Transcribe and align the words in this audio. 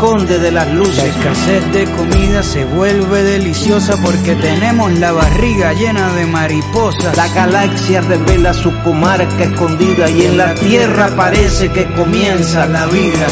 esconde 0.00 0.38
de 0.38 0.50
las 0.50 0.66
luces. 0.72 0.96
La 0.96 1.04
escasez 1.04 1.72
de 1.72 1.84
comida 1.84 2.42
se 2.42 2.64
vuelve 2.64 3.22
deliciosa 3.22 3.98
porque 4.02 4.34
tenemos 4.34 4.90
la 4.98 5.12
barriga 5.12 5.74
llena 5.74 6.10
de 6.14 6.24
mariposas. 6.24 7.14
La 7.18 7.28
galaxia 7.28 8.00
revela 8.00 8.54
su 8.54 8.72
comarca 8.82 9.44
escondida 9.44 10.08
y 10.08 10.22
en 10.22 10.38
la 10.38 10.54
tierra 10.54 11.10
parece 11.14 11.68
que 11.70 11.84
comienza 11.92 12.66
la 12.66 12.86
vida. 12.86 13.26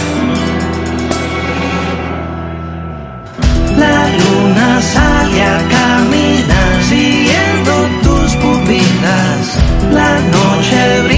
La 3.78 4.08
luna 4.18 4.82
sale 4.82 5.42
a 5.42 5.58
caminar 5.70 6.84
siguiendo 6.86 7.72
tus 8.02 8.36
pupilas. 8.36 9.58
La 9.90 10.20
noche 10.20 11.02
brilla 11.04 11.17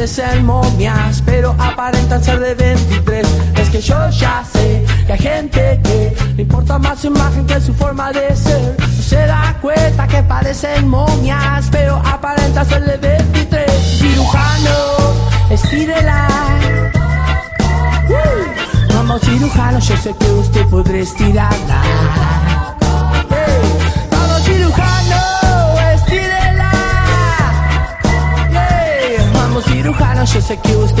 Parecen 0.00 0.46
momias, 0.46 1.22
pero 1.26 1.54
aparentan 1.58 2.24
ser 2.24 2.40
de 2.40 2.54
23 2.54 3.26
Es 3.56 3.68
que 3.68 3.82
yo 3.82 4.08
ya 4.08 4.42
sé, 4.50 4.82
que 5.06 5.12
hay 5.12 5.18
gente 5.18 5.80
que 5.84 6.16
le 6.36 6.42
importa 6.42 6.78
más 6.78 7.00
su 7.00 7.08
imagen 7.08 7.44
que 7.44 7.60
su 7.60 7.74
forma 7.74 8.10
de 8.10 8.34
ser. 8.34 8.76
No 8.80 9.02
se 9.02 9.26
dan 9.26 9.60
cuenta 9.60 10.08
que 10.08 10.22
parecen 10.22 10.88
momias, 10.88 11.68
pero 11.70 11.96
aparentan 11.96 12.66
ser 12.66 12.82
de 12.86 12.96
23 12.96 13.70
Cirujano, 13.98 14.78
estírela 15.50 16.28
Uh, 18.08 18.94
Vamos 18.94 19.20
cirujano, 19.20 19.78
yo 19.80 19.96
sé 19.98 20.14
que 20.18 20.30
usted 20.32 20.66
podrá 20.68 20.96
estirarla 20.96 21.69
cirujano, 30.56 30.99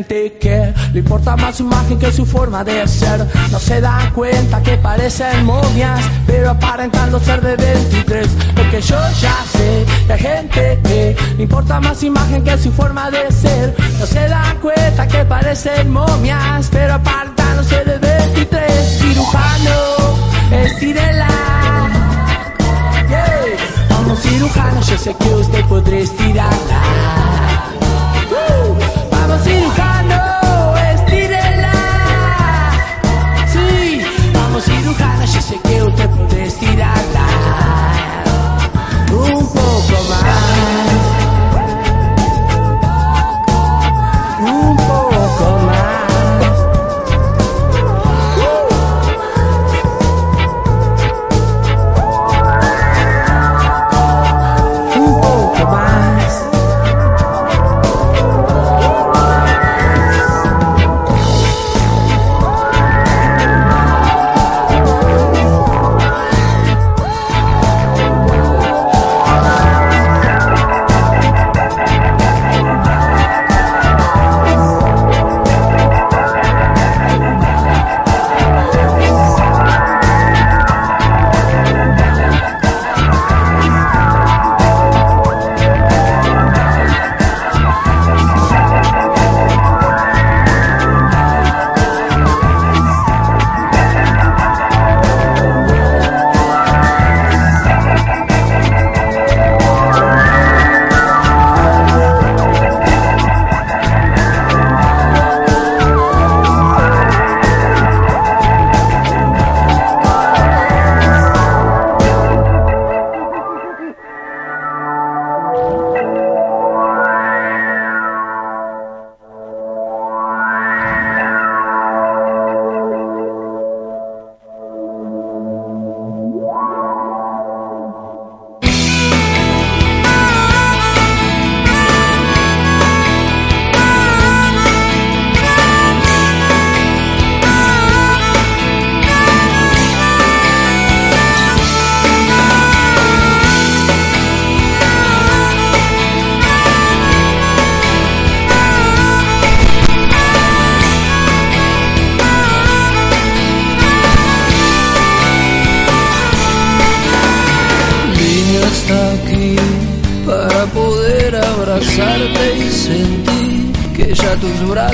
gente 0.00 0.38
que 0.40 0.74
le 0.94 1.00
importa 1.00 1.36
más 1.36 1.56
su 1.56 1.62
imagen 1.62 1.98
que 1.98 2.10
su 2.10 2.24
forma 2.24 2.64
de 2.64 2.88
ser. 2.88 3.26
No 3.50 3.58
se 3.58 3.80
dan 3.80 4.10
cuenta 4.12 4.62
que 4.62 4.78
parecen 4.78 5.44
momias, 5.44 6.00
pero 6.26 6.50
aparentando 6.50 7.20
ser 7.20 7.40
de 7.42 7.54
23. 7.56 8.28
Lo 8.56 8.70
que 8.70 8.80
yo 8.80 8.96
ya 9.20 9.36
sé, 9.52 9.84
la 10.08 10.16
gente 10.16 10.78
que 10.84 11.16
le 11.36 11.42
importa 11.42 11.80
más 11.80 12.02
imagen 12.02 12.42
que 12.42 12.56
su 12.56 12.72
forma 12.72 13.10
de 13.10 13.30
ser. 13.30 13.74
No 13.98 14.06
se 14.06 14.26
dan 14.26 14.58
cuenta 14.60 15.06
que 15.06 15.24
parecen 15.24 15.90
momias, 15.90 16.68
pero 16.70 16.94
aparentando 16.94 17.62
ser 17.62 17.84
de 17.84 17.98
23. 17.98 18.98
Cirujano, 19.00 19.78
estirela. 20.64 21.28
Yeah. 23.08 23.96
Como 23.96 24.16
cirujano, 24.16 24.80
yo 24.80 24.96
sé 24.96 25.14
que 25.14 25.28
usted 25.28 25.64
podrá 25.66 25.98
estirarla. 25.98 27.19
Vamos 29.30 29.44
cirujano, 29.44 30.76
estírela. 30.92 31.72
Sí, 33.46 34.02
vamos 34.34 34.64
cirujano, 34.64 35.24
yo 35.24 35.40
sé 35.40 35.56
que 35.62 35.82
usted 35.84 36.10
podrá 36.10 36.42
estirarla. 36.42 37.19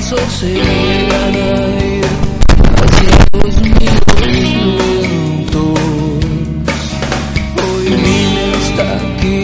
Tus 0.08 0.20
brazos 0.20 0.32
se 0.38 0.46
niegan 0.46 1.34
a 1.34 1.84
ir 1.84 2.04
hacia 2.76 3.16
los 3.42 3.60
míos 3.60 4.02
lentos. 4.20 5.78
Hoy 7.64 7.86
vine 7.88 8.44
hasta 8.54 8.86
aquí 8.96 9.42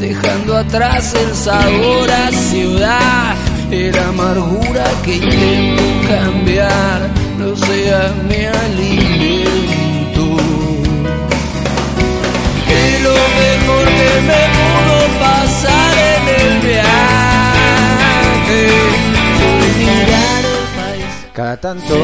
dejando 0.00 0.56
atrás 0.56 1.14
el 1.14 1.34
sabor 1.34 2.10
a 2.10 2.30
ciudad, 2.30 3.34
la 3.70 4.08
amargura 4.08 4.84
que 5.04 5.16
intento 5.16 5.82
cambiar, 6.08 7.10
no 7.38 7.56
sea 7.56 8.14
mi 8.28 8.44
alimento 8.44 9.01
Cada 21.42 21.56
tanto, 21.56 21.96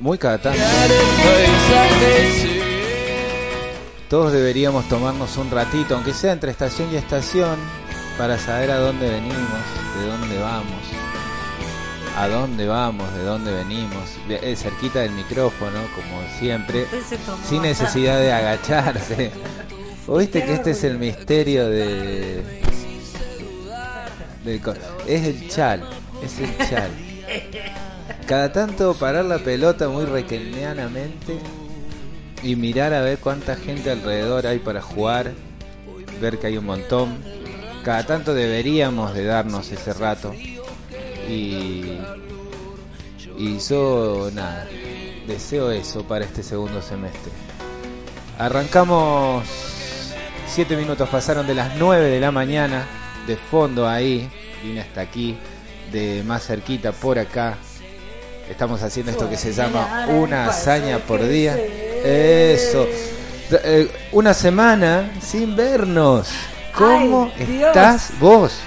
muy 0.00 0.18
cada 0.18 0.38
tanto, 0.38 0.58
todos 4.10 4.32
deberíamos 4.32 4.88
tomarnos 4.88 5.36
un 5.36 5.48
ratito, 5.52 5.94
aunque 5.94 6.12
sea 6.12 6.32
entre 6.32 6.50
estación 6.50 6.92
y 6.92 6.96
estación, 6.96 7.56
para 8.18 8.36
saber 8.36 8.72
a 8.72 8.78
dónde 8.78 9.08
venimos, 9.08 9.38
de 10.00 10.06
dónde 10.08 10.36
vamos, 10.40 10.82
a 12.16 12.26
dónde 12.26 12.66
vamos, 12.66 13.14
de 13.14 13.22
dónde 13.22 13.52
venimos, 13.52 14.02
de- 14.26 14.40
eh, 14.50 14.56
cerquita 14.56 14.98
del 14.98 15.12
micrófono, 15.12 15.78
como 15.94 16.20
siempre, 16.40 16.86
sin 17.48 17.62
necesidad 17.62 18.18
de 18.18 18.32
agacharse. 18.32 19.30
¿Oíste 20.08 20.44
que 20.44 20.54
este 20.54 20.72
es 20.72 20.82
el 20.82 20.98
misterio 20.98 21.68
de... 21.68 22.42
del 24.44 24.60
es 25.06 25.24
el 25.24 25.48
chal, 25.48 25.88
es 26.20 26.38
el 26.40 26.68
chal. 26.68 26.90
Cada 28.28 28.52
tanto 28.52 28.92
parar 28.92 29.24
la 29.24 29.38
pelota 29.38 29.88
muy 29.88 30.04
requenianamente 30.04 31.38
y 32.42 32.56
mirar 32.56 32.92
a 32.92 33.00
ver 33.00 33.16
cuánta 33.20 33.56
gente 33.56 33.90
alrededor 33.90 34.46
hay 34.46 34.58
para 34.58 34.82
jugar, 34.82 35.32
ver 36.20 36.38
que 36.38 36.48
hay 36.48 36.58
un 36.58 36.66
montón. 36.66 37.16
Cada 37.82 38.04
tanto 38.04 38.34
deberíamos 38.34 39.14
de 39.14 39.24
darnos 39.24 39.72
ese 39.72 39.94
rato. 39.94 40.34
Y, 41.26 41.96
y 43.38 43.58
yo, 43.66 44.30
nada, 44.34 44.68
deseo 45.26 45.70
eso 45.70 46.02
para 46.06 46.26
este 46.26 46.42
segundo 46.42 46.82
semestre. 46.82 47.32
Arrancamos, 48.38 49.42
7 50.48 50.76
minutos 50.76 51.08
pasaron 51.08 51.46
de 51.46 51.54
las 51.54 51.76
9 51.76 52.10
de 52.10 52.20
la 52.20 52.30
mañana, 52.30 52.86
de 53.26 53.38
fondo 53.38 53.88
ahí, 53.88 54.28
vine 54.62 54.82
hasta 54.82 55.00
aquí, 55.00 55.34
de 55.90 56.22
más 56.26 56.46
cerquita 56.46 56.92
por 56.92 57.18
acá. 57.18 57.56
Estamos 58.50 58.82
haciendo 58.82 59.12
esto 59.12 59.28
que 59.28 59.36
se 59.36 59.52
llama 59.52 60.06
una 60.08 60.46
hazaña 60.46 60.98
por 60.98 61.26
día. 61.26 61.56
Eso. 61.56 62.86
Eh, 63.50 63.90
Una 64.12 64.34
semana 64.34 65.10
sin 65.20 65.54
vernos. 65.56 66.28
¿Cómo 66.74 67.30
Ay, 67.38 67.62
estás 67.62 68.10
vos? 68.20 68.58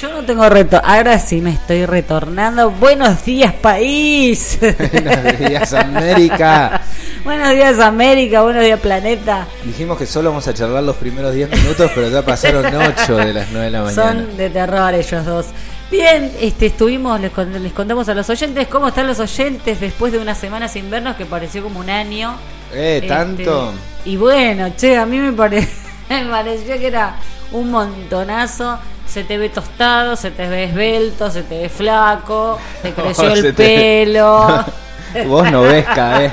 Yo 0.00 0.08
no 0.10 0.24
tengo 0.24 0.48
reto. 0.48 0.80
Ahora 0.84 1.18
sí 1.18 1.40
me 1.40 1.50
estoy 1.50 1.84
retornando. 1.84 2.70
Buenos 2.70 3.24
días, 3.24 3.52
país. 3.54 4.58
Buenos 4.92 5.38
días, 5.38 5.72
América. 5.72 6.80
buenos 7.24 7.50
días, 7.50 7.80
América. 7.80 8.42
Buenos 8.42 8.62
días, 8.62 8.78
planeta. 8.78 9.48
Dijimos 9.64 9.98
que 9.98 10.06
solo 10.06 10.30
vamos 10.30 10.46
a 10.46 10.54
charlar 10.54 10.84
los 10.84 10.96
primeros 10.96 11.34
10 11.34 11.50
minutos, 11.50 11.90
pero 11.94 12.08
ya 12.10 12.22
pasaron 12.24 12.64
8 12.66 13.16
de 13.16 13.32
las 13.32 13.48
9 13.50 13.64
de 13.64 13.70
la 13.72 13.82
mañana. 13.82 14.12
Son 14.12 14.36
de 14.36 14.50
terror 14.50 14.94
ellos 14.94 15.24
dos. 15.26 15.46
Bien, 15.90 16.30
este, 16.40 16.66
estuvimos, 16.66 17.18
les, 17.20 17.32
les 17.60 17.72
contamos 17.72 18.08
a 18.10 18.14
los 18.14 18.28
oyentes 18.28 18.68
cómo 18.68 18.88
están 18.88 19.06
los 19.06 19.20
oyentes 19.20 19.80
después 19.80 20.12
de 20.12 20.18
una 20.18 20.34
semana 20.34 20.68
sin 20.68 20.90
vernos 20.90 21.16
que 21.16 21.24
pareció 21.24 21.62
como 21.62 21.80
un 21.80 21.88
año. 21.88 22.34
Eh, 22.74 22.96
Este, 22.96 23.08
tanto. 23.08 23.72
y 24.04 24.16
bueno, 24.16 24.70
che, 24.76 24.98
a 24.98 25.06
mí 25.06 25.18
me, 25.18 25.32
pare- 25.32 25.66
me 26.10 26.26
pareció 26.26 26.76
que 26.78 26.86
era 26.88 27.16
un 27.52 27.70
montonazo. 27.70 28.78
Se 29.06 29.24
te 29.24 29.38
ve 29.38 29.48
tostado, 29.48 30.16
se 30.16 30.30
te 30.30 30.46
ve 30.48 30.64
esbelto, 30.64 31.30
se 31.30 31.42
te 31.42 31.58
ve 31.62 31.68
flaco, 31.70 32.58
te 32.82 32.92
creció 32.92 33.24
Oh, 33.30 33.34
el 33.34 33.42
te- 33.42 33.52
pelo. 33.54 34.64
Vos 35.26 35.50
no 35.50 35.62
ves 35.62 35.86
cada 35.86 36.18
vez, 36.18 36.32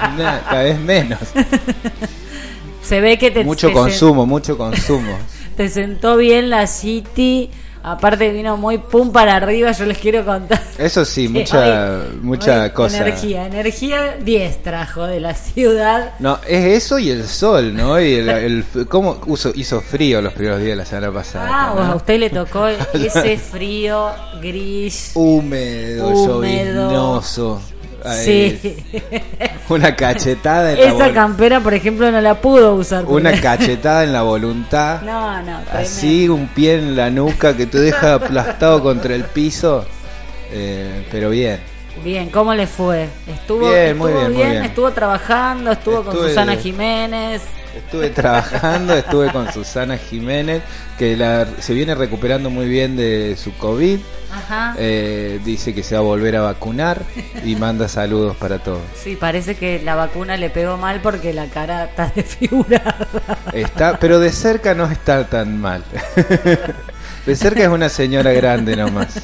cada 0.49 0.63
vez 0.63 0.77
menos. 0.77 1.19
se 2.83 2.99
ve 2.99 3.17
que 3.17 3.31
te, 3.31 3.45
Mucho 3.45 3.67
te- 3.69 3.73
consumo, 3.73 4.25
mucho 4.25 4.57
consumo. 4.57 5.17
te 5.55 5.69
sentó 5.69 6.17
bien 6.17 6.49
la 6.49 6.67
City. 6.67 7.49
Aparte 7.87 8.31
vino 8.31 8.57
muy 8.57 8.79
pum 8.79 9.11
para 9.11 9.35
arriba, 9.35 9.71
yo 9.71 9.85
les 9.85 9.99
quiero 9.99 10.25
contar. 10.25 10.59
Eso 10.77 11.05
sí, 11.05 11.27
mucha, 11.27 11.99
hoy- 11.99 12.17
mucha 12.21 12.63
hoy 12.63 12.69
cosa. 12.71 12.97
Energía, 12.97 13.45
energía 13.45 14.17
10 14.23 14.63
trajo 14.63 15.05
de 15.05 15.19
la 15.19 15.35
ciudad. 15.35 16.13
No, 16.17 16.39
es 16.47 16.65
eso 16.83 16.97
y 16.97 17.11
el 17.11 17.27
sol, 17.27 17.75
¿no? 17.75 18.01
Y 18.01 18.15
el, 18.15 18.29
el- 18.75 18.87
cómo 18.89 19.21
uso- 19.27 19.51
hizo 19.53 19.81
frío 19.81 20.19
los 20.21 20.33
primeros 20.33 20.57
días 20.59 20.71
de 20.71 20.75
la 20.77 20.85
semana 20.85 21.11
pasada. 21.11 21.47
Ah, 21.51 21.73
¿no? 21.75 21.81
a 21.83 21.95
usted 21.95 22.19
le 22.19 22.31
tocó 22.31 22.67
ese 22.93 23.37
frío 23.37 24.09
gris. 24.41 25.11
Húmedo, 25.13 26.07
Húmedo. 26.07 27.21
Sí. 28.13 28.75
Una 29.69 29.95
cachetada 29.95 30.71
en 30.73 30.79
la 30.79 30.85
Esa 31.05 31.13
campera, 31.13 31.59
por 31.59 31.73
ejemplo, 31.73 32.11
no 32.11 32.21
la 32.21 32.35
pudo 32.35 32.75
usar. 32.75 33.03
porque- 33.03 33.15
Una 33.15 33.39
cachetada 33.41 34.03
en 34.03 34.13
la 34.13 34.21
voluntad. 34.21 35.01
No, 35.01 35.41
no, 35.41 35.59
Así, 35.73 36.29
un 36.29 36.47
pie 36.47 36.75
en 36.75 36.95
la 36.95 37.09
nuca 37.09 37.55
que 37.57 37.65
te 37.65 37.79
deja 37.79 38.15
aplastado 38.15 38.81
contra 38.83 39.15
el 39.15 39.23
piso. 39.23 39.85
Eh, 40.51 41.05
pero 41.11 41.29
bien. 41.31 41.59
Bien, 42.03 42.29
¿cómo 42.29 42.53
le 42.53 42.67
fue? 42.67 43.07
¿Estuvo 43.25 43.69
Bien, 43.69 43.87
estuvo 43.87 44.03
muy 44.03 44.11
bien, 44.13 44.33
muy 44.33 44.43
bien. 44.51 44.63
¿Estuvo 44.65 44.91
trabajando? 44.91 45.71
¿Estuvo 45.71 46.03
con 46.03 46.13
Susana 46.15 46.55
Jiménez? 46.57 47.41
Estuve 47.75 48.09
trabajando, 48.09 48.93
estuve 48.93 49.31
con 49.31 49.51
Susana 49.51 49.97
Jiménez, 49.97 50.63
que 50.97 51.17
la, 51.17 51.45
se 51.59 51.73
viene 51.73 51.93
recuperando 51.93 52.49
muy 52.49 52.67
bien 52.67 52.95
de 52.95 53.35
su 53.37 53.55
COVID. 53.57 53.99
Ajá. 54.31 54.75
Eh, 54.77 55.39
dice 55.45 55.73
que 55.73 55.83
se 55.83 55.95
va 55.95 56.01
a 56.01 56.03
volver 56.03 56.35
a 56.35 56.41
vacunar 56.41 57.01
y 57.43 57.55
manda 57.55 57.87
saludos 57.87 58.35
para 58.37 58.59
todos. 58.59 58.81
Sí, 58.95 59.15
parece 59.15 59.55
que 59.55 59.81
la 59.81 59.95
vacuna 59.95 60.37
le 60.37 60.49
pegó 60.49 60.77
mal 60.77 61.01
porque 61.01 61.33
la 61.33 61.47
cara 61.47 61.85
está 61.85 62.11
desfigurada. 62.15 63.07
Está, 63.53 63.99
pero 63.99 64.19
de 64.19 64.31
cerca 64.31 64.73
no 64.73 64.89
está 64.89 65.27
tan 65.27 65.59
mal. 65.59 65.83
De 67.25 67.35
cerca 67.35 67.63
es 67.63 67.69
una 67.69 67.89
señora 67.89 68.31
grande 68.33 68.75
nomás. 68.75 69.07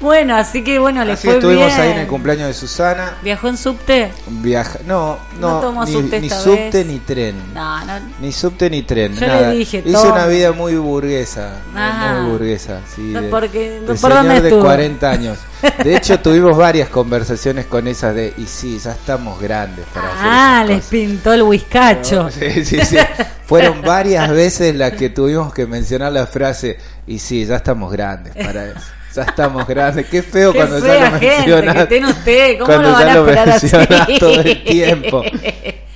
Bueno, 0.00 0.36
así 0.36 0.62
que 0.62 0.78
bueno, 0.78 1.02
le 1.02 1.12
Así 1.12 1.26
fue 1.28 1.36
estuvimos 1.36 1.66
bien. 1.68 1.80
ahí 1.80 1.90
en 1.92 1.98
el 2.00 2.06
cumpleaños 2.06 2.48
de 2.48 2.52
Susana. 2.52 3.14
¿Viajó 3.22 3.48
en 3.48 3.56
subte? 3.56 4.10
Viaja, 4.26 4.80
no, 4.84 5.18
No 5.40 5.52
no, 5.52 5.60
tomó 5.60 5.84
ni, 5.86 5.92
subte 5.92 6.20
ni 6.20 6.26
esta 6.26 6.40
subte 6.40 6.70
vez. 6.70 6.86
ni 6.86 6.98
tren. 6.98 7.34
No, 7.54 7.84
no. 7.86 7.92
Ni 8.20 8.30
subte 8.30 8.68
ni 8.68 8.82
tren, 8.82 9.14
Yo 9.14 9.20
le 9.20 9.26
nada. 9.28 9.50
dije, 9.52 9.78
Hice 9.78 9.92
toma. 9.92 10.12
una 10.12 10.26
vida 10.26 10.52
muy 10.52 10.74
burguesa, 10.76 11.56
Ajá. 11.74 12.20
muy 12.20 12.32
burguesa, 12.32 12.80
sí, 12.94 13.12
de, 13.14 13.22
porque- 13.30 13.80
de 13.80 13.86
¿por 13.86 13.96
señor 13.96 14.14
dónde 14.16 14.40
de 14.42 14.48
estuvo? 14.48 14.62
40 14.64 15.10
años. 15.10 15.38
De 15.82 15.96
hecho, 15.96 16.18
tuvimos 16.20 16.56
varias 16.56 16.88
conversaciones 16.88 17.66
con 17.66 17.86
esas 17.88 18.14
de, 18.14 18.34
y 18.36 18.46
sí, 18.46 18.78
ya 18.78 18.92
estamos 18.92 19.40
grandes 19.40 19.84
para 19.92 20.08
Ah, 20.16 20.60
hacer 20.62 20.76
les 20.76 20.84
pintó 20.86 21.32
el 21.32 21.42
whiskacho. 21.42 22.28
Sí, 22.30 22.64
sí, 22.64 22.80
sí. 22.84 22.96
Fueron 23.46 23.82
varias 23.82 24.30
veces 24.30 24.74
las 24.74 24.92
que 24.92 25.10
tuvimos 25.10 25.52
que 25.52 25.66
mencionar 25.66 26.12
la 26.12 26.26
frase, 26.26 26.78
y 27.06 27.18
sí, 27.18 27.44
ya 27.44 27.56
estamos 27.56 27.92
grandes 27.92 28.34
para 28.34 28.66
eso. 28.68 28.80
Ya 29.14 29.22
estamos 29.22 29.66
grandes. 29.66 30.06
Qué 30.06 30.22
feo 30.22 30.52
Qué 30.52 30.58
cuando 30.58 30.78
ya 30.80 31.10
lo 31.10 31.18
gente 31.20 31.36
mencionas. 31.44 31.86
que 31.86 32.04
usted. 32.04 32.58
¿Cómo 32.58 32.66
cuando 32.66 32.88
lo 32.88 32.94
van 32.94 33.06
ya 33.06 33.12
a 33.12 33.14
lo 33.46 33.52
así? 33.52 33.66
mencionas 33.76 34.08
todo 34.18 34.40
el 34.40 34.64
tiempo. 34.64 35.22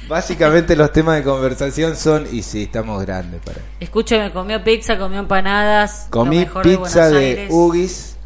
Básicamente 0.08 0.76
los 0.76 0.92
temas 0.92 1.16
de 1.16 1.22
conversación 1.24 1.96
son, 1.96 2.26
y 2.30 2.42
sí, 2.42 2.62
estamos 2.64 3.04
grandes 3.04 3.40
para 3.44 3.58
eso. 3.58 3.66
Escúcheme, 3.80 4.32
comió 4.32 4.62
pizza, 4.62 4.96
comió 4.96 5.18
empanadas. 5.20 6.04
lo 6.06 6.10
Comí 6.10 6.38
mejor 6.38 6.64
de 6.66 6.76
pizza 6.78 7.08
de. 7.10 7.46
Ugis. 7.50 8.16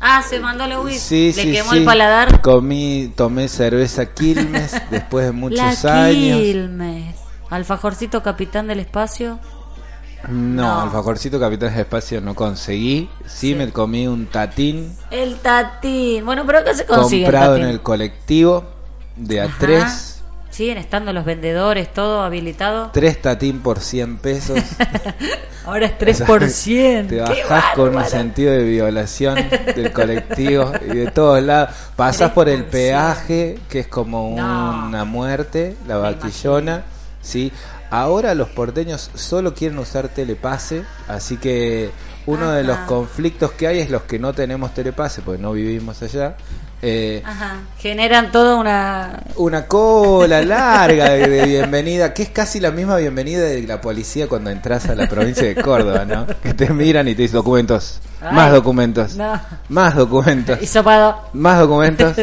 Ah, 0.00 0.22
se 0.22 0.38
mandó 0.40 0.66
la 0.66 0.80
Ugis. 0.80 1.00
Sí, 1.00 1.32
Le 1.34 1.42
sí, 1.42 1.52
quemó 1.52 1.72
sí. 1.72 1.78
el 1.78 1.84
paladar. 1.84 2.40
Comí, 2.40 3.12
tomé 3.16 3.48
cerveza 3.48 4.06
Quilmes 4.06 4.72
después 4.90 5.26
de 5.26 5.32
muchos 5.32 5.82
la 5.82 6.04
años. 6.04 6.38
Quilmes. 6.40 7.16
Alfajorcito 7.50 8.22
capitán 8.22 8.66
del 8.68 8.80
espacio. 8.80 9.38
No, 10.28 10.28
No. 10.28 10.80
alfajorcito 10.82 11.38
Capitán 11.38 11.72
de 11.74 11.80
Espacio 11.82 12.20
no 12.20 12.34
conseguí. 12.34 13.08
Sí, 13.24 13.54
me 13.54 13.70
comí 13.70 14.08
un 14.08 14.26
tatín 14.26 14.92
El 15.12 15.36
tatín. 15.36 16.24
Bueno, 16.26 16.44
pero 16.44 16.58
acá 16.58 16.74
se 16.74 16.84
consigue 16.86 17.22
comprado 17.22 17.54
el 17.54 17.60
en 17.62 17.66
tatín. 17.66 17.74
el 17.76 17.82
colectivo 17.82 18.64
de 19.16 19.40
Ajá. 19.42 19.56
A3. 20.58 20.62
Siguen 20.62 20.78
estando 20.78 21.12
los 21.12 21.24
vendedores, 21.24 21.92
todo 21.92 22.22
habilitado. 22.22 22.90
Tres 22.92 23.22
tatín 23.22 23.60
por 23.60 23.80
100 23.80 24.18
pesos. 24.18 24.58
Ahora 25.64 25.86
es 25.86 25.98
3%. 25.98 27.08
Te 27.08 27.16
¡Qué 27.16 27.20
bajás 27.20 27.74
con 27.74 27.94
un 27.94 28.04
sentido 28.04 28.52
de 28.52 28.64
violación 28.64 29.36
del 29.76 29.92
colectivo 29.92 30.72
y 30.84 30.96
de 30.96 31.10
todos 31.10 31.42
lados. 31.42 31.74
Pasás 31.94 32.32
por 32.32 32.48
el 32.48 32.66
3%. 32.66 32.70
peaje, 32.70 33.58
que 33.68 33.80
es 33.80 33.86
como 33.86 34.34
No. 34.36 34.86
una 34.86 35.04
muerte, 35.04 35.76
la 35.86 35.96
Me 35.96 36.00
vaquillona. 36.00 36.82
¿sí? 37.20 37.52
Ahora 37.90 38.34
los 38.34 38.48
porteños 38.48 39.10
solo 39.14 39.54
quieren 39.54 39.78
usar 39.78 40.08
telepase, 40.08 40.82
así 41.06 41.36
que 41.36 41.90
uno 42.26 42.50
de 42.50 42.62
los 42.62 42.76
conflictos 42.80 43.52
que 43.52 43.66
hay 43.66 43.78
es 43.80 43.90
los 43.90 44.02
que 44.02 44.18
no 44.18 44.32
tenemos 44.34 44.74
telepase, 44.74 45.22
porque 45.22 45.40
no 45.40 45.52
vivimos 45.52 46.02
allá. 46.02 46.36
Eh, 46.80 47.22
Ajá. 47.26 47.56
Generan 47.78 48.30
toda 48.30 48.54
una. 48.56 49.20
una 49.36 49.66
cola 49.66 50.42
larga 50.42 51.10
de, 51.10 51.28
de 51.28 51.44
bienvenida, 51.46 52.14
que 52.14 52.22
es 52.22 52.28
casi 52.30 52.60
la 52.60 52.70
misma 52.70 52.96
bienvenida 52.96 53.40
de 53.42 53.62
la 53.62 53.80
policía 53.80 54.28
cuando 54.28 54.50
entras 54.50 54.88
a 54.88 54.94
la 54.94 55.08
provincia 55.08 55.42
de 55.44 55.56
Córdoba, 55.56 56.04
¿no? 56.04 56.26
Que 56.42 56.54
te 56.54 56.70
miran 56.72 57.08
y 57.08 57.14
te 57.14 57.22
dicen 57.22 57.36
documentos, 57.36 58.00
Ay, 58.20 58.32
más 58.34 58.52
documentos, 58.52 59.16
no. 59.16 59.40
más 59.68 59.94
documentos, 59.96 60.58
Hisopado. 60.62 61.28
más 61.32 61.58
documentos, 61.58 62.14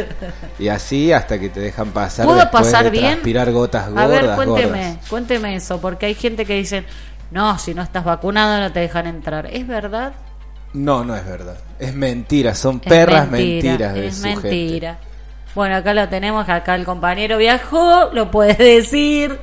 y 0.57 0.67
así 0.69 1.11
hasta 1.11 1.37
que 1.37 1.49
te 1.49 1.59
dejan 1.59 1.89
pasar. 1.91 2.25
¿Pudo 2.25 2.49
pasar 2.49 2.85
de 2.85 2.89
bien? 2.91 3.05
Transpirar 3.13 3.51
gotas 3.51 3.89
gordas, 3.89 4.03
A 4.03 4.07
ver, 4.07 4.35
cuénteme, 4.35 4.87
gordas. 4.91 5.09
cuénteme 5.09 5.55
eso, 5.55 5.81
porque 5.81 6.05
hay 6.05 6.15
gente 6.15 6.45
que 6.45 6.53
dice, 6.55 6.85
no, 7.31 7.59
si 7.59 7.73
no 7.73 7.81
estás 7.81 8.05
vacunado 8.05 8.59
no 8.61 8.71
te 8.71 8.79
dejan 8.79 9.07
entrar. 9.07 9.47
¿Es 9.47 9.67
verdad? 9.67 10.13
No, 10.75 11.03
no 11.03 11.15
es 11.15 11.25
verdad. 11.25 11.57
Es 11.79 11.93
mentira, 11.95 12.53
son 12.53 12.81
Es 12.83 12.89
perras 12.89 13.29
mentira, 13.29 13.89
mentiras 13.89 13.93
de 13.95 14.07
es 14.07 14.15
su 14.17 14.21
mentira. 14.23 14.97
Bueno, 15.55 15.75
acá 15.77 15.93
lo 15.93 16.07
tenemos, 16.09 16.47
acá 16.49 16.75
el 16.75 16.83
compañero 16.85 17.37
viajó, 17.37 18.09
lo 18.13 18.29
puedes 18.29 18.57
decir. 18.57 19.39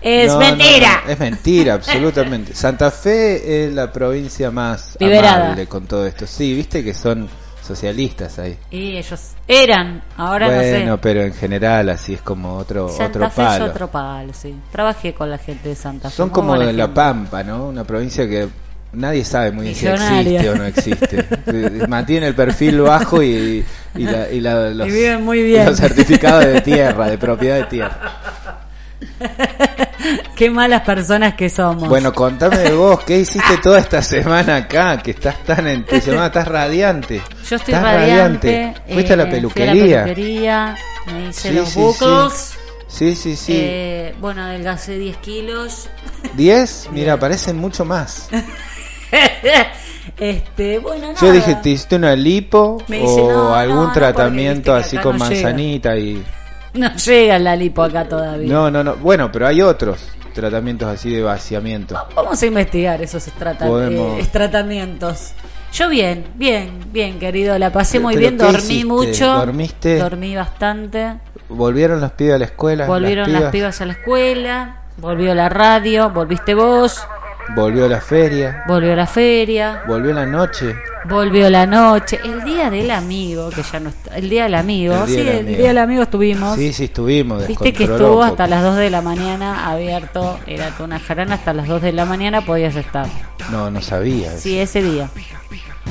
Es 0.00 0.30
No, 0.32 0.38
mentira. 0.38 1.02
no, 1.04 1.10
es 1.12 1.18
mentira, 1.18 1.74
absolutamente. 1.74 2.54
Santa 2.54 2.90
Fe 2.92 3.64
es 3.66 3.74
la 3.74 3.90
provincia 3.92 4.50
más 4.50 4.96
Liberada. 5.00 5.46
amable 5.46 5.66
con 5.66 5.86
todo 5.86 6.06
esto. 6.06 6.26
Sí, 6.26 6.54
viste 6.54 6.84
que 6.84 6.94
son 6.94 7.28
socialistas 7.66 8.38
ahí. 8.38 8.56
Y 8.70 8.96
ellos 8.96 9.32
eran, 9.48 10.02
ahora 10.16 10.46
bueno, 10.46 10.86
no 10.86 10.94
sé. 10.94 10.98
pero 11.02 11.22
en 11.22 11.34
general 11.34 11.88
así 11.88 12.14
es 12.14 12.22
como 12.22 12.56
otro 12.56 12.88
Santa 12.88 13.18
otro 13.26 13.30
Fe 13.30 13.42
palo. 13.42 13.64
es 13.64 13.70
otro 13.72 13.90
palo, 13.90 14.32
sí. 14.32 14.54
Trabajé 14.70 15.14
con 15.14 15.30
la 15.30 15.38
gente 15.38 15.70
de 15.70 15.74
Santa 15.74 16.08
Fe. 16.10 16.16
Son 16.16 16.30
como 16.30 16.56
de 16.56 16.72
La. 16.72 16.94
Pampa, 16.94 17.42
¿no? 17.42 17.66
Una 17.66 17.82
provincia 17.82 18.28
que 18.28 18.48
nadie 18.92 19.24
sabe 19.24 19.50
muy 19.52 19.64
bien 19.74 19.76
si 19.76 19.86
existe 19.86 20.50
o 20.50 20.54
no 20.56 20.64
existe. 20.64 21.24
Mantiene 21.88 22.28
el 22.28 22.34
perfil 22.34 22.80
bajo 22.80 23.22
y, 23.22 23.64
y, 23.94 24.02
la- 24.04 24.30
y 24.30 24.40
la- 24.40 24.70
los, 24.70 24.88
Y 24.88 24.90
viven 24.90 25.24
muy 25.24 25.42
bien. 25.42 25.66
los 25.66 25.76
certificados 25.78 26.44
de 26.46 26.60
tierra, 26.62 27.06
de 27.08 27.18
propiedad 27.18 27.56
de 27.56 27.64
tierra. 27.64 28.12
Qué 30.36 30.50
malas 30.50 30.82
personas 30.82 31.34
que 31.34 31.48
somos. 31.50 31.88
Bueno, 31.88 32.12
contame 32.12 32.58
de 32.58 32.72
vos, 32.72 33.02
¿qué 33.04 33.18
hiciste 33.20 33.56
toda 33.62 33.78
esta 33.80 34.02
semana 34.02 34.56
acá? 34.56 34.98
Que 35.02 35.12
estás 35.12 35.42
tan 35.44 35.66
entusiasmada, 35.66 36.26
estás 36.28 36.48
radiante. 36.48 37.20
Yo 37.48 37.56
estoy 37.56 37.74
Estás 37.74 37.82
radiante. 37.82 38.74
¿Fuiste 38.92 39.12
a 39.14 39.16
la 39.16 39.22
eh, 39.24 39.26
peluquería? 39.26 39.72
Fui 39.72 39.92
a 39.92 39.96
la 39.96 40.04
peluquería, 40.04 40.76
me 41.12 41.28
hice 41.28 41.48
Sí, 41.48 41.54
los 41.54 41.68
sí, 41.70 41.80
buckles. 41.80 42.54
Sí, 42.88 43.14
sí, 43.16 43.36
sí. 43.36 43.52
eh, 43.56 44.14
bueno, 44.20 44.42
adelgacé 44.42 44.96
10 44.98 45.16
kilos. 45.18 45.88
¿10? 46.36 46.88
Mira, 46.92 47.18
parecen 47.18 47.56
mucho 47.56 47.84
más. 47.84 48.28
este, 50.18 50.78
bueno, 50.78 51.12
nada. 51.12 51.20
Yo 51.20 51.32
dije, 51.32 51.56
¿te 51.56 51.70
hiciste 51.70 51.96
una 51.96 52.14
lipo 52.16 52.82
Me 52.88 52.98
dice, 52.98 53.20
o 53.20 53.32
no, 53.32 53.54
algún 53.54 53.86
no, 53.86 53.92
tratamiento 53.92 54.74
así 54.74 54.96
con 54.98 55.14
llega. 55.14 55.28
manzanita 55.28 55.96
y... 55.96 56.22
No 56.74 56.94
llega 56.94 57.38
la 57.38 57.56
lipo 57.56 57.82
acá 57.82 58.06
todavía. 58.06 58.52
No, 58.52 58.70
no, 58.70 58.84
no. 58.84 58.96
Bueno, 58.96 59.32
pero 59.32 59.46
hay 59.46 59.62
otros 59.62 60.10
tratamientos 60.34 60.88
así 60.88 61.10
de 61.10 61.22
vaciamiento. 61.22 61.96
Vamos 62.14 62.42
a 62.42 62.46
investigar 62.46 63.00
esos 63.00 63.26
Podemos. 63.30 64.20
eh, 64.20 64.28
tratamientos. 64.30 65.32
Yo 65.72 65.88
bien, 65.88 66.26
bien, 66.36 66.78
bien, 66.92 67.18
querido. 67.18 67.58
La 67.58 67.72
pasé 67.72 67.98
muy 67.98 68.16
bien, 68.16 68.36
¿qué 68.36 68.44
dormí 68.44 68.58
hiciste? 68.58 68.84
mucho. 68.84 69.26
¿Dormiste? 69.26 69.98
Dormí 69.98 70.36
bastante. 70.36 71.14
¿Volvieron 71.48 72.00
los 72.00 72.12
pibes 72.12 72.34
a 72.34 72.38
la 72.38 72.44
escuela? 72.44 72.86
Volvieron 72.86 73.32
las 73.32 73.50
pibas 73.50 73.80
a 73.80 73.86
la 73.86 73.92
escuela. 73.92 74.82
Volvió 74.98 75.34
la 75.34 75.48
radio. 75.48 76.10
Volviste 76.10 76.54
vos. 76.54 77.06
Volvió 77.54 77.88
la 77.88 78.00
feria. 78.00 78.64
Volvió 78.66 78.94
la 78.96 79.06
feria. 79.06 79.82
Volvió 79.86 80.12
la 80.12 80.26
noche. 80.26 80.76
Volvió 81.08 81.48
la 81.48 81.66
noche. 81.66 82.18
El 82.24 82.42
día 82.42 82.70
del 82.70 82.90
amigo, 82.90 83.50
que 83.50 83.62
ya 83.62 83.78
no 83.78 83.90
está. 83.90 84.16
El 84.16 84.28
día 84.28 84.44
del 84.44 84.54
amigo. 84.56 84.94
El 84.94 85.06
día 85.06 85.18
sí, 85.18 85.24
del 85.24 85.28
el 85.28 85.38
amigo. 85.40 85.58
día 85.58 85.68
del 85.68 85.78
amigo 85.78 86.02
estuvimos. 86.02 86.56
Sí, 86.56 86.72
sí, 86.72 86.84
estuvimos. 86.84 87.46
Viste 87.46 87.72
que 87.72 87.84
estuvo 87.84 88.22
hasta 88.22 88.46
las 88.46 88.62
2 88.62 88.76
de 88.76 88.90
la 88.90 89.02
mañana 89.02 89.70
abierto. 89.70 90.38
Era 90.46 90.72
una 90.80 90.98
jarana 90.98 91.36
hasta 91.36 91.52
las 91.52 91.68
2 91.68 91.82
de 91.82 91.92
la 91.92 92.04
mañana 92.04 92.40
podías 92.40 92.74
estar. 92.74 93.06
No, 93.50 93.70
no 93.70 93.80
sabía. 93.80 94.32
eso. 94.32 94.40
Sí, 94.40 94.58
ese 94.58 94.82
día. 94.82 95.08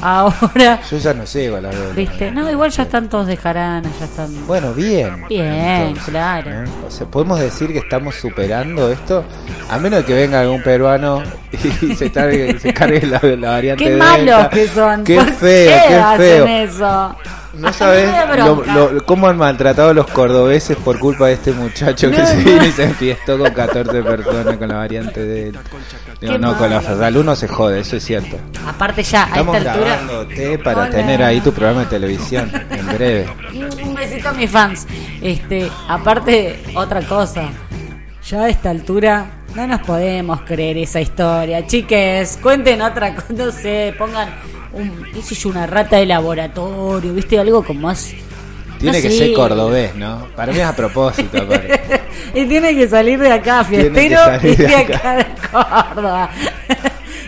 Ahora, 0.01 0.79
Yo 0.91 0.97
ya 0.97 1.13
no 1.13 1.23
llego 1.23 1.55
a 1.57 1.61
la 1.61 1.69
vela. 1.69 1.93
viste, 1.95 2.31
no, 2.31 2.49
igual 2.51 2.69
ya 2.69 2.83
están 2.83 3.09
todos 3.09 3.27
de 3.27 3.37
jarana, 3.37 3.89
ya 3.99 4.05
están. 4.05 4.45
Bueno, 4.45 4.73
bien. 4.73 5.25
Bien, 5.29 5.93
claro. 6.05 6.51
¿eh? 6.51 6.65
O 6.87 6.91
sea, 6.91 7.07
podemos 7.07 7.39
decir 7.39 7.71
que 7.71 7.79
estamos 7.79 8.15
superando 8.15 8.91
esto, 8.91 9.23
a 9.69 9.77
menos 9.79 10.03
que 10.03 10.13
venga 10.13 10.41
algún 10.41 10.61
peruano 10.61 11.23
y 11.81 11.95
se, 11.95 12.11
cargue, 12.11 12.59
se 12.59 12.73
cargue 12.73 13.05
la, 13.07 13.19
la 13.21 13.49
variante 13.51 13.83
Qué 13.83 13.89
Delta. 13.91 14.05
malos 14.05 14.47
que 14.49 14.67
son. 14.67 15.03
Qué 15.03 15.15
¿Por 15.15 15.31
feo, 15.33 15.71
qué 15.81 15.87
qué 15.87 15.95
hacen 15.95 16.17
feo. 16.17 16.45
eso? 16.47 17.15
No 17.57 17.71
sabes 17.73 18.09
lo, 18.37 18.63
lo- 18.65 19.05
cómo 19.05 19.27
han 19.27 19.37
maltratado 19.37 19.89
a 19.89 19.93
los 19.93 20.07
cordobeses 20.07 20.75
por 20.77 20.99
culpa 20.99 21.27
de 21.27 21.33
este 21.33 21.51
muchacho 21.53 22.11
que 22.11 22.17
No, 22.17 22.25
se 22.25 22.35
no. 22.37 22.43
vino 22.43 22.65
y 22.65 22.71
se 22.71 22.83
enfiestó 22.83 23.37
con 23.37 23.51
14 23.51 24.03
personas 24.03 24.57
con 24.57 24.67
la 24.67 24.75
variante 24.75 25.21
de 25.23 25.49
él. 25.49 25.57
No, 26.21 26.37
no, 26.37 26.57
con 26.57 26.69
la. 26.69 26.81
Ferral 26.81 27.17
uno 27.17 27.35
se 27.35 27.47
jode, 27.47 27.79
eso 27.79 27.95
es 27.97 28.03
cierto. 28.03 28.37
Aparte 28.67 29.03
ya, 29.03 29.23
a 29.23 29.27
Estamos 29.27 29.57
esta 29.57 29.71
altura. 29.73 29.89
grabándote 30.01 30.59
para 30.59 30.81
Hola. 30.81 30.89
tener 30.89 31.23
ahí 31.23 31.39
tu 31.41 31.51
programa 31.53 31.81
de 31.81 31.85
televisión 31.87 32.51
en 32.69 32.87
breve. 32.87 33.27
Un 33.83 33.95
besito 33.95 34.29
a 34.29 34.33
mis 34.33 34.49
fans. 34.51 34.85
Este, 35.21 35.69
aparte, 35.87 36.61
otra 36.75 37.01
cosa. 37.01 37.43
Ya 38.29 38.41
a 38.41 38.49
esta 38.49 38.69
altura 38.71 39.25
no 39.55 39.67
nos 39.67 39.81
podemos 39.81 40.41
creer 40.41 40.77
esa 40.79 40.99
historia. 40.99 41.65
Chiques, 41.67 42.37
cuenten 42.41 42.81
otra 42.81 43.13
cosa, 43.15 43.27
no 43.33 43.51
sé, 43.51 43.93
pongan 43.97 44.29
un, 44.75 45.05
qué 45.13 45.21
sé 45.21 45.35
yo, 45.35 45.49
una 45.49 45.65
rata 45.65 45.97
de 45.97 46.05
laboratorio, 46.05 47.13
¿viste? 47.13 47.39
Algo 47.39 47.63
como 47.63 47.81
más... 47.81 48.13
Tiene 48.79 48.97
no 48.97 49.01
que 49.01 49.09
sé. 49.09 49.17
ser 49.17 49.33
cordobés, 49.33 49.95
¿no? 49.95 50.27
Para 50.35 50.51
mí 50.51 50.59
es 50.59 50.65
a 50.65 50.75
propósito, 50.75 51.47
y 52.35 52.45
tiene 52.45 52.75
que 52.75 52.87
salir 52.87 53.17
de 53.19 53.31
acá, 53.31 53.63
fiestero, 53.63 54.19
y 54.43 54.55
de 54.55 54.75
acá 54.75 55.15
de 55.15 55.25
Córdoba. 55.49 56.29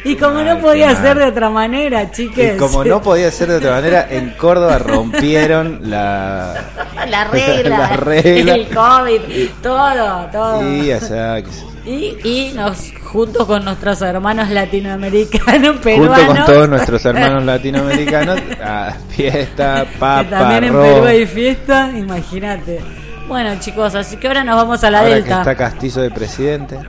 Y 0.04 0.16
como 0.16 0.42
no 0.42 0.60
podía 0.60 0.96
ser 0.96 1.18
de 1.18 1.25
otra 1.25 1.50
manera, 1.50 2.12
chiques. 2.12 2.56
Y 2.56 2.58
como 2.58 2.84
no 2.84 3.01
podía 3.01 3.32
ser 3.32 3.50
de 3.50 3.56
otra 3.58 3.72
manera, 3.72 4.08
en 4.10 4.32
Córdoba 4.32 4.77
rompieron 4.80 5.80
la... 5.89 6.66
La 7.08 7.25
regla, 7.25 7.77
La 7.92 7.98
regla. 7.98 8.56
el 8.56 8.68
COVID, 8.68 9.50
todo, 9.62 10.27
todo. 10.32 10.74
Y 10.74 10.92
allá. 10.92 11.39
Y, 11.86 12.18
y 12.24 12.51
nos, 12.54 12.92
junto 13.01 13.48
con 13.48 13.63
nuestros 13.63 14.01
hermanos 14.01 14.50
latinoamericanos, 14.50 15.77
peruanos, 15.77 16.18
junto 16.18 16.36
con 16.36 16.46
todos 16.46 16.70
nuestros 16.70 17.06
hermanos 17.06 17.44
latinoamericanos, 17.46 18.39
a 18.62 18.94
fiesta, 19.10 19.86
que 19.86 19.98
papa, 19.98 20.30
también 20.30 20.66
en. 20.66 20.74
Perú 20.74 21.06
hay 21.06 21.25
fiesta, 21.25 21.92
imagínate. 21.96 22.82
Bueno, 23.27 23.60
chicos, 23.60 23.93
así 23.96 24.15
que 24.17 24.27
ahora 24.27 24.43
nos 24.43 24.55
vamos 24.55 24.84
a 24.84 24.89
la 24.91 25.00
Ahora 25.00 25.10
que 25.10 25.15
Delta. 25.22 25.38
está 25.39 25.55
Castillo 25.55 26.01
de 26.01 26.12
presidente. 26.12 26.79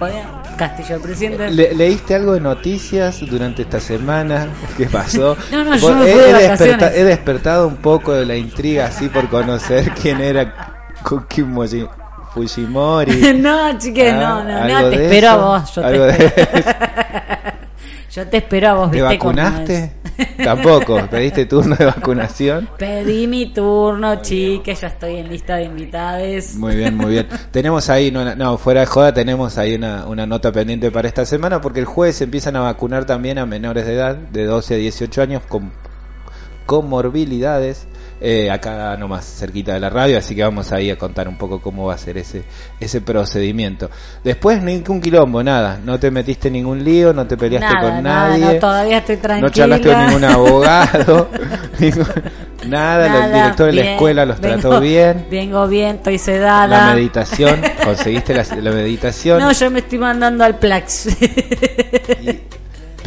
Castillo, 0.56 0.96
el 0.96 1.00
presidente. 1.02 1.50
Le- 1.50 1.74
¿Leíste 1.74 2.14
algo 2.14 2.34
de 2.34 2.40
noticias 2.40 3.20
durante 3.28 3.62
esta 3.62 3.80
semana? 3.80 4.46
¿Qué 4.76 4.86
pasó? 4.86 5.36
No, 5.52 5.64
no, 5.64 5.76
yo 5.76 5.94
me 5.96 6.10
he, 6.10 6.14
de 6.16 6.30
he 6.30 6.32
vacaciones. 6.48 6.92
he 6.96 7.04
despertado 7.04 7.66
un 7.66 7.76
poco 7.76 8.12
de 8.12 8.26
la 8.26 8.36
intriga 8.36 8.86
así 8.86 9.08
por 9.08 9.28
conocer 9.28 9.90
quién 10.00 10.20
era 10.20 10.54
Kuki 11.02 11.42
Moji- 11.42 11.88
Fujimori. 12.32 13.34
no, 13.40 13.76
chiques, 13.78 14.14
no, 14.14 14.20
Ah, 14.38 14.44
no, 14.44 14.56
¿algo 14.56 14.78
no, 14.80 14.90
te 14.90 14.98
de 14.98 15.04
espero 15.06 15.28
a 15.28 15.32
eso? 15.32 15.44
vos. 15.46 15.74
Yo 15.74 15.84
¿Algo 15.84 16.06
te, 16.06 16.12
de 16.12 16.24
espero. 16.26 16.76
yo 18.12 18.26
te 18.28 18.36
espero 18.36 18.68
a 18.68 18.74
vos, 18.74 18.90
¿Te 18.92 19.02
¿viste 19.02 19.18
cómo 19.18 19.32
vacunaste? 19.32 19.92
Tampoco. 20.42 21.00
¿Pediste 21.10 21.46
turno 21.46 21.76
de 21.76 21.86
vacunación? 21.86 22.68
Pedí 22.78 23.26
mi 23.26 23.52
turno, 23.52 24.22
chiques, 24.22 24.80
ya 24.80 24.88
estoy 24.88 25.16
en 25.16 25.28
lista 25.28 25.56
de 25.56 25.64
invitades. 25.64 26.54
Muy 26.56 26.76
bien, 26.76 26.96
muy 26.96 27.10
bien. 27.10 27.28
Tenemos 27.50 27.88
ahí, 27.90 28.10
no, 28.10 28.34
no, 28.34 28.58
fuera 28.58 28.80
de 28.80 28.86
joda, 28.86 29.12
tenemos 29.12 29.58
ahí 29.58 29.74
una, 29.74 30.06
una 30.06 30.26
nota 30.26 30.52
pendiente 30.52 30.90
para 30.90 31.08
esta 31.08 31.24
semana 31.24 31.60
porque 31.60 31.80
el 31.80 31.86
jueves 31.86 32.20
empiezan 32.20 32.56
a 32.56 32.60
vacunar 32.60 33.04
también 33.04 33.38
a 33.38 33.46
menores 33.46 33.86
de 33.86 33.94
edad, 33.94 34.16
de 34.16 34.44
12 34.44 34.74
a 34.74 34.76
18 34.78 35.22
años, 35.22 35.42
con 35.48 35.72
comorbilidades, 36.66 37.86
eh, 38.20 38.50
acá 38.50 38.96
nomás 38.96 39.24
cerquita 39.24 39.72
de 39.74 39.80
la 39.80 39.90
radio, 39.90 40.18
así 40.18 40.34
que 40.34 40.42
vamos 40.42 40.72
ahí 40.72 40.90
a 40.90 40.98
contar 40.98 41.28
un 41.28 41.36
poco 41.36 41.60
cómo 41.60 41.86
va 41.86 41.94
a 41.94 41.98
ser 41.98 42.18
ese, 42.18 42.42
ese 42.80 43.00
procedimiento. 43.00 43.90
Después 44.24 44.62
ningún 44.62 45.00
quilombo, 45.00 45.42
nada, 45.42 45.78
no 45.84 45.98
te 46.00 46.10
metiste 46.10 46.48
en 46.48 46.54
ningún 46.54 46.82
lío, 46.82 47.12
no 47.12 47.26
te 47.26 47.36
peleaste 47.36 47.72
Nada, 47.74 47.80
con 47.94 48.02
nada, 48.02 48.28
nadie. 48.38 48.54
no, 48.54 48.60
todavía 48.60 48.98
estoy 48.98 49.16
tranquila. 49.18 49.48
No 49.48 49.52
charlaste 49.54 49.88
con 49.92 50.06
ningún 50.06 50.24
abogado, 50.24 51.28
ningún- 51.78 52.06
nada, 52.66 53.06
el 53.06 53.12
Nada, 53.12 53.36
director 53.36 53.66
de 53.66 53.72
la 53.72 53.92
escuela 53.92 54.24
los 54.26 54.40
trató 54.40 54.70
vengo- 54.70 54.80
bien. 54.80 55.26
Vengo 55.30 55.68
bien, 55.68 55.96
estoy 55.96 56.14
La 56.14 56.18
sedada. 56.18 56.94
meditación, 56.94 57.60
conseguiste 57.84 58.34
la, 58.34 58.44
la 58.60 58.70
meditación. 58.72 59.38
No, 59.38 59.52
yo 59.52 59.70
me 59.70 59.78
estoy 59.78 59.98
mandando 59.98 60.42
al 60.44 60.58
Plax. 60.58 61.08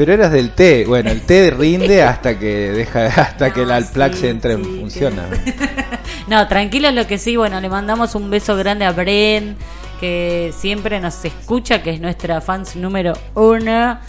Pero 0.02 0.14
eras 0.14 0.32
del 0.32 0.50
té, 0.50 0.84
bueno, 0.88 1.12
el 1.12 1.22
té 1.22 1.52
rinde 1.52 2.02
hasta 2.02 2.40
que 2.40 2.72
deja 2.72 3.06
hasta 3.22 3.54
que 3.54 3.62
el 3.62 3.70
Alplax 3.70 4.18
sí, 4.18 4.28
entre 4.30 4.54
en 4.54 4.90
sí, 4.90 5.00
que- 5.00 5.12
no, 6.28 6.48
tranquilo 6.48 6.90
lo 6.90 7.06
que 7.06 7.20
sí, 7.20 7.36
bueno, 7.38 7.62
le 7.62 7.70
mandamos 7.70 8.16
un 8.16 8.32
beso 8.32 8.56
grande 8.56 8.84
a 8.84 8.94
Bren, 8.94 9.56
que 10.00 10.52
siempre 10.58 11.00
nos 11.00 11.24
escucha, 11.24 11.84
que 11.84 11.92
es 11.92 12.02
nuestra 12.02 12.42
fans 12.42 12.76
número 12.76 13.14
uno. 13.36 14.00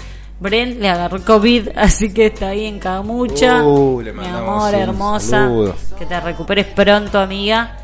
Bren 0.40 0.81
le 0.81 0.88
agarró 0.88 1.22
COVID, 1.22 1.68
así 1.76 2.11
que 2.14 2.24
está 2.28 2.48
ahí 2.48 2.64
en 2.64 2.78
Camucha. 2.78 3.62
Uh, 3.62 4.00
le 4.00 4.14
Mi 4.14 4.26
amor, 4.26 4.74
hermosa. 4.74 5.28
saludo. 5.42 5.76
Que 5.98 6.07
te 6.07 6.18
recuperes 6.20 6.68
pronto, 6.68 7.18
amiga. 7.18 7.76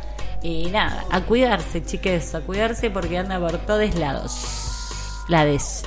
Y 0.42 0.68
nada, 0.70 1.04
a 1.10 1.20
cuidarse, 1.20 1.84
chiques, 1.84 2.34
a 2.34 2.40
cuidarse 2.40 2.88
porque 2.88 3.18
anda 3.18 3.38
por 3.38 3.58
todos 3.58 3.94
lados. 3.96 5.26
Lades. 5.28 5.84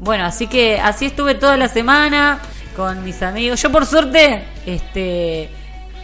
Bueno, 0.00 0.24
así 0.24 0.46
que 0.46 0.80
así 0.80 1.06
estuve 1.06 1.34
toda 1.34 1.58
la 1.58 1.68
semana 1.68 2.40
con 2.74 3.04
mis 3.04 3.22
amigos. 3.22 3.60
Yo 3.60 3.70
por 3.70 3.84
suerte, 3.84 4.44
este, 4.64 5.50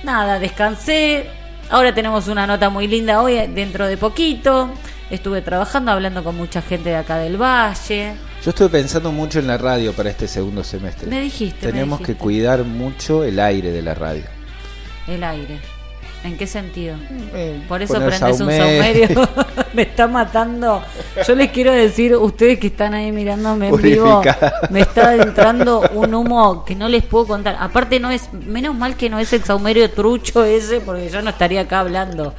nada, 0.04 0.38
descansé. 0.38 1.30
Ahora 1.70 1.94
tenemos 1.94 2.28
una 2.28 2.46
nota 2.46 2.68
muy 2.68 2.86
linda 2.86 3.22
hoy, 3.22 3.46
dentro 3.48 3.86
de 3.86 3.96
poquito. 3.96 4.70
Estuve 5.10 5.40
trabajando, 5.40 5.92
hablando 5.92 6.22
con 6.22 6.36
mucha 6.36 6.60
gente 6.60 6.90
de 6.90 6.96
acá 6.96 7.16
del 7.16 7.40
Valle. 7.40 8.14
Yo 8.44 8.50
estuve 8.50 8.68
pensando 8.68 9.12
mucho 9.12 9.38
en 9.38 9.46
la 9.46 9.56
radio 9.56 9.94
para 9.94 10.10
este 10.10 10.28
segundo 10.28 10.62
semestre. 10.62 11.08
Me 11.08 11.20
dijiste, 11.22 11.66
me 11.66 11.72
Tenemos 11.72 12.00
que 12.00 12.16
cuidar 12.16 12.64
mucho 12.64 13.24
el 13.24 13.40
aire 13.40 13.72
de 13.72 13.82
la 13.82 13.94
radio. 13.94 14.24
El 15.08 15.24
aire. 15.24 15.75
¿En 16.26 16.36
qué 16.36 16.46
sentido? 16.46 16.96
Eh, 17.34 17.62
Por 17.68 17.82
eso 17.82 17.94
prendes 17.94 18.40
un 18.40 18.50
saumerio. 18.50 19.08
me 19.74 19.82
está 19.82 20.08
matando. 20.08 20.82
Yo 21.26 21.34
les 21.34 21.50
quiero 21.50 21.72
decir, 21.72 22.16
ustedes 22.16 22.58
que 22.58 22.66
están 22.68 22.94
ahí 22.94 23.12
mirándome 23.12 23.68
en 23.68 23.76
vivo, 23.76 24.22
me 24.70 24.80
está 24.80 25.14
entrando 25.14 25.82
un 25.94 26.12
humo 26.14 26.64
que 26.64 26.74
no 26.74 26.88
les 26.88 27.04
puedo 27.04 27.26
contar. 27.26 27.56
Aparte 27.60 28.00
no 28.00 28.10
es, 28.10 28.32
menos 28.32 28.74
mal 28.74 28.96
que 28.96 29.08
no 29.08 29.18
es 29.18 29.32
el 29.32 29.44
saumerio 29.44 29.90
trucho 29.90 30.44
ese, 30.44 30.80
porque 30.80 31.08
yo 31.08 31.22
no 31.22 31.30
estaría 31.30 31.60
acá 31.62 31.80
hablando. 31.80 32.34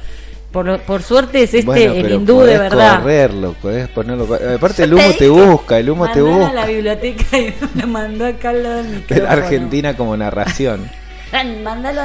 Por, 0.52 0.80
por 0.80 1.02
suerte 1.02 1.42
es 1.42 1.52
este 1.52 1.66
Bueno, 1.66 1.92
el 1.92 2.10
hindú 2.10 2.40
de 2.40 2.56
verdad. 2.58 3.00
correrlo, 3.00 3.54
podés 3.60 3.88
ponerlo. 3.88 4.26
Aparte 4.56 4.84
el 4.84 4.94
humo 4.94 5.10
te 5.18 5.28
busca, 5.28 5.78
el 5.78 5.90
humo 5.90 6.10
te 6.10 6.22
mandalo 6.22 6.34
a 6.34 6.38
busca. 6.38 6.54
la 6.54 6.66
biblioteca 6.66 7.38
y 7.38 7.54
me 7.74 7.86
mandó 7.86 8.26
acá 8.26 8.50
al 8.50 8.62
lado 8.62 8.76
del 8.76 8.86
micrófono. 8.88 9.30
Argentina 9.30 9.96
como 9.96 10.16
narración. 10.16 10.88
Mandalo 11.62 12.02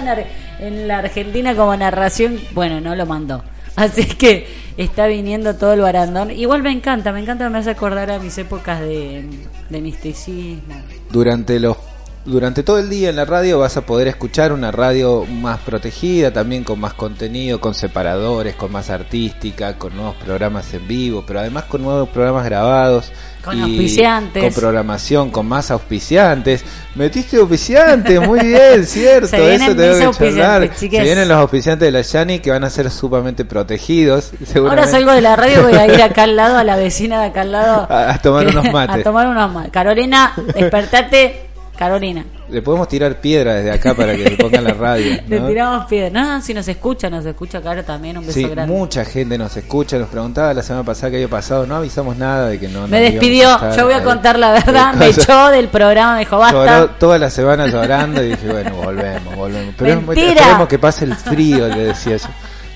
en, 0.59 0.88
la 0.88 0.99
Argentina 0.99 1.55
como 1.55 1.75
narración. 1.75 2.39
Bueno, 2.51 2.81
no 2.81 2.95
lo 2.95 3.05
mandó. 3.05 3.43
Así 3.75 4.05
que 4.05 4.47
está 4.77 5.07
viniendo 5.07 5.55
todo 5.55 5.73
el 5.73 5.81
barandón. 5.81 6.31
Igual 6.31 6.62
me 6.62 6.71
encanta, 6.71 7.12
me 7.12 7.21
encanta, 7.21 7.49
me 7.49 7.59
hace 7.59 7.71
acordar 7.71 8.12
a 8.12 8.19
mis 8.19 8.38
épocas 8.38 8.79
de, 8.81 9.27
de 9.69 9.81
misticismo. 9.81 10.75
durante 11.12 11.59
los 11.59 11.77
durante 12.25 12.63
todo 12.63 12.79
el 12.79 12.89
día 12.89 13.09
en 13.09 13.15
la 13.17 13.25
radio 13.25 13.59
vas 13.59 13.75
a 13.77 13.81
poder 13.81 14.07
escuchar 14.07 14.53
una 14.53 14.71
radio 14.71 15.25
más 15.25 15.59
protegida, 15.59 16.31
también 16.31 16.63
con 16.63 16.79
más 16.79 16.93
contenido, 16.93 17.59
con 17.59 17.73
separadores, 17.75 18.55
con 18.55 18.71
más 18.71 18.89
artística, 18.89 19.77
con 19.77 19.95
nuevos 19.95 20.15
programas 20.15 20.73
en 20.73 20.88
vivo, 20.88 21.23
pero 21.27 21.39
además 21.41 21.65
con 21.65 21.81
nuevos 21.83 22.07
programas 22.09 22.45
grabados. 22.45 23.12
Con 23.43 23.59
auspiciantes. 23.59 24.41
Con 24.41 24.53
programación, 24.53 25.29
con 25.29 25.45
más 25.47 25.69
auspiciantes. 25.69 26.63
Metiste 26.95 27.36
auspiciantes, 27.36 28.21
muy 28.25 28.39
bien, 28.39 28.86
cierto. 28.86 29.27
Se 29.27 29.38
vienen 29.41 29.62
eso 29.63 29.75
tengo 29.75 29.97
que 29.97 30.03
auspiciantes, 30.05 30.79
charlar. 30.79 30.79
Se 30.79 31.01
vienen 31.03 31.27
los 31.27 31.38
auspiciantes 31.38 31.86
de 31.88 31.91
la 31.91 32.01
Yani 32.01 32.39
que 32.39 32.51
van 32.51 32.63
a 32.63 32.69
ser 32.69 32.89
sumamente 32.89 33.43
protegidos. 33.43 34.31
Ahora 34.55 34.88
salgo 34.88 35.12
de 35.12 35.19
la 35.19 35.36
radio, 35.36 35.63
voy 35.63 35.73
a 35.73 35.88
ir 35.93 36.01
acá 36.01 36.23
al 36.23 36.38
lado, 36.38 36.57
a 36.57 36.63
la 36.63 36.75
vecina 36.77 37.19
de 37.19 37.27
acá 37.27 37.41
al 37.41 37.51
lado. 37.51 37.86
A- 37.89 38.13
a 38.13 38.21
tomar 38.21 38.47
unos 38.47 38.71
mates. 38.71 38.95
A 39.01 39.03
tomar 39.03 39.27
unos 39.27 39.51
mates. 39.51 39.71
Carolina, 39.71 40.33
despertate. 40.55 41.49
Carolina, 41.77 42.23
Le 42.49 42.62
podemos 42.62 42.88
tirar 42.88 43.19
piedra 43.19 43.55
desde 43.55 43.71
acá 43.71 43.95
para 43.95 44.15
que 44.15 44.23
le 44.23 44.31
pongan 44.38 44.63
la 44.63 44.73
radio. 44.73 45.17
le 45.27 45.39
¿no? 45.39 45.47
tiramos 45.47 45.86
piedra. 45.88 46.09
No, 46.12 46.41
si 46.41 46.53
nos 46.53 46.67
escucha, 46.67 47.09
nos 47.09 47.25
escucha 47.25 47.62
Caro 47.62 47.83
también. 47.83 48.17
Un 48.17 48.25
beso 48.27 48.39
Sí, 48.39 48.47
grande. 48.47 48.71
mucha 48.71 49.03
gente 49.03 49.38
nos 49.39 49.57
escucha, 49.57 49.97
nos 49.97 50.07
preguntaba 50.09 50.53
la 50.53 50.62
semana 50.62 50.86
pasada 50.86 51.09
qué 51.09 51.15
había 51.17 51.27
pasado, 51.29 51.65
no 51.65 51.75
avisamos 51.75 52.15
nada 52.15 52.49
de 52.49 52.59
que 52.59 52.67
no. 52.67 52.88
me 52.88 53.01
despidió, 53.01 53.57
yo 53.75 53.86
voy 53.86 53.93
a 53.95 54.03
contar 54.03 54.38
la 54.38 54.51
verdad, 54.51 54.93
me 54.97 55.07
echó 55.07 55.49
del 55.49 55.67
programa, 55.69 56.13
me 56.13 56.19
dijo, 56.19 56.38
basta. 56.38 56.63
Lloró 56.81 56.89
toda 56.91 57.17
la 57.17 57.29
semana 57.31 57.65
llorando 57.67 58.23
y 58.23 58.29
dije, 58.29 58.47
bueno, 58.51 58.75
volvemos, 58.75 59.36
volvemos. 59.36 59.73
Pero 59.77 60.01
Mentira. 60.01 60.29
esperemos 60.41 60.67
que 60.67 60.77
pase 60.79 61.05
el 61.05 61.15
frío, 61.15 61.67
le 61.67 61.86
decía 61.86 62.17
yo. 62.17 62.27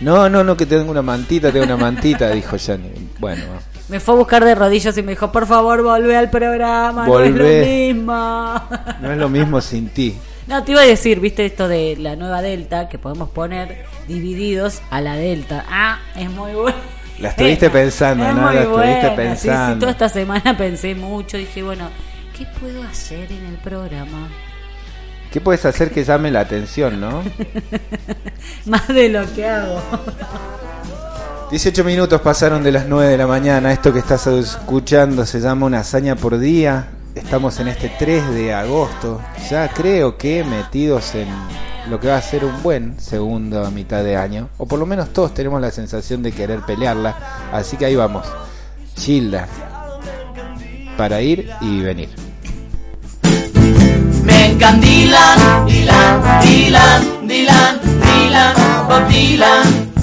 No, 0.02 0.28
no, 0.30 0.44
no, 0.44 0.58
que 0.58 0.66
tengo 0.66 0.90
una 0.92 1.02
mantita, 1.04 1.52
tengo 1.52 1.66
una 1.66 1.78
mantita, 1.78 2.30
dijo 2.30 2.56
Yanni. 2.58 2.92
Bueno, 3.20 3.44
Me 3.90 4.00
fue 4.02 4.16
a 4.16 4.18
buscar 4.18 4.44
de 4.44 4.54
rodillas 4.54 4.98
y 4.98 5.04
me 5.04 5.12
dijo, 5.14 5.32
por 5.32 5.48
favor, 5.48 5.82
volvé 5.82 6.18
al 6.18 6.30
programa, 6.30 7.08
no 7.08 7.20
es 7.22 7.32
lo 7.34 7.44
mismo. 7.46 8.62
No 9.02 9.12
es 9.12 9.18
lo 9.18 9.30
mismo 9.30 9.62
sin 9.62 9.90
ti. 9.90 10.18
No, 10.48 10.64
te 10.64 10.72
iba 10.72 10.82
a 10.82 10.86
decir, 10.86 11.20
viste 11.20 11.46
esto 11.46 11.68
de 11.68 11.96
la 11.98 12.16
nueva 12.16 12.42
Delta, 12.42 12.90
que 12.90 12.98
podemos 12.98 13.30
poner 13.30 13.86
divididos 14.08 14.82
a 14.90 15.02
la 15.02 15.16
Delta. 15.16 15.66
Ah, 15.70 16.00
es 16.16 16.30
muy 16.30 16.52
bueno. 16.54 16.78
La 17.20 17.30
estuviste 17.30 17.70
pensando, 17.72 18.24
Es 18.28 18.36
¿no? 18.36 18.42
muy 18.44 18.54
La 18.56 18.62
estuviste 18.62 18.76
buena. 18.86 19.10
Sí, 19.10 19.16
pensando. 19.16 19.74
sí, 19.74 19.80
toda 19.80 19.92
esta 19.94 20.10
semana 20.10 20.58
pensé 20.58 20.94
mucho. 20.94 21.38
Dije, 21.38 21.64
bueno, 21.64 21.90
¿qué 22.38 22.46
puedo 22.60 22.84
hacer 22.84 23.32
en 23.32 23.46
el 23.46 23.56
programa? 23.56 24.28
¿Qué 25.32 25.42
puedes 25.42 25.66
hacer 25.66 25.92
que 25.92 26.04
llame 26.04 26.30
la 26.32 26.42
atención, 26.42 27.00
no? 27.02 27.24
Más 28.66 28.88
de 28.88 29.10
lo 29.10 29.26
que 29.34 29.46
hago. 29.48 29.82
18 31.50 31.86
minutos 31.86 32.20
pasaron 32.20 32.62
de 32.62 32.74
las 32.74 32.88
9 32.88 33.10
de 33.10 33.18
la 33.18 33.26
mañana. 33.26 33.72
Esto 33.72 33.94
que 33.94 34.00
estás 34.00 34.28
escuchando 34.28 35.26
se 35.26 35.40
llama 35.40 35.66
una 35.66 35.80
hazaña 35.80 36.18
por 36.18 36.38
día. 36.38 36.90
Estamos 37.16 37.58
en 37.62 37.70
este 37.70 37.90
3 37.98 38.32
de 38.32 38.54
agosto. 38.54 39.22
Ya 39.50 39.70
creo 39.70 40.18
que 40.18 40.44
metidos 40.44 41.16
en 41.16 41.30
lo 41.90 42.02
que 42.02 42.10
va 42.10 42.18
a 42.18 42.22
ser 42.22 42.44
un 42.44 42.62
buen 42.62 43.00
segundo 43.00 43.72
mitad 43.72 44.04
de 44.04 44.18
año. 44.18 44.50
O 44.58 44.66
por 44.66 44.78
lo 44.78 44.86
menos 44.86 45.14
todos 45.14 45.34
tenemos 45.34 45.62
la 45.62 45.72
sensación 45.72 46.22
de 46.22 46.34
querer 46.34 46.60
pelearla. 46.66 47.16
Así 47.54 47.78
que 47.78 47.86
ahí 47.86 47.96
vamos. 47.96 48.28
Gilda. 48.98 49.48
Para 50.98 51.22
ir 51.22 51.50
y 51.62 51.80
venir. 51.80 52.10
Me 54.26 54.54
Dylan, 54.82 55.66
Dylan, 55.66 56.42
Dylan, 57.26 57.80
Dylan, 58.02 58.88
Bob. 58.90 59.97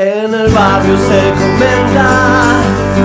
En 0.00 0.32
el 0.32 0.48
barrio 0.52 0.96
se 0.96 1.32
comenta 1.32 2.60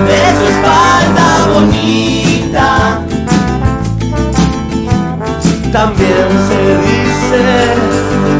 de 0.06 0.20
su 0.38 0.44
espalda 0.46 1.28
bonita. 1.52 3.00
También 5.72 6.28
se 6.48 6.60
dice 6.86 7.42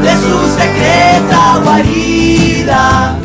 de 0.02 0.12
su 0.20 0.36
secreta 0.56 1.40
guarida. 1.64 3.18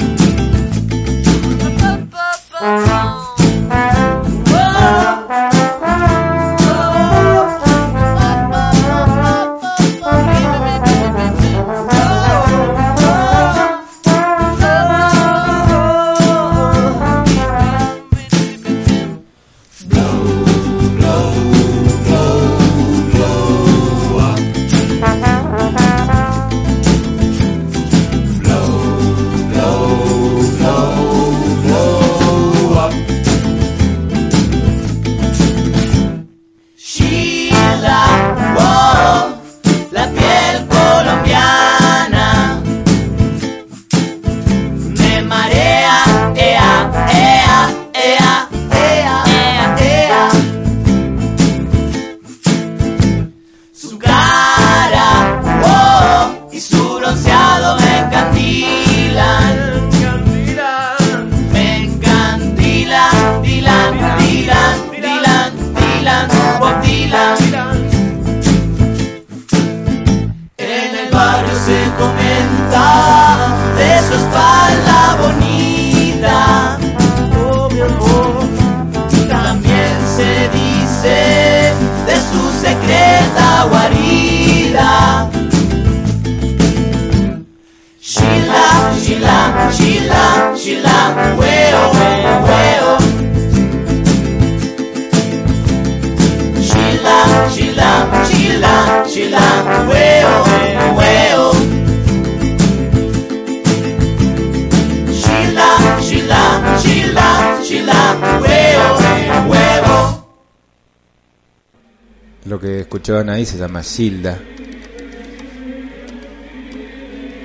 Ahí 113.40 113.46
se 113.46 113.58
llama 113.58 113.82
Gilda. 113.82 114.38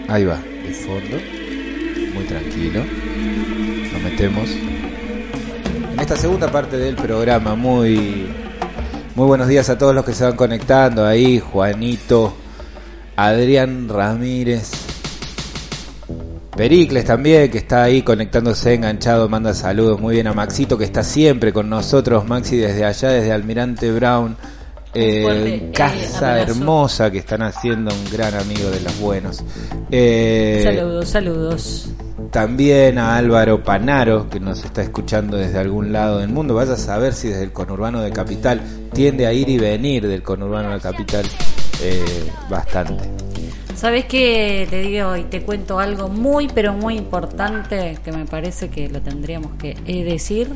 Ahí 0.08 0.24
va, 0.24 0.38
de 0.38 0.72
fondo. 0.72 1.16
Muy 2.14 2.24
tranquilo. 2.24 2.84
Nos 3.92 4.02
metemos. 4.02 4.50
En 5.92 6.00
esta 6.00 6.16
segunda 6.16 6.50
parte 6.50 6.78
del 6.78 6.96
programa, 6.96 7.54
muy, 7.54 8.26
muy 9.14 9.26
buenos 9.26 9.46
días 9.46 9.70
a 9.70 9.78
todos 9.78 9.94
los 9.94 10.04
que 10.04 10.12
se 10.14 10.24
van 10.24 10.34
conectando 10.34 11.06
ahí. 11.06 11.38
Juanito, 11.38 12.34
Adrián 13.14 13.88
Ramírez, 13.88 14.72
Pericles 16.56 17.04
también, 17.04 17.52
que 17.52 17.58
está 17.58 17.84
ahí 17.84 18.02
conectándose, 18.02 18.74
enganchado, 18.74 19.28
manda 19.28 19.54
saludos. 19.54 20.00
Muy 20.00 20.14
bien 20.14 20.26
a 20.26 20.32
Maxito, 20.32 20.76
que 20.76 20.84
está 20.84 21.04
siempre 21.04 21.52
con 21.52 21.70
nosotros. 21.70 22.26
Maxi 22.26 22.56
desde 22.56 22.84
allá, 22.84 23.10
desde 23.10 23.30
Almirante 23.30 23.92
Brown. 23.92 24.36
Eh, 24.94 25.24
eh, 25.26 25.70
casa 25.74 26.40
hermosa 26.40 27.10
que 27.10 27.18
están 27.18 27.42
haciendo 27.42 27.94
un 27.94 28.10
gran 28.12 28.34
amigo 28.34 28.70
de 28.70 28.80
los 28.80 28.98
buenos. 29.00 29.42
Eh, 29.90 30.60
Saludos, 30.64 31.08
saludos. 31.08 31.88
también 32.30 32.98
a 32.98 33.16
Álvaro 33.16 33.62
Panaro, 33.62 34.28
que 34.28 34.40
nos 34.40 34.64
está 34.64 34.82
escuchando 34.82 35.36
desde 35.36 35.58
algún 35.58 35.92
lado 35.92 36.18
del 36.18 36.28
mundo. 36.30 36.54
Vaya 36.54 36.74
a 36.74 36.76
saber 36.76 37.12
si 37.12 37.28
desde 37.28 37.44
el 37.44 37.52
conurbano 37.52 38.00
de 38.00 38.10
Capital 38.10 38.60
tiende 38.92 39.26
a 39.26 39.32
ir 39.32 39.48
y 39.48 39.58
venir 39.58 40.06
del 40.06 40.22
conurbano 40.22 40.70
de 40.72 40.80
Capital 40.80 41.24
eh, 41.82 42.30
bastante. 42.48 43.04
¿Sabes 43.74 44.04
qué? 44.06 44.66
Te 44.70 44.82
digo 44.82 45.16
y 45.16 45.24
te 45.24 45.42
cuento 45.42 45.80
algo 45.80 46.08
muy, 46.08 46.46
pero 46.48 46.72
muy 46.72 46.96
importante 46.96 47.98
que 48.04 48.12
me 48.12 48.24
parece 48.24 48.68
que 48.68 48.88
lo 48.88 49.02
tendríamos 49.02 49.52
que 49.58 49.76
eh, 49.86 50.04
decir. 50.04 50.48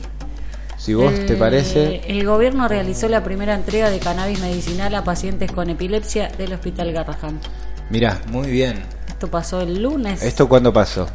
Si 0.79 0.95
vos 0.95 1.13
te 1.27 1.33
El- 1.33 1.39
parece, 1.39 2.01
El 2.07 2.25
gobierno 2.25 2.69
realizó 2.69 3.09
la 3.09 3.23
primera 3.25 3.55
entrega 3.55 3.91
de 3.91 3.99
cannabis 3.99 4.41
medicinal 4.41 4.95
a 4.95 5.05
pacientes 5.05 5.51
con 5.53 5.69
epilepsia 5.71 6.29
del 6.39 6.53
Hospital 6.53 6.93
Garrahan. 6.93 7.41
mirá, 7.91 8.21
muy 8.31 8.49
bien. 8.49 8.83
Esto 9.09 9.29
pasó 9.29 9.61
el 9.61 9.83
lunes. 9.83 10.23
¿Esto 10.23 10.49
cuándo 10.49 10.73
pasó? 10.73 11.09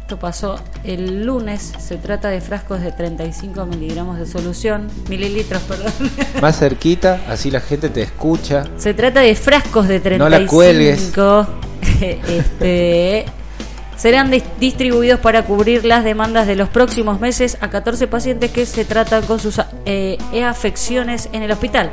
Esto 0.00 0.18
pasó 0.18 0.56
el 0.82 1.24
lunes. 1.24 1.72
Se 1.78 1.96
trata 1.96 2.28
de 2.28 2.40
frascos 2.40 2.80
de 2.82 2.90
35 2.92 3.64
miligramos 3.66 4.18
de 4.18 4.26
solución. 4.26 4.88
Mililitros, 5.08 5.62
perdón. 5.62 5.92
Más 6.42 6.58
cerquita, 6.58 7.20
así 7.28 7.50
la 7.50 7.60
gente 7.60 7.88
te 7.88 8.02
escucha. 8.02 8.64
Se 8.76 8.92
trata 8.92 9.20
de 9.20 9.34
frascos 9.36 9.86
de 9.88 10.00
35. 10.00 10.18
No 10.24 10.28
la 10.28 10.46
cuelgues. 10.46 11.12
este, 12.00 13.24
serán 13.96 14.30
dis- 14.30 14.44
distribuidos 14.58 15.20
para 15.20 15.44
cubrir 15.44 15.84
las 15.84 16.04
demandas 16.04 16.46
de 16.46 16.56
los 16.56 16.68
próximos 16.68 17.20
meses 17.20 17.56
a 17.60 17.70
14 17.70 18.06
pacientes 18.08 18.50
que 18.50 18.66
se 18.66 18.84
tratan 18.84 19.24
con 19.24 19.38
sus 19.40 19.60
eh, 19.86 20.18
afecciones 20.44 21.28
en 21.32 21.42
el 21.42 21.50
hospital 21.52 21.92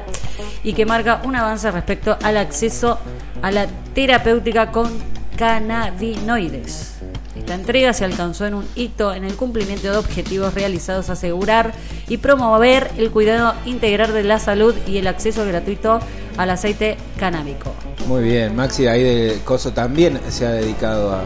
y 0.64 0.74
que 0.74 0.86
marca 0.86 1.22
un 1.24 1.36
avance 1.36 1.70
respecto 1.72 2.18
al 2.24 2.38
acceso 2.38 2.98
a 3.42 3.52
la 3.52 3.68
terapéutica 3.94 4.72
con 4.72 4.90
cannabinoides. 5.38 6.92
Esta 7.36 7.56
entrega 7.56 7.94
se 7.94 8.06
alcanzó 8.06 8.46
en 8.46 8.54
un 8.54 8.68
hito 8.76 9.14
en 9.14 9.24
el 9.24 9.36
cumplimiento 9.36 9.90
de 9.92 9.98
objetivos 9.98 10.54
realizados 10.54 11.10
asegurar 11.10 11.72
y 12.08 12.18
promover 12.18 12.92
el 12.98 13.10
cuidado 13.10 13.54
integral 13.66 14.14
de 14.14 14.24
la 14.24 14.38
salud 14.38 14.76
y 14.86 14.98
el 14.98 15.08
acceso 15.08 15.46
gratuito 15.46 16.00
al 16.38 16.50
aceite 16.50 16.98
canábico. 17.18 17.74
Muy 18.08 18.24
bien, 18.24 18.56
Maxi 18.56 18.86
ahí 18.88 19.04
de 19.04 19.40
Coso 19.44 19.72
también 19.72 20.20
se 20.30 20.46
ha 20.46 20.52
dedicado 20.52 21.14
a, 21.14 21.24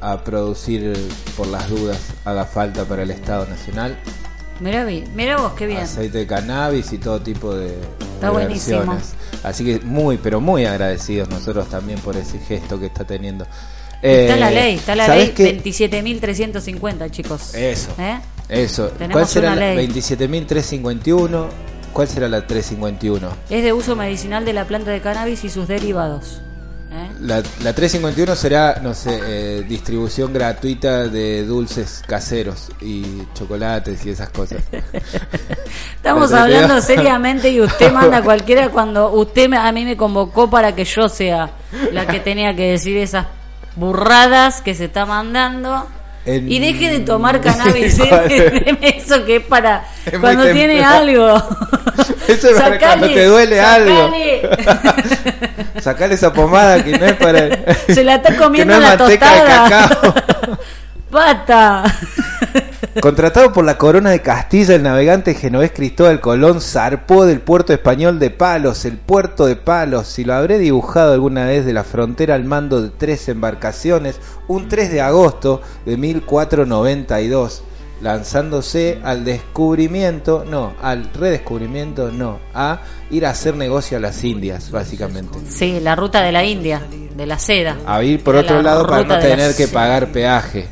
a 0.00 0.22
producir 0.24 0.92
por 1.36 1.46
las 1.46 1.68
dudas 1.68 1.98
haga 2.24 2.44
falta 2.44 2.84
para 2.84 3.02
el 3.02 3.10
Estado 3.10 3.46
Nacional. 3.46 3.96
Mirá, 4.60 4.84
vi- 4.84 5.04
mirá 5.14 5.38
vos, 5.38 5.52
qué 5.54 5.66
bien. 5.66 5.80
Aceite 5.80 6.18
de 6.18 6.26
cannabis 6.26 6.92
y 6.92 6.98
todo 6.98 7.20
tipo 7.20 7.54
de, 7.54 7.74
Está 8.14 8.30
buenísimo. 8.30 8.78
versiones. 8.78 9.14
Así 9.42 9.64
que 9.64 9.80
muy, 9.84 10.18
pero 10.18 10.40
muy 10.40 10.66
agradecidos 10.66 11.28
nosotros 11.30 11.68
también 11.68 11.98
por 12.00 12.16
ese 12.16 12.38
gesto 12.38 12.78
que 12.78 12.86
está 12.86 13.04
teniendo. 13.04 13.44
Está 14.02 14.34
Eh, 14.36 14.40
la 14.40 14.50
ley, 14.50 14.74
está 14.76 14.94
la 14.94 15.06
¿sabés 15.06 15.38
ley 15.38 15.62
qué? 15.62 15.62
27.350, 15.62 17.10
chicos. 17.10 17.54
Eso. 17.54 17.90
¿Eh? 17.98 18.18
Eso. 18.48 18.88
Tenemos 18.88 19.14
¿Cuál 19.14 19.26
será 19.28 19.54
la 19.54 19.74
ley. 19.74 19.88
27.351? 19.88 21.46
¿Cuál 21.92 22.08
será 22.08 22.28
la 22.28 22.46
351? 22.46 23.28
Es 23.50 23.62
de 23.64 23.72
uso 23.72 23.96
medicinal 23.96 24.44
de 24.44 24.52
la 24.52 24.66
planta 24.66 24.90
de 24.90 25.00
cannabis 25.00 25.44
y 25.44 25.50
sus 25.50 25.68
derivados. 25.68 26.40
¿Eh? 26.90 27.10
La, 27.20 27.36
la 27.62 27.72
351 27.72 28.34
será, 28.36 28.80
no 28.82 28.94
sé, 28.94 29.20
eh, 29.22 29.64
distribución 29.68 30.32
gratuita 30.32 31.06
de 31.08 31.44
dulces 31.44 32.02
caseros 32.06 32.70
y 32.80 33.22
chocolates 33.34 34.04
y 34.06 34.10
esas 34.10 34.30
cosas. 34.30 34.58
Estamos 35.96 36.32
hablando 36.32 36.80
seriamente 36.80 37.50
y 37.50 37.60
usted 37.60 37.92
manda 37.92 38.22
cualquiera 38.22 38.68
cuando 38.70 39.10
usted 39.12 39.48
me- 39.48 39.56
a 39.58 39.70
mí 39.72 39.84
me 39.84 39.96
convocó 39.96 40.48
para 40.50 40.74
que 40.74 40.84
yo 40.84 41.08
sea 41.08 41.50
la 41.92 42.06
que 42.06 42.20
tenía 42.20 42.54
que 42.56 42.72
decir 42.72 42.96
esas 42.96 43.26
burradas 43.76 44.60
que 44.62 44.74
se 44.74 44.86
está 44.86 45.06
mandando. 45.06 45.86
Y 46.26 46.58
deje 46.58 46.90
de 46.90 47.00
tomar 47.00 47.40
cannabis, 47.42 47.94
Sí, 47.96 48.02
¿eh? 48.02 48.92
eso 48.98 49.24
que 49.24 49.36
es 49.36 49.42
para 49.44 49.84
Es 50.06 50.18
cuando 50.18 50.44
tiene 50.52 50.84
algo. 50.84 51.36
Eso 52.28 52.50
es 52.50 52.60
para 52.60 52.78
cuando 52.78 53.08
te 53.08 53.24
duele 53.24 53.60
algo. 53.60 54.12
sacale. 55.80 56.14
Esa 56.14 56.32
pomada 56.32 56.84
que 56.84 56.96
no 56.98 57.06
es 57.06 57.14
para. 57.14 57.48
Se 57.92 58.04
la 58.04 58.16
está 58.16 58.30
que 58.30 58.36
comiendo 58.36 58.74
no 58.78 58.80
es 58.80 58.90
la 58.90 58.96
manteca 58.96 59.32
de 59.34 59.40
tostada. 59.40 59.88
cacao. 59.88 60.14
Pata. 61.10 61.82
Contratado 63.00 63.52
por 63.52 63.64
la 63.64 63.78
corona 63.78 64.10
de 64.10 64.22
Castilla, 64.22 64.74
el 64.74 64.82
navegante 64.82 65.34
genovés 65.34 65.72
Cristóbal 65.72 66.20
Colón 66.20 66.60
zarpó 66.60 67.26
del 67.26 67.40
puerto 67.40 67.72
español 67.72 68.18
de 68.18 68.30
Palos, 68.30 68.84
el 68.84 68.96
puerto 68.96 69.46
de 69.46 69.56
Palos, 69.56 70.06
si 70.06 70.24
lo 70.24 70.34
habré 70.34 70.58
dibujado 70.58 71.12
alguna 71.12 71.44
vez 71.46 71.64
de 71.66 71.72
la 71.72 71.84
frontera 71.84 72.34
al 72.34 72.44
mando 72.44 72.80
de 72.82 72.90
tres 72.90 73.28
embarcaciones, 73.28 74.18
un 74.48 74.68
3 74.68 74.90
de 74.90 75.00
agosto 75.00 75.60
de 75.84 75.96
1492, 75.96 77.62
lanzándose 78.00 78.98
al 79.04 79.24
descubrimiento, 79.24 80.44
no, 80.48 80.72
al 80.80 81.12
redescubrimiento, 81.12 82.10
no, 82.10 82.38
a 82.54 82.80
ir 83.10 83.26
a 83.26 83.30
hacer 83.30 83.56
negocio 83.56 83.98
a 83.98 84.00
las 84.00 84.24
Indias, 84.24 84.70
básicamente. 84.70 85.38
Sí, 85.48 85.80
la 85.80 85.96
ruta 85.96 86.22
de 86.22 86.32
la 86.32 86.44
India, 86.44 86.82
de 87.20 87.26
la 87.26 87.38
seda. 87.38 87.76
A 87.86 88.02
ir 88.02 88.24
por 88.24 88.34
La 88.34 88.40
otro 88.40 88.62
lado 88.62 88.86
para 88.86 89.04
no 89.04 89.18
tener 89.18 89.54
que 89.54 89.68
pagar 89.68 90.10
peaje. 90.10 90.66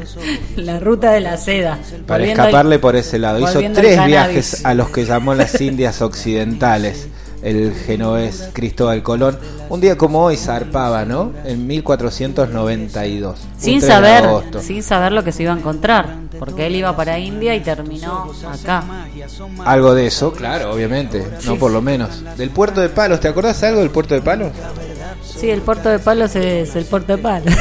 La 0.56 0.80
ruta 0.80 1.12
de 1.12 1.20
la 1.20 1.36
seda. 1.36 1.78
Para 2.06 2.18
Volviendo 2.18 2.42
al- 2.42 2.48
escaparle 2.48 2.78
por 2.80 2.96
ese 2.96 3.18
lado. 3.18 3.38
Hizo 3.38 3.60
tres 3.72 4.04
viajes 4.04 4.64
a 4.64 4.74
los 4.74 4.90
que 4.90 5.04
llamó 5.04 5.34
las 5.34 5.60
Indias 5.60 6.02
Occidentales. 6.02 7.08
El 7.42 7.74
genovés 7.74 8.50
Cristóbal 8.52 9.02
Colón. 9.02 9.38
Un 9.68 9.80
día 9.80 9.96
como 9.96 10.22
hoy 10.24 10.36
zarpaba, 10.36 11.04
¿no? 11.04 11.32
En 11.44 11.66
1492. 11.66 13.36
un 13.54 13.60
sin 13.60 13.80
3 13.80 13.82
de 13.82 13.88
saber, 13.88 14.24
sin 14.60 14.82
saber 14.82 15.12
lo 15.12 15.24
que 15.24 15.32
se 15.32 15.42
iba 15.42 15.52
a 15.52 15.56
encontrar, 15.56 16.18
porque 16.38 16.66
él 16.68 16.76
iba 16.76 16.94
para 16.94 17.18
India 17.18 17.54
y 17.56 17.60
terminó 17.60 18.30
acá. 18.48 18.84
Algo 19.64 19.94
de 19.94 20.06
eso, 20.06 20.32
claro, 20.32 20.72
obviamente. 20.72 21.24
No 21.44 21.56
por 21.56 21.72
lo 21.72 21.82
menos. 21.82 22.22
Del 22.36 22.50
puerto 22.50 22.80
de 22.80 22.88
Palos, 22.90 23.18
¿te 23.18 23.26
acordás 23.28 23.60
algo 23.64 23.80
del 23.80 23.90
puerto 23.90 24.14
de 24.14 24.22
Palos? 24.22 24.52
Sí, 25.42 25.50
el 25.50 25.62
puerto 25.62 25.88
de 25.88 25.98
Palos 25.98 26.36
es 26.36 26.76
el 26.76 26.84
puerto 26.84 27.16
de 27.16 27.18
Palos. 27.20 27.52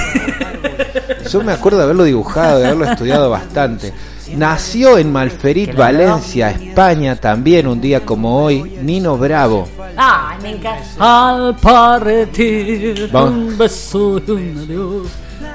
Yo 1.31 1.41
me 1.41 1.51
acuerdo 1.51 1.79
de 1.79 1.85
haberlo 1.85 2.03
dibujado, 2.03 2.59
de 2.59 2.67
haberlo 2.67 2.85
estudiado 2.85 3.27
bastante. 3.31 3.91
Nació 4.35 4.99
en 4.99 5.11
Malferit, 5.11 5.75
Valencia, 5.75 6.51
España, 6.51 7.15
también 7.15 7.65
un 7.65 7.81
día 7.81 8.05
como 8.05 8.43
hoy, 8.43 8.61
Nino 8.83 9.17
Bravo. 9.17 9.67
Ay, 9.97 10.37
me 10.43 10.49
encanta. 10.51 10.83
Al 10.99 11.55
partir, 11.55 13.09
Vamos. 13.11 13.31
un 13.31 13.57
beso 13.57 14.21
y 14.27 14.31
un 14.31 14.57
adiós, 14.59 15.07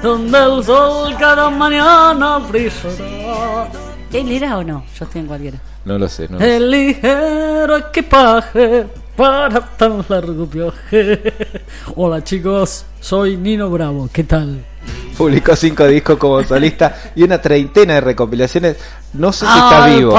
donde 0.03 0.37
el 0.37 0.63
sol 0.65 1.15
cada 1.17 1.49
mañana 1.49 2.39
brillará. 2.39 3.69
¿Él 4.11 4.31
era 4.33 4.57
o 4.57 4.65
no? 4.65 4.83
Yo 4.99 5.05
estoy 5.05 5.21
en 5.21 5.27
cualquiera. 5.27 5.59
No 5.85 5.97
lo 5.97 6.09
sé, 6.09 6.27
no 6.27 6.33
lo 6.33 6.39
sé. 6.39 6.57
El 6.57 6.71
ligero 6.71 7.77
equipaje 7.77 8.85
para 9.17 9.59
tan 9.77 10.05
largo 10.07 10.45
viaje. 10.45 11.33
Hola 11.95 12.23
chicos, 12.23 12.85
soy 13.01 13.35
Nino 13.35 13.69
Bravo, 13.69 14.07
¿qué 14.13 14.23
tal? 14.23 14.63
Publicó 15.17 15.55
cinco 15.55 15.87
discos 15.87 16.17
como 16.17 16.43
solista 16.43 16.95
y 17.15 17.23
una 17.23 17.41
treintena 17.41 17.95
de 17.95 18.01
recopilaciones. 18.01 18.77
No 19.13 19.33
sé 19.33 19.47
si 19.47 19.57
está 19.57 19.87
vivo. 19.87 20.15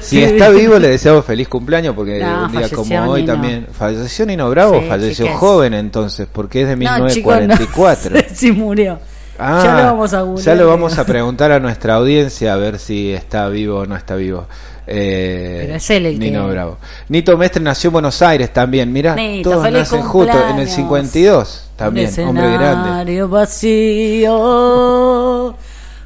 Si 0.00 0.22
está 0.22 0.48
vivo, 0.48 0.78
le 0.78 0.88
deseamos 0.88 1.26
feliz 1.26 1.46
cumpleaños 1.48 1.94
porque 1.94 2.18
No, 2.18 2.46
un 2.46 2.52
día 2.52 2.68
como 2.70 3.10
hoy 3.10 3.20
Nino. 3.20 3.32
también. 3.34 3.66
¿Falleció 3.70 4.24
Nino 4.24 4.48
Bravo? 4.48 4.80
Sí, 4.80 4.86
falleció 4.88 5.26
chiques. 5.26 5.38
joven 5.38 5.74
entonces, 5.74 6.26
porque 6.32 6.62
es 6.62 6.68
de 6.68 6.76
No, 6.76 7.08
chicos, 7.10 7.34
no. 7.34 7.40
1944. 7.54 8.16
sí 8.34 8.50
murió. 8.52 8.98
Ah, 9.38 9.60
ya 9.62 9.76
lo 9.76 9.84
vamos 9.84 10.14
a 10.14 10.22
googlear. 10.22 10.44
ya 10.46 10.54
lo 10.56 10.68
vamos 10.68 10.98
a 10.98 11.04
preguntar 11.04 11.52
a 11.52 11.60
nuestra 11.60 11.94
audiencia 11.94 12.54
a 12.54 12.56
ver 12.56 12.78
si 12.80 13.12
está 13.12 13.48
vivo 13.48 13.80
o 13.80 13.86
no 13.86 13.94
está 13.94 14.16
vivo. 14.16 14.48
Eh, 14.90 15.58
Pero 15.66 15.74
es 15.76 15.90
él 15.90 16.06
el 16.06 16.18
Nino 16.18 16.46
que- 16.46 16.52
Bravo. 16.52 16.78
Nito 17.10 17.36
Mestre 17.36 17.62
nació 17.62 17.88
en 17.88 17.92
Buenos 17.92 18.22
Aires 18.22 18.50
también, 18.52 18.90
Nito, 18.92 19.50
todos 19.50 19.70
nacen 19.70 20.00
juntos 20.02 20.34
en 20.34 20.40
el 20.40 20.46
cumpleaños. 20.66 20.70
52 20.74 21.70
también, 21.76 22.10
Un 22.18 22.28
hombre 22.28 22.52
grande. 22.54 23.22
vacío, 24.38 25.54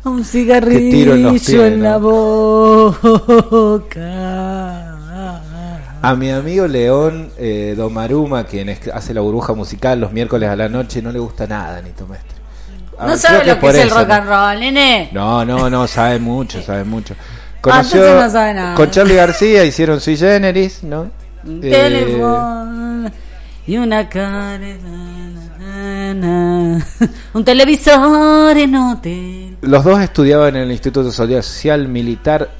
un 0.05 0.25
cigarrillo 0.25 0.90
tiro 0.90 1.14
en 1.14 1.31
pies, 1.31 1.49
en 1.51 1.83
la 1.83 1.97
boca. 4.03 4.88
A 6.05 6.16
mi 6.16 6.31
amigo 6.31 6.66
León 6.66 7.31
eh, 7.38 7.75
Domaruma, 7.77 8.42
quien 8.45 8.68
es- 8.68 8.88
hace 8.92 9.14
la 9.14 9.21
burbuja 9.21 9.55
musical 9.55 10.01
los 10.01 10.11
miércoles 10.12 10.49
a 10.49 10.57
la 10.57 10.68
noche, 10.68 11.01
no 11.01 11.12
le 11.12 11.21
gusta 11.21 11.47
nada 11.47 11.81
Nito 11.81 12.07
Mestre. 12.09 12.33
Ah, 12.99 13.03
No 13.03 13.07
creo 13.07 13.16
sabe 13.18 13.45
lo 13.47 13.59
que 13.61 13.68
es 13.68 13.75
el 13.77 13.90
rock 13.90 14.11
and 14.11 14.29
roll, 14.29 14.59
nene. 14.61 15.09
No, 15.12 15.45
no, 15.45 15.71
no, 15.71 15.87
sabe 15.87 16.18
mucho, 16.18 16.61
sabe 16.62 16.83
mucho. 16.85 17.14
Ah, 17.64 17.81
entonces 17.83 18.14
no 18.25 18.31
sabe 18.31 18.55
nada. 18.55 18.75
con 18.75 18.90
Charlie 18.90 19.14
García 19.14 19.64
hicieron 19.64 20.01
Sui 20.01 20.16
Generis, 20.16 20.83
¿no? 20.83 21.11
Un 21.44 21.61
Eh, 21.62 21.70
teléfono 21.70 23.11
y 23.66 23.77
una 23.79 24.09
cara. 24.09 24.59
Un 27.35 27.44
televisor 27.44 28.57
en 28.57 28.75
hotel. 28.77 29.57
Los 29.62 29.85
dos 29.85 30.01
estudiaban 30.01 30.57
en 30.57 30.62
el 30.62 30.72
Instituto 30.72 31.11
Social 31.12 31.88
Militar 31.88 32.51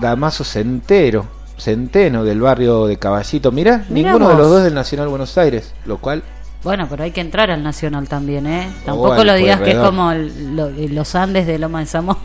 Damaso 0.00 0.44
Centero, 0.44 1.26
Centeno, 1.58 2.24
del 2.24 2.40
barrio 2.40 2.86
de 2.86 2.98
Caballito. 2.98 3.52
Mirá, 3.52 3.84
Mirá 3.88 4.10
ninguno 4.12 4.28
de 4.28 4.34
vos. 4.34 4.42
los 4.42 4.50
dos 4.50 4.64
del 4.64 4.74
Nacional 4.74 5.08
Buenos 5.08 5.36
Aires, 5.38 5.74
lo 5.86 5.98
cual 5.98 6.22
Bueno, 6.64 6.86
pero 6.90 7.04
hay 7.04 7.12
que 7.12 7.20
entrar 7.20 7.50
al 7.50 7.62
Nacional 7.62 8.08
también, 8.08 8.46
¿eh? 8.46 8.68
O 8.82 8.86
Tampoco 8.86 9.12
al 9.12 9.26
lo 9.26 9.34
digas 9.34 9.60
que 9.60 9.70
es 9.70 9.76
como 9.78 10.10
el- 10.12 10.56
lo- 10.56 10.70
los 10.70 11.14
Andes 11.14 11.46
de 11.46 11.58
Loma 11.58 11.80
de 11.80 11.86
Zamora. 11.86 12.20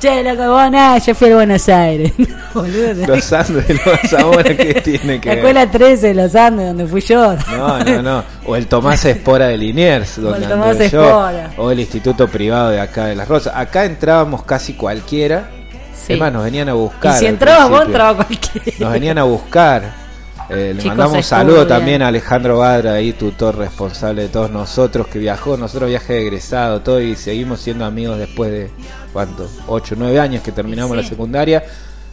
Che, 0.00 0.22
la 0.22 0.36
cabona, 0.36 0.98
yo 0.98 1.14
fui 1.14 1.30
a 1.30 1.34
Buenos 1.36 1.68
Aires. 1.68 2.12
Boludo, 2.54 3.06
los 3.06 3.32
Andes 3.32 3.66
de 3.68 3.74
los 3.74 4.00
Zamora 4.08 4.56
que 4.56 4.80
tiene 4.80 5.20
que 5.20 5.28
La 5.28 5.34
ver? 5.34 5.38
escuela 5.44 5.70
13 5.70 6.06
de 6.08 6.14
los 6.14 6.34
Andes, 6.34 6.66
donde 6.68 6.86
fui 6.86 7.00
yo. 7.00 7.34
No, 7.56 7.78
no, 7.84 8.02
no. 8.02 8.24
O 8.46 8.56
el 8.56 8.66
Tomás 8.66 9.04
Espora 9.04 9.46
de 9.48 9.56
Liniers, 9.58 10.20
donde 10.20 10.44
el 10.44 10.48
Tomás 10.48 10.68
anduve 10.70 10.88
yo. 10.90 11.02
Espora. 11.04 11.50
O 11.58 11.70
el 11.70 11.80
Instituto 11.80 12.28
Privado 12.28 12.70
de 12.70 12.80
acá 12.80 13.06
de 13.06 13.16
Las 13.16 13.28
Rosas. 13.28 13.52
Acá 13.56 13.84
entrábamos 13.84 14.42
casi 14.44 14.74
cualquiera. 14.74 15.50
Sí. 15.94 16.14
Es 16.14 16.18
más, 16.18 16.32
nos 16.32 16.44
venían 16.44 16.68
a 16.68 16.72
Y 16.72 16.74
buscar. 16.74 17.18
si 17.18 17.26
al 17.26 17.32
entraba 17.34 17.66
vos, 17.66 17.80
principio. 17.80 17.86
entraba 17.86 18.14
cualquiera. 18.26 18.76
Nos 18.78 18.92
venían 18.92 19.18
a 19.18 19.22
buscar. 19.24 20.08
Eh, 20.50 20.72
le 20.74 20.80
Chicos, 20.82 20.96
mandamos 20.96 21.18
estuvo 21.18 21.38
saludo 21.38 21.66
también 21.66 22.00
a 22.00 22.08
Alejandro 22.08 22.56
Badra, 22.60 22.94
ahí 22.94 23.12
tutor 23.12 23.58
responsable 23.58 24.22
de 24.22 24.28
todos 24.28 24.50
nosotros, 24.50 25.06
que 25.06 25.18
viajó, 25.18 25.58
nosotros 25.58 25.90
viaje 25.90 26.14
de 26.14 26.22
egresado, 26.22 26.80
todo, 26.80 27.02
y 27.02 27.16
seguimos 27.16 27.60
siendo 27.60 27.84
amigos 27.84 28.18
después 28.18 28.50
de, 28.50 28.70
¿cuánto? 29.12 29.48
8, 29.66 29.94
9 29.98 30.18
años 30.20 30.42
que 30.42 30.52
terminamos 30.52 30.96
Sí. 30.96 31.02
la 31.02 31.08
secundaria. 31.08 31.62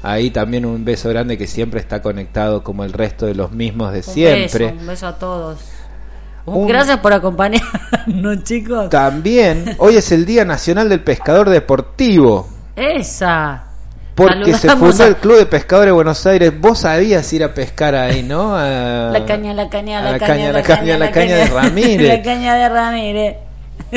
Ahí 0.03 0.29
también 0.29 0.65
un 0.65 0.85
beso 0.85 1.09
grande 1.09 1.37
que 1.37 1.47
siempre 1.47 1.79
está 1.79 2.01
conectado 2.01 2.63
como 2.63 2.83
el 2.83 2.93
resto 2.93 3.25
de 3.25 3.33
los 3.33 3.51
mismos 3.51 3.91
de 3.91 3.99
Un 3.99 4.03
siempre. 4.03 4.65
beso, 4.67 4.79
un 4.79 4.87
beso 4.87 5.07
a 5.07 5.17
todos. 5.17 5.59
Un- 6.45 6.67
Gracias 6.67 6.99
por 6.99 7.11
acompañarnos, 7.11 8.43
chicos. 8.43 8.89
También, 8.91 9.75
hoy 9.79 9.95
es 9.97 10.11
el 10.11 10.25
Día 10.27 10.45
Nacional 10.45 10.89
del 10.89 10.99
Pescador 11.01 11.49
Deportivo. 11.49 12.47
Esa. 12.75 13.63
Porque 14.13 14.53
se 14.53 14.69
fundó 14.77 15.03
a- 15.03 15.07
el 15.07 15.15
Club 15.17 15.39
de 15.39 15.45
Pescadores 15.47 15.87
de 15.87 15.93
Buenos 15.93 16.25
Aires. 16.27 16.53
Vos 16.61 16.79
sabías 16.79 17.33
ir 17.33 17.43
a 17.43 17.53
pescar 17.53 17.95
ahí, 17.95 18.21
¿no? 18.23 18.55
A- 18.55 19.09
La 19.11 19.25
caña, 19.25 19.53
la 19.55 19.69
caña, 19.69 20.01
la, 20.01 20.19
caña, 20.19 20.51
la 20.53 20.61
caña, 20.61 20.97
la 20.99 21.11
caña 21.11 21.35
de 21.37 21.45
Ramírez. 21.47 22.07
La 22.17 22.21
caña 22.23 22.53
de 22.55 22.69
Ramírez. 22.69 23.35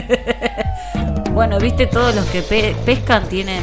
bueno, 1.32 1.58
viste, 1.58 1.86
todos 1.86 2.14
los 2.14 2.24
que 2.26 2.42
pe- 2.42 2.76
pescan 2.84 3.24
tienen 3.28 3.62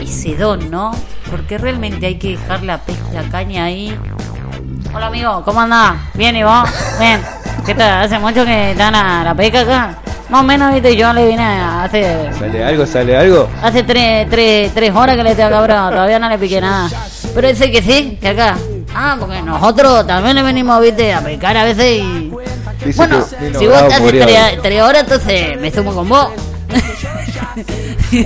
ese 0.00 0.34
don, 0.36 0.70
¿no? 0.70 0.92
Porque 1.30 1.58
realmente 1.58 2.06
hay 2.06 2.16
que 2.16 2.30
dejar 2.30 2.62
la, 2.62 2.80
la 3.12 3.22
caña 3.30 3.64
ahí. 3.64 3.96
Hola, 4.94 5.06
amigo, 5.06 5.42
¿cómo 5.44 5.60
andás? 5.60 5.94
¿Bien 6.14 6.36
y 6.36 6.42
vos? 6.42 6.68
Bien. 6.98 7.20
¿Qué 7.66 7.74
tal? 7.74 8.02
¿Hace 8.04 8.18
mucho 8.18 8.44
que 8.44 8.72
están 8.72 8.94
a 8.94 9.24
la 9.24 9.34
pesca 9.34 9.60
acá? 9.60 9.98
Más 10.28 10.40
o 10.40 10.44
menos, 10.44 10.72
viste, 10.72 10.96
yo 10.96 11.12
le 11.12 11.28
vine 11.28 11.44
hace 11.44 12.30
¿Sale 12.38 12.64
algo? 12.64 12.86
¿Sale 12.86 13.16
algo? 13.16 13.48
hace 13.62 13.82
tres, 13.82 14.28
tres, 14.30 14.72
tres 14.74 14.94
horas 14.94 15.14
que 15.16 15.22
le 15.22 15.30
estoy 15.32 15.50
cabrón, 15.50 15.90
todavía 15.90 16.18
no 16.18 16.28
le 16.28 16.38
piqué 16.38 16.60
nada. 16.60 16.88
Pero 17.34 17.48
dice 17.48 17.70
que 17.70 17.82
sí, 17.82 18.18
que 18.20 18.28
acá. 18.28 18.56
Ah, 18.94 19.16
porque 19.18 19.40
nosotros 19.42 20.06
también 20.06 20.36
le 20.36 20.42
venimos, 20.42 20.80
viste, 20.80 21.12
a 21.12 21.20
picar 21.20 21.56
a 21.56 21.64
veces 21.64 21.98
y... 22.02 22.32
Dice 22.84 22.96
Bueno, 22.96 23.24
que 23.28 23.46
si 23.58 23.66
vos 23.66 23.68
Bravo 23.68 23.86
estás 23.88 24.00
murió. 24.00 24.24
tres, 24.26 24.62
tres 24.62 24.82
horas, 24.82 25.02
entonces 25.02 25.60
me 25.60 25.70
sumo 25.70 25.94
con 25.94 26.08
vos. 26.08 26.28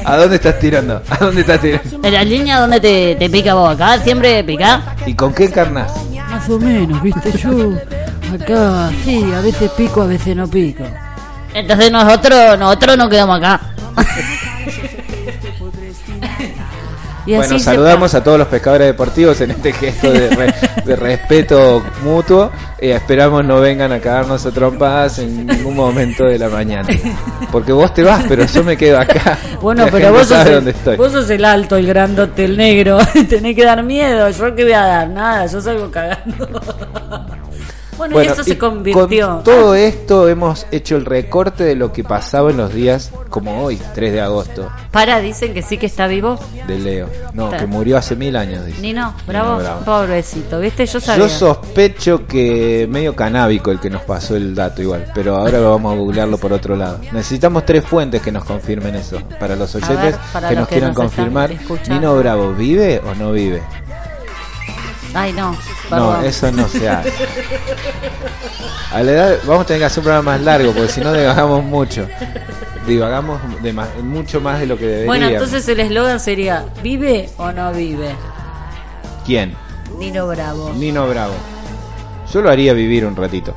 ¿A 0.04 0.16
dónde 0.16 0.36
estás 0.36 0.58
tirando? 0.58 1.02
¿A 1.08 1.16
dónde 1.24 1.40
estás 1.42 1.60
tirando? 1.60 2.00
En 2.06 2.12
la 2.12 2.24
línea 2.24 2.60
donde 2.60 2.80
te, 2.80 3.16
te 3.16 3.30
pica 3.30 3.54
vos, 3.54 3.74
acá 3.74 3.98
siempre 3.98 4.42
pica. 4.44 4.96
¿Y 5.06 5.14
con 5.14 5.32
qué 5.32 5.44
encarnás? 5.44 5.92
Más 6.30 6.48
o 6.48 6.58
menos, 6.58 7.02
viste, 7.02 7.32
yo 7.38 7.72
acá 8.34 8.90
sí, 9.04 9.32
a 9.34 9.40
veces 9.40 9.70
pico, 9.76 10.02
a 10.02 10.06
veces 10.06 10.34
no 10.36 10.46
pico. 10.48 10.84
Entonces 11.54 11.90
nosotros, 11.90 12.58
nosotros 12.58 12.96
nos 12.98 13.08
quedamos 13.08 13.38
acá. 13.38 13.60
Y 17.26 17.34
Bueno, 17.34 17.56
así 17.56 17.58
saludamos 17.64 18.14
a 18.14 18.22
todos 18.22 18.38
los 18.38 18.46
pescadores 18.46 18.86
deportivos 18.86 19.40
en 19.40 19.50
este 19.50 19.72
gesto 19.72 20.12
de, 20.12 20.30
re- 20.30 20.54
de 20.84 20.94
respeto 20.96 21.82
mutuo. 22.04 22.52
y 22.80 22.90
esperamos 22.90 23.44
no 23.44 23.58
vengan 23.60 23.90
a 23.90 23.98
cagarnos 23.98 24.46
a 24.46 24.52
trompadas 24.52 25.18
en 25.18 25.44
ningún 25.46 25.74
momento 25.74 26.24
de 26.24 26.38
la 26.38 26.48
mañana. 26.48 26.88
Porque 27.50 27.72
vos 27.72 27.92
te 27.92 28.04
vas, 28.04 28.24
pero 28.28 28.46
yo 28.46 28.62
me 28.62 28.76
quedo 28.76 28.98
acá. 29.00 29.36
Bueno, 29.60 29.86
La 29.86 29.90
pero 29.90 30.12
vos 30.12 30.28
sos, 30.28 30.46
el, 30.46 30.68
estoy. 30.68 30.96
vos 30.96 31.10
sos 31.10 31.28
el 31.30 31.44
alto, 31.44 31.76
el 31.76 31.86
grandote, 31.88 32.44
el 32.44 32.56
negro. 32.56 32.98
Tenés 33.28 33.56
que 33.56 33.64
dar 33.64 33.82
miedo. 33.82 34.30
Yo 34.30 34.54
qué 34.54 34.62
voy 34.62 34.72
a 34.74 34.82
dar, 34.84 35.08
nada, 35.08 35.46
yo 35.46 35.60
salgo 35.60 35.90
cagando. 35.90 36.48
Bueno, 37.96 38.12
y 38.12 38.14
Bueno, 38.16 38.32
eso 38.32 38.42
y 38.42 38.44
se 38.44 38.58
convirtió. 38.58 39.26
Con 39.28 39.44
todo 39.44 39.74
esto 39.74 40.28
hemos 40.28 40.66
hecho 40.70 40.96
el 40.96 41.04
recorte 41.04 41.64
de 41.64 41.74
lo 41.76 41.92
que 41.92 42.04
pasaba 42.04 42.50
en 42.50 42.56
los 42.58 42.72
días 42.72 43.10
como 43.30 43.62
hoy, 43.64 43.78
3 43.94 44.12
de 44.12 44.20
agosto, 44.20 44.70
Para, 44.90 45.20
dicen 45.20 45.52
que 45.54 45.62
sí 45.62 45.76
que 45.78 45.86
está 45.86 46.06
vivo. 46.06 46.38
de 46.66 46.78
Leo. 46.78 47.08
No, 47.34 47.46
Está. 47.46 47.58
que 47.58 47.66
murió 47.66 47.98
hace 47.98 48.16
mil 48.16 48.34
años. 48.36 48.64
dice. 48.64 48.80
Nino, 48.80 49.14
bravo, 49.26 49.58
Bravo. 49.58 49.80
pobrecito, 49.84 50.58
¿viste? 50.60 50.86
Yo 50.86 51.00
sabía. 51.00 51.24
Yo 51.26 51.28
sospecho 51.28 52.26
que 52.26 52.86
medio 52.90 53.14
canábico 53.14 53.70
el 53.70 53.78
que 53.80 53.90
nos 53.90 54.02
pasó 54.02 54.36
el 54.36 54.54
dato 54.54 54.80
igual, 54.82 55.10
pero 55.14 55.36
ahora 55.36 55.58
lo 55.58 55.70
vamos 55.70 55.92
a 55.92 55.96
googlearlo 55.96 56.38
por 56.38 56.52
otro 56.52 56.76
lado. 56.76 56.98
Necesitamos 57.12 57.64
tres 57.66 57.84
fuentes 57.84 58.22
que 58.22 58.32
nos 58.32 58.44
confirmen 58.44 58.94
eso. 58.94 59.18
Para 59.38 59.54
los 59.56 59.74
oyentes 59.74 60.00
ver, 60.02 60.14
para 60.32 60.48
que 60.48 60.54
los 60.54 60.60
nos 60.60 60.68
que 60.68 60.74
quieran 60.74 60.90
nos 60.90 60.96
confirmar. 60.96 61.50
Nino 61.88 62.16
Bravo, 62.16 62.52
¿vive 62.52 63.00
o 63.06 63.14
no 63.14 63.32
vive? 63.32 63.62
Ay, 65.14 65.32
no, 65.32 65.52
No, 65.52 65.58
perdón. 65.90 66.24
eso 66.24 66.52
no 66.52 66.68
se 66.68 66.88
hace. 66.88 67.12
A 68.92 69.02
la 69.02 69.10
edad, 69.12 69.38
vamos 69.46 69.62
a 69.62 69.66
tener 69.66 69.80
que 69.80 69.86
hacer 69.86 69.98
un 70.00 70.04
programa 70.04 70.32
más 70.32 70.40
largo, 70.42 70.72
porque 70.72 70.88
si 70.88 71.00
no 71.00 71.12
divagamos 71.12 71.64
mucho. 71.64 72.06
Divagamos 72.86 73.40
de 73.62 73.72
más- 73.72 73.88
mucho 74.02 74.40
más 74.40 74.60
de 74.60 74.66
lo 74.66 74.76
que 74.78 74.84
deberíamos. 74.86 75.06
Bueno, 75.18 75.28
entonces 75.28 75.66
el 75.68 75.80
eslogan 75.80 76.20
sería: 76.20 76.66
¿vive 76.82 77.28
o 77.36 77.50
no 77.52 77.72
vive? 77.72 78.14
¿Quién? 79.24 79.54
Nino 79.98 80.26
Bravo. 80.28 80.72
Nino 80.74 81.08
Bravo. 81.08 81.34
Yo 82.32 82.42
lo 82.42 82.50
haría 82.50 82.72
vivir 82.74 83.04
un 83.06 83.16
ratito. 83.16 83.54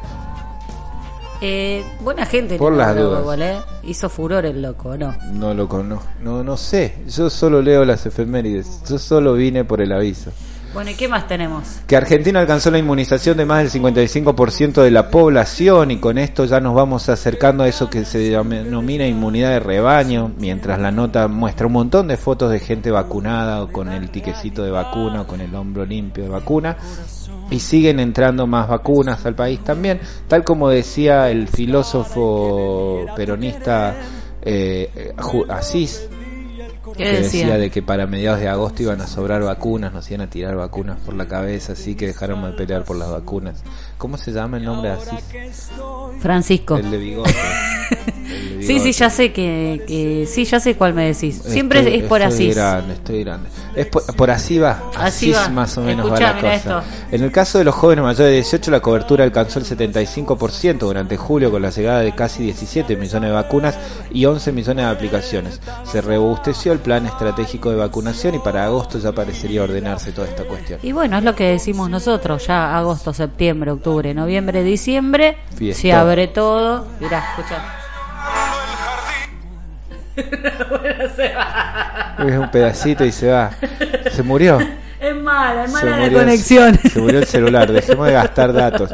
Eh, 1.41 1.85
buena 2.01 2.25
gente, 2.25 2.57
Por 2.57 2.71
Nino 2.71 2.83
las 2.83 2.93
Bravo, 2.95 3.07
dudas. 3.09 3.21
igual, 3.21 3.41
¿eh? 3.43 3.57
Hizo 3.83 4.09
furor 4.09 4.45
el 4.45 4.61
loco, 4.61 4.97
¿no? 4.97 5.15
No 5.31 5.53
lo 5.53 5.67
conozco. 5.69 6.05
No, 6.21 6.43
no 6.43 6.57
sé. 6.57 6.95
Yo 7.07 7.29
solo 7.29 7.61
leo 7.61 7.85
las 7.85 8.05
efemérides. 8.05 8.81
Yo 8.89 8.97
solo 8.99 9.33
vine 9.33 9.63
por 9.63 9.79
el 9.81 9.91
aviso. 9.91 10.31
Bueno, 10.73 10.91
¿y 10.91 10.95
qué 10.95 11.07
más 11.07 11.27
tenemos? 11.27 11.79
Que 11.87 11.95
Argentina 11.97 12.39
alcanzó 12.39 12.69
la 12.69 12.77
inmunización 12.77 13.37
de 13.37 13.45
más 13.45 13.59
del 13.71 13.83
55% 13.83 14.83
de 14.83 14.91
la 14.91 15.09
población 15.09 15.89
y 15.89 15.97
con 15.97 16.19
esto 16.19 16.45
ya 16.45 16.59
nos 16.59 16.75
vamos 16.75 17.09
acercando 17.09 17.63
a 17.63 17.67
eso 17.67 17.89
que 17.89 18.05
se 18.05 18.19
denomina 18.19 19.07
inmunidad 19.07 19.49
de 19.49 19.59
rebaño, 19.61 20.31
mientras 20.37 20.79
la 20.79 20.91
nota 20.91 21.27
muestra 21.27 21.65
un 21.65 21.73
montón 21.73 22.07
de 22.07 22.17
fotos 22.17 22.51
de 22.51 22.59
gente 22.59 22.91
vacunada 22.91 23.63
o 23.63 23.67
con 23.71 23.89
el 23.89 24.11
tiquecito 24.11 24.63
de 24.63 24.69
vacuna 24.69 25.21
o 25.21 25.27
con 25.27 25.41
el 25.41 25.53
hombro 25.55 25.85
limpio 25.85 26.23
de 26.25 26.29
vacuna. 26.29 26.77
Y 27.49 27.59
siguen 27.61 27.99
entrando 27.99 28.45
más 28.45 28.67
vacunas 28.67 29.25
al 29.25 29.33
país 29.33 29.63
también, 29.63 29.99
tal 30.27 30.43
como 30.43 30.69
decía 30.69 31.31
el 31.31 31.47
filósofo 31.47 33.07
peronista 33.15 33.95
eh, 34.43 35.13
Ju- 35.17 35.49
Asís, 35.49 36.07
¿Qué 36.11 36.18
que 36.93 37.03
decía? 37.03 37.45
decía 37.45 37.57
de 37.57 37.69
que 37.69 37.81
para 37.81 38.07
mediados 38.07 38.39
de 38.39 38.47
agosto 38.47 38.83
iban 38.83 39.01
a 39.01 39.07
sobrar 39.07 39.41
vacunas, 39.43 39.93
nos 39.93 40.09
iban 40.09 40.21
a 40.21 40.29
tirar 40.29 40.55
vacunas 40.55 40.99
por 40.99 41.13
la 41.15 41.27
cabeza, 41.27 41.73
así 41.73 41.95
que 41.95 42.07
dejaron 42.07 42.43
de 42.43 42.51
pelear 42.51 42.83
por 42.83 42.97
las 42.97 43.09
vacunas. 43.09 43.63
¿Cómo 43.97 44.17
se 44.17 44.31
llama 44.31 44.57
el 44.57 44.65
nombre 44.65 44.89
de 44.89 44.95
Asís? 44.95 45.71
Francisco. 46.19 46.77
El 46.77 46.91
de 46.91 46.97
bigote. 46.97 47.33
Sí, 48.61 48.79
sí, 48.79 48.91
ya 48.91 49.09
sé 49.09 49.31
que, 49.31 49.81
que- 49.87 50.25
sí, 50.27 50.45
ya 50.45 50.59
sé 50.59 50.75
cuál 50.75 50.93
me 50.93 51.05
decís. 51.05 51.41
Siempre 51.45 51.79
Estoy- 51.79 51.95
es 51.99 52.03
por 52.03 52.21
estoy 52.21 52.47
así. 52.49 52.53
grande, 52.53 52.93
estoy 52.93 53.23
grande. 53.23 53.49
Es 53.75 53.85
por, 53.87 54.03
por 54.15 54.29
así 54.31 54.57
va. 54.59 54.83
Así 54.97 55.31
Así, 55.31 55.31
va. 55.31 55.49
más 55.49 55.77
o 55.77 55.81
menos 55.81 56.05
Escuchá, 56.05 56.25
va 56.27 56.33
la 56.33 56.41
cosa. 56.41 56.53
esto. 56.55 56.81
En 57.11 57.23
el 57.23 57.31
caso 57.31 57.57
de 57.57 57.63
los 57.63 57.73
jóvenes 57.75 58.03
mayores 58.03 58.27
de 58.27 58.33
18, 58.33 58.71
la 58.71 58.79
cobertura 58.81 59.23
alcanzó 59.23 59.59
el 59.59 59.65
75% 59.65 60.77
durante 60.79 61.17
julio 61.17 61.49
con 61.51 61.61
la 61.61 61.69
llegada 61.69 62.01
de 62.01 62.13
casi 62.13 62.43
17 62.43 62.95
millones 62.95 63.29
de 63.29 63.35
vacunas 63.35 63.77
y 64.11 64.25
11 64.25 64.51
millones 64.51 64.85
de 64.85 64.91
aplicaciones. 64.91 65.61
Se 65.89 66.01
robusteció 66.01 66.73
el 66.73 66.79
plan 66.79 67.05
estratégico 67.05 67.69
de 67.71 67.77
vacunación 67.77 68.35
y 68.35 68.39
para 68.39 68.65
agosto 68.65 68.99
ya 68.99 69.11
parecería 69.11 69.63
ordenarse 69.63 70.11
toda 70.11 70.27
esta 70.27 70.43
cuestión. 70.43 70.79
Y 70.83 70.91
bueno, 70.91 71.17
es 71.17 71.23
lo 71.23 71.35
que 71.35 71.45
decimos 71.45 71.89
nosotros, 71.89 72.45
ya 72.47 72.77
agosto, 72.77 73.13
septiembre, 73.13 73.71
octubre, 73.71 74.13
noviembre, 74.13 74.63
diciembre, 74.63 75.37
se 75.73 75.93
abre 75.93 76.27
todo. 76.27 76.85
Mirá, 76.99 77.23
escucha. 80.19 82.15
Es 82.19 82.37
un 82.37 82.51
pedacito 82.51 83.05
y 83.05 83.11
se 83.13 83.29
va. 83.29 83.51
Se 84.11 84.21
murió. 84.23 84.59
Es 84.99 85.15
mala, 85.15 85.63
es 85.63 85.71
Se 85.71 85.85
mala 85.85 85.97
la 86.07 86.11
conexión. 86.11 86.77
se 86.93 86.99
murió 86.99 87.19
el 87.19 87.25
celular, 87.25 87.71
dejemos 87.71 88.07
de 88.07 88.13
gastar 88.13 88.51
datos. 88.51 88.91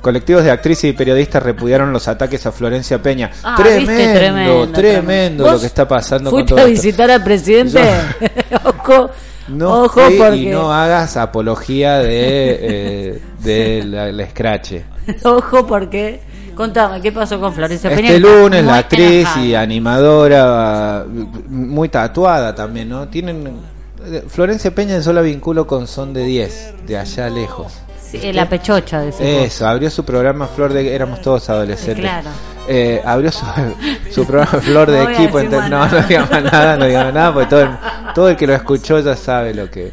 Colectivos 0.00 0.44
de 0.44 0.52
actrices 0.52 0.84
y 0.84 0.92
periodistas 0.92 1.42
repudiaron 1.42 1.92
los 1.92 2.06
ataques 2.06 2.46
a 2.46 2.52
Florencia 2.52 3.02
Peña. 3.02 3.32
Ah, 3.42 3.56
tremendo, 3.56 3.90
viste, 3.92 4.14
tremendo, 4.14 4.68
tremendo. 4.68 5.44
lo 5.44 5.50
¿Vos 5.52 5.60
que 5.62 5.66
está 5.66 5.88
pasando 5.88 6.30
con 6.30 6.38
¿Fuiste 6.38 6.54
todo 6.54 6.58
a 6.64 6.68
esto. 6.70 6.82
visitar 6.82 7.10
al 7.10 7.24
presidente? 7.24 7.80
Ojo, 8.64 9.10
No 9.48 9.82
ojo 9.82 10.00
porque... 10.16 10.36
y 10.36 10.46
no 10.46 10.72
hagas 10.72 11.16
apología 11.16 11.98
de, 11.98 12.58
eh, 12.60 13.22
de 13.40 13.82
la, 13.84 14.12
la 14.12 14.22
escrache. 14.22 14.84
Ojo 15.24 15.66
porque... 15.66 16.20
Contame, 16.58 17.00
¿qué 17.00 17.12
pasó 17.12 17.38
con 17.38 17.54
Florencia 17.54 17.88
Peña? 17.88 18.08
Este 18.08 18.18
lunes 18.18 18.64
la 18.64 18.78
actriz 18.78 19.20
enojada. 19.20 19.46
y 19.46 19.54
animadora, 19.54 21.04
muy 21.48 21.88
tatuada 21.88 22.52
también, 22.52 22.88
¿no? 22.88 23.06
Tienen 23.06 23.48
Florencia 24.26 24.74
Peña 24.74 24.98
yo 24.98 25.12
la 25.12 25.20
vinculo 25.22 25.68
con 25.68 25.86
Son 25.86 26.12
de 26.12 26.24
10, 26.24 26.74
de 26.84 26.98
allá 26.98 27.30
lejos. 27.30 27.72
Sí, 28.02 28.32
la 28.32 28.48
pechocha, 28.48 29.02
decimos. 29.02 29.30
Eso, 29.32 29.68
abrió 29.68 29.88
su 29.88 30.04
programa 30.04 30.48
Flor 30.48 30.72
de... 30.72 30.92
Éramos 30.92 31.22
todos 31.22 31.48
adolescentes. 31.48 32.00
Claro. 32.00 32.28
Eh, 32.66 33.00
abrió 33.04 33.30
su, 33.30 33.46
su 34.10 34.24
programa 34.26 34.60
Flor 34.60 34.90
de 34.90 35.04
No 35.04 35.10
Equipo. 35.10 35.38
ente- 35.38 35.68
no, 35.68 35.86
no 35.86 36.00
digamos 36.08 36.42
nada, 36.42 36.76
no 36.76 36.86
digamos 36.86 37.14
nada, 37.14 37.32
porque 37.34 37.48
todo 37.50 37.60
el, 37.62 37.70
todo 38.16 38.28
el 38.30 38.36
que 38.36 38.46
lo 38.48 38.54
escuchó 38.54 38.98
ya 38.98 39.14
sabe 39.14 39.54
lo 39.54 39.70
que... 39.70 39.92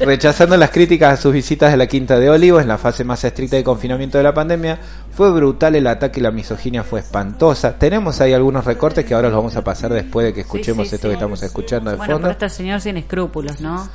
Rechazando 0.00 0.56
las 0.56 0.70
críticas 0.70 1.18
a 1.18 1.22
sus 1.22 1.32
visitas 1.32 1.70
de 1.70 1.76
la 1.76 1.86
Quinta 1.86 2.18
de 2.18 2.30
Olivos 2.30 2.62
en 2.62 2.68
la 2.68 2.78
fase 2.78 3.04
más 3.04 3.22
estricta 3.24 3.56
de 3.56 3.64
confinamiento 3.64 4.18
de 4.18 4.24
la 4.24 4.34
pandemia, 4.34 4.78
fue 5.12 5.30
brutal 5.32 5.74
el 5.76 5.86
ataque 5.86 6.20
y 6.20 6.22
la 6.22 6.30
misoginia 6.30 6.82
fue 6.84 7.00
espantosa. 7.00 7.78
Tenemos 7.78 8.20
ahí 8.20 8.32
algunos 8.32 8.64
recortes 8.64 9.04
que 9.04 9.14
ahora 9.14 9.28
los 9.28 9.36
vamos 9.38 9.56
a 9.56 9.64
pasar 9.64 9.92
después 9.92 10.26
de 10.26 10.32
que 10.34 10.40
escuchemos 10.42 10.84
Sí, 10.86 10.90
sí, 10.90 10.94
esto 10.96 11.06
sí. 11.08 11.10
que 11.10 11.14
estamos 11.14 11.42
escuchando 11.42 11.90
de 11.90 11.96
Bueno, 11.96 12.14
fondo. 12.14 12.28
pero 12.28 12.32
este 12.46 12.48
señor 12.56 12.80
sin 12.80 12.96
escrúpulos, 12.96 13.60
¿no? 13.60 13.88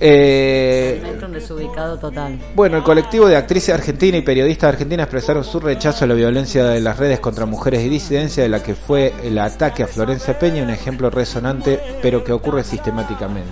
Eh, 0.00 1.18
un 1.24 1.32
desubicado 1.32 1.98
total. 1.98 2.38
Bueno, 2.54 2.76
el 2.76 2.82
colectivo 2.82 3.26
de 3.26 3.36
actrices 3.36 3.74
argentinas 3.74 4.20
y 4.20 4.22
periodistas 4.22 4.74
argentinas 4.74 5.04
expresaron 5.04 5.44
su 5.44 5.58
rechazo 5.60 6.04
a 6.04 6.08
la 6.08 6.14
violencia 6.14 6.64
de 6.64 6.80
las 6.80 6.98
redes 6.98 7.20
contra 7.20 7.46
mujeres 7.46 7.84
y 7.84 7.88
disidencia, 7.88 8.42
de 8.42 8.48
la 8.48 8.62
que 8.62 8.74
fue 8.74 9.12
el 9.22 9.38
ataque 9.38 9.82
a 9.82 9.86
Florencia 9.86 10.38
Peña, 10.38 10.62
un 10.62 10.70
ejemplo 10.70 11.10
resonante, 11.10 11.80
pero 12.00 12.22
que 12.22 12.32
ocurre 12.32 12.62
sistemáticamente. 12.64 13.50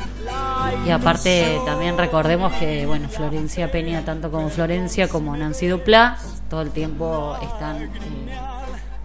Y 0.86 0.90
aparte 0.90 1.60
también 1.64 1.98
recordemos 1.98 2.52
que, 2.54 2.86
bueno, 2.86 3.08
Florencia 3.08 3.70
Peña, 3.70 4.04
tanto 4.04 4.30
como 4.30 4.48
Florencia 4.48 5.08
como 5.08 5.36
Nancy 5.36 5.66
Duplá, 5.66 6.18
todo 6.48 6.62
el 6.62 6.70
tiempo 6.70 7.36
están, 7.42 7.82
eh, 7.82 7.88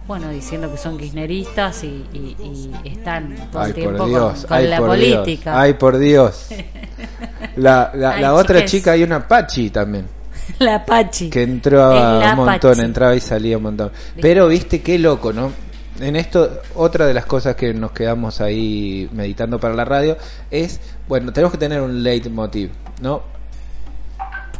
bueno, 0.06 0.28
diciendo 0.30 0.70
que 0.70 0.76
son 0.76 0.98
kirchneristas 0.98 1.84
y, 1.84 2.04
y- 2.12 2.36
y 2.84 2.88
están 2.88 3.36
todo 3.50 3.64
el 3.66 3.74
tiempo 3.74 4.06
Dios, 4.06 4.40
con, 4.40 4.48
con 4.48 4.56
ay, 4.58 4.66
la 4.68 4.78
política. 4.78 5.50
Dios, 5.52 5.62
ay, 5.62 5.74
por 5.74 5.98
Dios. 5.98 6.48
La, 7.56 7.90
la, 7.94 8.12
Ay, 8.14 8.22
la 8.22 8.34
otra 8.34 8.58
chiques. 8.60 8.70
chica, 8.70 8.92
hay 8.92 9.02
una 9.02 9.26
Pachi 9.28 9.68
también, 9.70 10.06
La 10.58 10.84
Pachi. 10.86 11.28
que 11.28 11.42
entraba 11.42 12.30
un 12.30 12.36
montón, 12.36 12.70
Pachi. 12.70 12.80
entraba 12.80 13.14
y 13.14 13.20
salía 13.20 13.56
un 13.58 13.64
montón. 13.64 13.92
Pero 14.20 14.48
viste 14.48 14.80
qué 14.80 14.98
loco, 14.98 15.32
¿no? 15.34 15.52
En 16.00 16.16
esto, 16.16 16.62
otra 16.74 17.04
de 17.06 17.12
las 17.12 17.26
cosas 17.26 17.54
que 17.54 17.74
nos 17.74 17.92
quedamos 17.92 18.40
ahí 18.40 19.08
meditando 19.12 19.58
para 19.60 19.74
la 19.74 19.84
radio 19.84 20.16
es, 20.50 20.80
bueno, 21.06 21.30
tenemos 21.32 21.52
que 21.52 21.58
tener 21.58 21.80
un 21.82 22.02
leitmotiv, 22.02 22.70
¿no? 23.02 23.22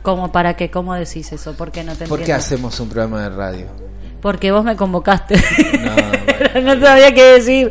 ¿Cómo 0.03 0.31
para 0.31 0.55
qué? 0.55 0.71
¿Cómo 0.71 0.95
decís 0.95 1.33
eso? 1.33 1.55
¿Por 1.55 1.71
qué 1.71 1.85
no 1.85 1.95
te 1.97 2.07
¿Por 2.07 2.23
qué 2.23 2.33
hacemos 2.35 2.79
un 2.81 2.89
programa 2.91 3.23
de 3.23 3.31
radio? 3.31 3.67
Porque 4.23 4.51
vos 4.53 4.65
me 4.65 4.77
convocaste. 4.77 5.35
No, 5.35 5.93
bueno. 6.55 6.75
no 6.77 6.87
sabía 6.87 7.13
qué 7.13 7.25
decir. 7.35 7.71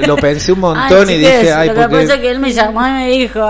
Lo, 0.00 0.06
lo 0.06 0.16
pensé 0.16 0.52
un 0.52 0.60
montón 0.60 1.08
Ay, 1.08 1.16
y 1.16 1.18
dije, 1.18 1.52
ay, 1.52 1.68
lo 1.68 1.74
que 1.74 1.88
pasa 1.88 2.14
es 2.14 2.20
que 2.20 2.30
él 2.30 2.38
me 2.38 2.52
llamó 2.52 2.86
y 2.86 2.90
me 2.92 3.08
dijo. 3.10 3.40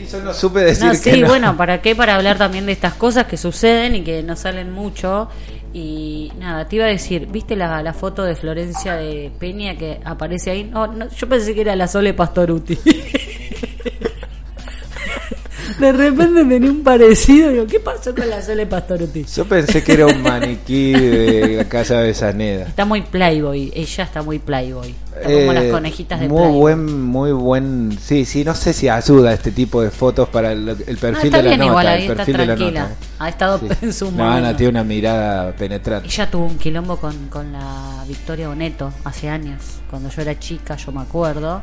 Y 0.00 0.06
yo 0.10 0.22
no 0.22 0.32
supe 0.32 0.60
decir 0.60 0.86
No, 0.86 0.92
que 0.92 0.96
sí, 0.96 1.20
no. 1.20 1.26
bueno, 1.28 1.56
¿para 1.56 1.82
qué? 1.82 1.94
Para 1.94 2.14
hablar 2.14 2.38
también 2.38 2.64
de 2.66 2.72
estas 2.72 2.94
cosas 2.94 3.26
que 3.26 3.36
suceden 3.36 3.96
y 3.96 4.02
que 4.02 4.22
no 4.22 4.36
salen 4.36 4.72
mucho. 4.72 5.28
Y 5.74 6.32
nada, 6.38 6.66
te 6.66 6.76
iba 6.76 6.86
a 6.86 6.88
decir, 6.88 7.26
¿viste 7.26 7.54
la, 7.56 7.82
la 7.82 7.92
foto 7.92 8.22
de 8.24 8.34
Florencia 8.34 8.94
de 8.94 9.30
Peña 9.38 9.76
que 9.76 10.00
aparece 10.04 10.50
ahí? 10.50 10.64
No, 10.64 10.86
no, 10.86 11.08
yo 11.10 11.28
pensé 11.28 11.54
que 11.54 11.60
era 11.60 11.76
la 11.76 11.86
Sole 11.88 12.14
Pastoruti. 12.14 12.78
De 15.78 15.92
repente 15.92 16.44
tenía 16.44 16.70
un 16.70 16.82
parecido. 16.82 17.50
Digo, 17.50 17.66
¿qué 17.66 17.80
pasó 17.80 18.14
con 18.14 18.28
la 18.28 18.40
Sole 18.42 18.66
Pastoruti? 18.66 19.24
Yo 19.24 19.44
pensé 19.44 19.82
que 19.84 19.92
era 19.92 20.06
un 20.06 20.22
maniquí 20.22 20.92
de 20.92 21.56
la 21.58 21.64
casa 21.68 21.94
de 21.94 22.00
Avellaneda. 22.10 22.66
Está 22.66 22.84
muy 22.84 23.02
playboy, 23.02 23.70
ella 23.74 24.04
está 24.04 24.22
muy 24.22 24.38
playboy. 24.38 24.94
Está 25.14 25.32
como 25.32 25.52
Eh, 25.52 25.54
las 25.54 25.64
conejitas 25.66 26.20
de 26.20 26.28
muy 26.28 26.38
playboy. 26.38 26.58
buen 26.60 27.02
muy 27.02 27.32
buen 27.32 27.98
sí 28.00 28.24
sí 28.24 28.44
no 28.44 28.54
sé 28.54 28.72
si 28.72 28.88
ayuda 28.88 29.32
este 29.32 29.50
tipo 29.50 29.82
de 29.82 29.90
fotos 29.90 30.28
para 30.28 30.52
el, 30.52 30.68
el 30.68 30.98
No, 31.00 31.00
perfil 31.00 31.24
está 31.26 31.36
de 31.38 31.42
la 31.42 31.48
bien 31.48 31.58
nota 31.58 31.70
igual, 31.70 31.86
el 31.86 31.92
ahí 31.92 32.02
está 32.02 32.14
perfil 32.14 32.36
de 32.36 32.46
la 32.46 32.54
tranquila. 32.56 32.80
nota. 32.82 32.94
Ha 33.18 33.28
estado 33.28 33.58
Sí. 33.58 33.66
en 33.82 33.92
su 33.92 34.04
No, 34.06 34.10
momento. 34.12 34.32
Ana 34.46 34.56
tiene 34.56 34.70
una 34.70 34.84
mirada 34.84 35.52
penetrante 35.56 36.06
Ella 36.08 36.30
tuvo 36.30 36.46
un 36.46 36.56
quilombo 36.58 36.96
con, 36.98 37.28
con 37.28 37.52
la 37.52 38.04
Victoria 38.06 38.48
Oneto 38.48 38.92
hace 39.04 39.28
años. 39.28 39.60
Cuando 39.90 40.08
yo 40.08 40.22
era 40.22 40.38
chica, 40.38 40.76
yo 40.76 40.92
me 40.92 41.00
acuerdo. 41.02 41.62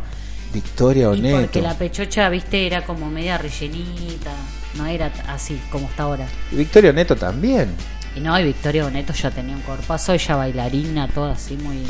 Victoria 0.55 1.03
Y 1.03 1.19
Oneto 1.19 1.41
porque 1.41 1.61
la 1.61 1.77
pechocha, 1.77 2.29
viste, 2.29 2.65
era 2.65 2.85
como 2.85 3.09
media 3.11 3.37
rellenita. 3.37 4.31
No 4.75 4.85
era 4.85 5.11
así 5.27 5.59
como 5.69 5.87
está 5.87 6.03
ahora. 6.03 6.27
Victoria 6.51 6.89
Oneto 6.91 7.15
también 7.15 7.73
Y 8.15 8.21
no, 8.21 8.37
y 8.39 8.43
Victoria 8.43 8.85
Oneto 8.85 9.13
ya 9.13 9.31
tenía 9.31 9.55
un 9.55 9.61
cuerpazo, 9.61 10.13
ella 10.13 10.35
bailarina, 10.37 11.07
toda 11.09 11.33
así 11.33 11.57
muy. 11.57 11.83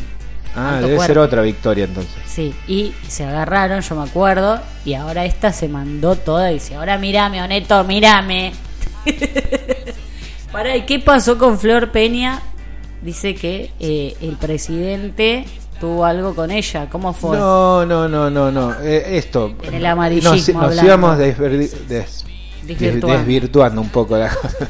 ah 0.55 0.79
debe 0.81 0.99
ser 0.99 1.17
otra 1.19 1.41
Victoria 1.41 1.85
entonces 1.85 2.13
Sí, 2.27 2.53
y 2.67 2.93
se 3.07 3.23
agarraron, 3.23 3.81
yo 3.81 3.95
me 3.95 4.03
acuerdo. 4.09 4.59
Y 4.83 4.95
ahora 4.95 5.25
esta 5.25 5.53
se 5.53 5.67
mandó 5.67 6.15
toda 6.15 6.51
y 6.51 6.55
dice: 6.55 6.75
Ahora 6.75 6.97
mírame, 6.97 7.41
Oneto, 7.41 7.83
mírame. 7.83 8.51
Pará, 10.51 10.75
¿y 10.75 10.85
qué 10.85 10.99
pasó 10.99 11.37
con 11.37 11.59
Flor 11.59 11.91
Peña? 11.91 12.41
Dice 13.01 13.35
que 13.35 13.71
eh, 13.79 14.15
el 14.21 14.35
presidente 14.37 15.45
tuvo 15.79 16.05
algo 16.05 16.33
con 16.35 16.51
ella. 16.51 16.87
¿Cómo 16.89 17.13
fue? 17.13 17.37
no 17.37 17.85
no 17.85 18.07
no 18.07 18.29
no 18.29 18.51
no 18.51 18.73
Eh, 18.81 19.17
esto 19.17 19.53
En 19.63 19.73
el 19.75 19.85
amarillismo 19.85 20.61
nos, 20.61 20.83
íbamos 20.83 21.17
des- 21.17 21.37
Desvirtuando. 21.37 23.07
des- 23.07 23.17
desvirtuando 23.19 23.81
un 23.81 23.89
poco 23.89 24.17
la 24.17 24.29
cosa 24.29 24.57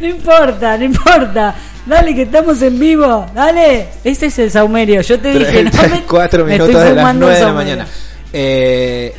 No 0.00 0.06
importa, 0.08 0.78
no 0.78 0.84
importa. 0.84 1.54
Dale, 1.86 2.14
que 2.14 2.22
estamos 2.22 2.60
en 2.62 2.78
vivo. 2.78 3.26
Dale. 3.34 3.88
Ese 4.04 4.26
es 4.26 4.38
el 4.38 4.50
saumerio. 4.50 5.00
Yo 5.02 5.20
te 5.20 5.32
dije, 5.38 5.64
no 5.64 5.70
me- 5.82 6.02
cuatro 6.08 6.44
minutos 6.44 6.68
de 6.82 6.94
las 6.94 7.14
nueve 7.14 7.34
de 7.36 7.44
la 7.44 7.52
mañana. 7.52 7.86
Eh, 8.32 9.14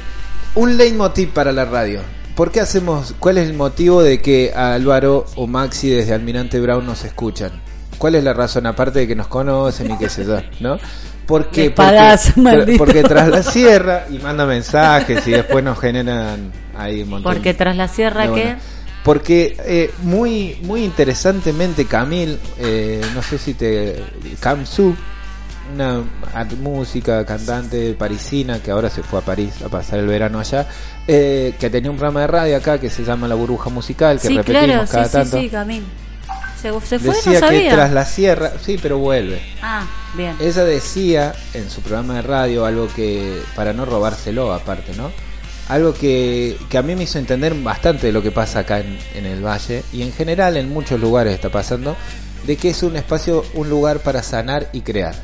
un 0.56 0.76
leitmotiv 0.78 1.30
para 1.32 1.52
la 1.52 1.66
radio. 1.66 2.02
¿Por 2.36 2.52
qué 2.52 2.62
hacemos? 2.62 3.14
¿Cuál 3.20 3.38
es 3.38 3.48
el 3.48 3.54
motivo 3.54 4.02
de 4.02 4.20
que 4.22 4.52
a 4.56 4.74
Álvaro 4.74 5.26
o 5.36 5.46
Maxi 5.46 5.90
desde 5.90 6.14
Almirante 6.14 6.60
Brown 6.60 6.86
nos 6.86 7.04
escuchan? 7.06 7.52
¿Cuál 8.04 8.16
es 8.16 8.24
la 8.26 8.34
razón? 8.34 8.66
Aparte 8.66 9.00
de 9.00 9.08
que 9.08 9.16
nos 9.16 9.28
conocen 9.28 9.90
y 9.92 9.98
qué 9.98 10.10
sé 10.10 10.26
yo, 10.26 10.38
¿no? 10.60 10.78
Porque, 11.26 11.72
pagás, 11.72 12.34
porque, 12.36 12.76
porque 12.78 13.02
tras 13.02 13.30
la 13.30 13.42
sierra 13.42 14.08
y 14.12 14.20
manda 14.20 14.46
mensajes 14.46 15.26
y 15.26 15.32
después 15.32 15.64
nos 15.64 15.80
generan 15.80 16.52
ahí 16.78 17.04
un 17.04 17.12
montón. 17.12 17.32
Porque 17.32 17.54
tras 17.54 17.78
la 17.78 17.88
sierra, 17.88 18.26
No, 18.26 18.34
¿qué? 18.36 18.42
bueno. 18.42 18.60
Porque 19.06 19.56
eh, 19.66 19.94
muy 20.02 20.58
muy 20.64 20.84
interesantemente 20.84 21.86
Camil, 21.86 22.38
eh, 22.60 23.00
no 23.16 23.24
sé 23.24 23.38
si 23.38 23.54
te... 23.54 24.04
Kamsu, 24.42 24.94
una 25.74 26.02
música, 26.62 27.26
cantante 27.26 27.94
parisina 27.94 28.60
que 28.60 28.72
ahora 28.72 28.90
se 28.90 29.02
fue 29.02 29.20
a 29.20 29.22
París 29.22 29.62
a 29.66 29.70
pasar 29.70 30.00
el 30.00 30.08
verano 30.08 30.42
allá, 30.42 30.68
eh, 31.08 31.54
que 31.58 31.70
tenía 31.70 31.90
un 31.90 31.96
programa 31.96 32.20
de 32.20 32.28
radio 32.28 32.58
acá 32.58 32.80
que 32.80 32.90
se 32.90 33.06
llama 33.06 33.30
La 33.30 33.36
Burbuja 33.36 33.70
Musical, 33.70 34.20
que 34.20 34.28
Sí, 34.28 34.36
repetimos 34.36 34.90
claro, 34.90 34.92
cada 34.92 35.06
sí, 35.06 35.12
tanto. 35.14 35.38
sí, 35.38 35.44
sí, 35.44 35.50
Camil. 35.50 35.84
Se, 36.64 36.72
se 36.88 36.98
fue, 36.98 37.14
Decía 37.14 37.42
no 37.42 37.50
que 37.50 37.70
tras 37.70 37.92
la 37.92 38.06
sierra, 38.06 38.54
sí, 38.64 38.80
pero 38.82 38.98
vuelve. 38.98 39.42
Ah, 39.62 39.86
bien. 40.16 40.38
Ella 40.40 40.64
decía 40.64 41.36
en 41.54 41.70
su 41.70 41.82
programa 41.82 42.16
de 42.16 42.22
radio 42.22 42.66
algo 42.66 42.88
que, 42.96 43.42
para 43.54 43.74
no 43.74 43.84
robárselo 43.84 44.54
aparte, 44.54 44.94
¿no? 44.96 45.12
Algo 45.68 45.94
que, 45.94 46.58
que 46.70 46.78
a 46.78 46.82
mí 46.82 46.96
me 46.96 47.04
hizo 47.04 47.20
entender 47.20 47.54
bastante 47.54 48.08
de 48.08 48.14
lo 48.14 48.22
que 48.22 48.32
pasa 48.32 48.60
acá 48.60 48.80
en, 48.80 48.98
en 49.14 49.26
el 49.26 49.46
valle 49.46 49.84
y 49.92 50.04
en 50.04 50.14
general 50.14 50.56
en 50.56 50.70
muchos 50.70 51.02
lugares 51.02 51.34
está 51.34 51.50
pasando, 51.50 51.98
de 52.48 52.56
que 52.56 52.70
es 52.70 52.82
un 52.82 52.96
espacio, 52.96 53.44
un 53.56 53.70
lugar 53.70 54.00
para 54.00 54.24
sanar 54.24 54.70
y 54.72 54.82
crear, 54.82 55.16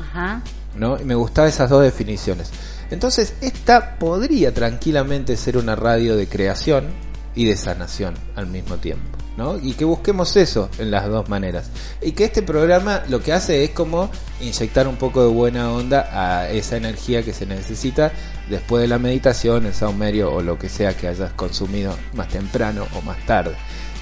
Ajá. 0.00 0.42
¿no? 0.76 0.96
Y 1.00 1.04
me 1.04 1.16
gustaban 1.16 1.48
esas 1.48 1.68
dos 1.70 1.82
definiciones. 1.82 2.52
Entonces, 2.92 3.34
esta 3.40 3.98
podría 3.98 4.54
tranquilamente 4.54 5.36
ser 5.36 5.56
una 5.56 5.74
radio 5.74 6.16
de 6.16 6.28
creación 6.28 6.86
y 7.34 7.46
de 7.46 7.56
sanación 7.56 8.14
al 8.36 8.46
mismo 8.46 8.76
tiempo. 8.76 9.23
¿No? 9.36 9.58
Y 9.58 9.72
que 9.72 9.84
busquemos 9.84 10.36
eso 10.36 10.68
en 10.78 10.90
las 10.90 11.08
dos 11.08 11.28
maneras. 11.28 11.70
Y 12.00 12.12
que 12.12 12.24
este 12.24 12.42
programa 12.42 13.02
lo 13.08 13.22
que 13.22 13.32
hace 13.32 13.64
es 13.64 13.70
como 13.70 14.10
inyectar 14.40 14.86
un 14.88 14.96
poco 14.96 15.22
de 15.22 15.28
buena 15.28 15.72
onda 15.72 16.08
a 16.12 16.50
esa 16.50 16.76
energía 16.76 17.22
que 17.22 17.32
se 17.32 17.46
necesita 17.46 18.12
después 18.48 18.82
de 18.82 18.88
la 18.88 18.98
meditación, 18.98 19.66
el 19.66 19.74
saumerio 19.74 20.32
o 20.32 20.42
lo 20.42 20.58
que 20.58 20.68
sea 20.68 20.96
que 20.96 21.08
hayas 21.08 21.32
consumido 21.32 21.96
más 22.14 22.28
temprano 22.28 22.86
o 22.96 23.00
más 23.02 23.24
tarde. 23.26 23.54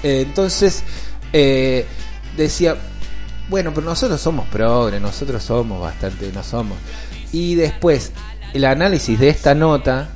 Eh, 0.03 0.21
entonces, 0.21 0.83
eh, 1.31 1.85
decía, 2.37 2.75
bueno, 3.49 3.71
pero 3.73 3.85
nosotros 3.85 4.21
somos 4.21 4.47
progres, 4.47 5.01
nosotros 5.01 5.43
somos 5.43 5.81
bastante, 5.81 6.31
no 6.31 6.43
somos. 6.43 6.77
Y 7.31 7.55
después, 7.55 8.11
el 8.53 8.65
análisis 8.65 9.19
de 9.19 9.29
esta 9.29 9.55
nota, 9.55 10.09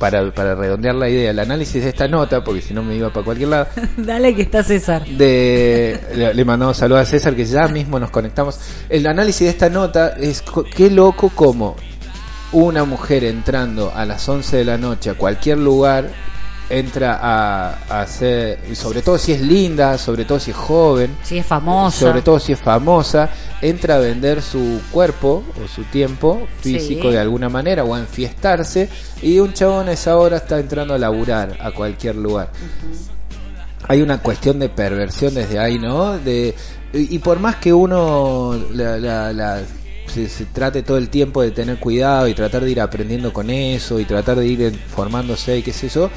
para, 0.00 0.32
para 0.32 0.54
redondear 0.56 0.94
la 0.96 1.08
idea, 1.08 1.30
el 1.30 1.38
análisis 1.38 1.82
de 1.84 1.90
esta 1.90 2.08
nota, 2.08 2.42
porque 2.42 2.62
si 2.62 2.74
no 2.74 2.82
me 2.82 2.96
iba 2.96 3.12
para 3.12 3.22
cualquier 3.24 3.50
lado, 3.50 3.66
Dale 3.98 4.34
que 4.34 4.42
está 4.42 4.64
César. 4.64 5.04
de, 5.06 6.00
le, 6.16 6.34
le 6.34 6.44
mandamos 6.44 6.78
saludos 6.78 7.02
a 7.02 7.04
César 7.04 7.36
que 7.36 7.44
ya 7.44 7.68
mismo 7.68 8.00
nos 8.00 8.10
conectamos. 8.10 8.58
El 8.88 9.06
análisis 9.06 9.42
de 9.42 9.50
esta 9.50 9.68
nota 9.68 10.14
es 10.18 10.42
qué 10.74 10.90
loco 10.90 11.28
como 11.34 11.76
una 12.52 12.84
mujer 12.84 13.24
entrando 13.24 13.92
a 13.94 14.04
las 14.06 14.26
11 14.28 14.56
de 14.56 14.64
la 14.64 14.78
noche 14.78 15.10
a 15.10 15.14
cualquier 15.14 15.58
lugar 15.58 16.08
entra 16.70 17.18
a, 17.20 17.78
a 17.88 18.00
hacer, 18.02 18.60
sobre 18.74 19.02
todo 19.02 19.18
si 19.18 19.32
es 19.32 19.40
linda, 19.40 19.98
sobre 19.98 20.24
todo 20.24 20.38
si 20.40 20.52
es 20.52 20.56
joven, 20.56 21.16
Si 21.22 21.36
es 21.38 21.44
famosa. 21.46 21.98
sobre 21.98 22.22
todo 22.22 22.38
si 22.38 22.52
es 22.52 22.60
famosa, 22.60 23.28
entra 23.62 23.96
a 23.96 23.98
vender 23.98 24.40
su 24.42 24.80
cuerpo 24.90 25.42
o 25.62 25.68
su 25.68 25.82
tiempo 25.84 26.46
físico 26.60 27.08
Sí. 27.08 27.10
de 27.14 27.18
alguna 27.18 27.48
manera 27.48 27.84
o 27.84 27.94
a 27.94 27.98
enfiestarse 28.00 28.88
y 29.22 29.38
un 29.38 29.52
chabón 29.52 29.88
a 29.88 29.92
esa 29.92 30.16
hora 30.16 30.38
está 30.38 30.58
entrando 30.58 30.94
a 30.94 30.98
laburar 30.98 31.58
a 31.60 31.70
cualquier 31.72 32.16
lugar. 32.16 32.50
Hay 33.88 34.02
una 34.02 34.18
cuestión 34.22 34.58
de 34.58 34.68
perversión 34.68 35.34
desde 35.34 35.58
ahí, 35.58 35.78
¿no? 35.78 36.18
De, 36.18 36.54
y, 36.92 37.14
y 37.16 37.18
por 37.18 37.40
más 37.40 37.56
que 37.56 37.72
uno 37.72 38.58
la, 38.72 38.98
la- 38.98 39.32
la- 39.32 39.60
se, 40.06 40.28
se 40.28 40.44
trate 40.46 40.82
todo 40.82 40.96
el 40.98 41.08
tiempo 41.08 41.40
de 41.40 41.52
tener 41.52 41.78
cuidado 41.78 42.26
y 42.26 42.34
tratar 42.34 42.64
de 42.64 42.70
ir 42.70 42.80
aprendiendo 42.80 43.32
con 43.32 43.48
eso 43.48 44.00
y 44.00 44.04
tratar 44.04 44.36
de 44.38 44.46
ir 44.46 44.78
formándose 44.94 45.58
y 45.58 45.62
qué 45.62 45.72
sé 45.72 45.88
yo, 45.88 46.10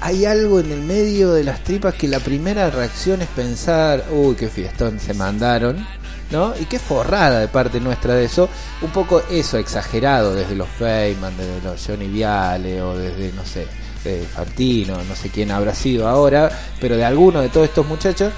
hay 0.00 0.24
algo 0.24 0.58
en 0.60 0.72
el 0.72 0.82
medio 0.82 1.32
de 1.32 1.44
las 1.44 1.62
tripas 1.62 1.94
que 1.94 2.08
la 2.08 2.18
primera 2.18 2.70
reacción 2.70 3.22
es 3.22 3.28
pensar, 3.28 4.04
uy, 4.12 4.34
qué 4.34 4.48
fiestón 4.48 4.98
se 4.98 5.14
mandaron, 5.14 5.86
¿no? 6.30 6.54
Y 6.58 6.64
qué 6.66 6.78
forrada 6.78 7.40
de 7.40 7.48
parte 7.48 7.80
nuestra 7.80 8.14
de 8.14 8.24
eso, 8.24 8.48
un 8.82 8.90
poco 8.90 9.22
eso 9.30 9.58
exagerado 9.58 10.34
desde 10.34 10.54
los 10.54 10.68
Feynman, 10.68 11.36
desde 11.36 11.60
los 11.62 11.86
Johnny 11.86 12.08
Viale 12.08 12.82
o 12.82 12.96
desde, 12.96 13.32
no 13.32 13.44
sé, 13.44 13.66
de 14.04 14.20
Fantino, 14.22 15.02
no 15.04 15.16
sé 15.16 15.30
quién 15.30 15.50
habrá 15.50 15.74
sido 15.74 16.08
ahora, 16.08 16.50
pero 16.80 16.96
de 16.96 17.04
alguno 17.04 17.40
de 17.40 17.48
todos 17.48 17.68
estos 17.68 17.86
muchachos, 17.86 18.32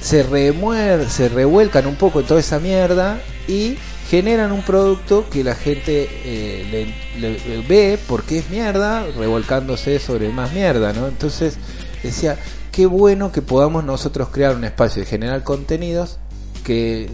se 0.00 0.22
remuer, 0.22 1.08
se 1.10 1.28
revuelcan 1.28 1.86
un 1.86 1.96
poco 1.96 2.22
toda 2.22 2.40
esa 2.40 2.58
mierda 2.60 3.18
y 3.48 3.76
generan 4.08 4.52
un 4.52 4.62
producto 4.62 5.26
que 5.30 5.42
la 5.44 5.54
gente 5.54 6.08
eh, 6.24 6.94
le, 7.18 7.30
le- 7.38 7.62
ve 7.66 7.98
porque 8.06 8.38
es 8.38 8.48
mierda, 8.48 9.04
revolcándose 9.16 9.98
sobre 9.98 10.28
más 10.30 10.52
mierda, 10.52 10.92
¿no? 10.92 11.08
Entonces 11.08 11.56
decía, 12.02 12.38
qué 12.72 12.86
bueno 12.86 13.32
que 13.32 13.42
podamos 13.42 13.84
nosotros 13.84 14.28
crear 14.28 14.54
un 14.54 14.64
espacio 14.64 15.02
y 15.02 15.06
generar 15.06 15.42
contenidos 15.42 16.18
que 16.64 17.08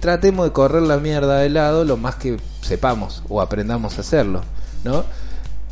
tratemos 0.00 0.46
de 0.46 0.52
correr 0.52 0.82
la 0.82 0.98
mierda 0.98 1.38
de 1.38 1.48
lado 1.50 1.84
lo 1.84 1.96
más 1.96 2.16
que 2.16 2.36
sepamos 2.60 3.22
o 3.28 3.40
aprendamos 3.40 3.96
a 3.98 4.00
hacerlo, 4.02 4.42
¿no? 4.84 5.04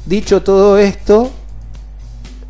Dicho 0.07 0.43
todo 0.43 0.79
esto, 0.79 1.31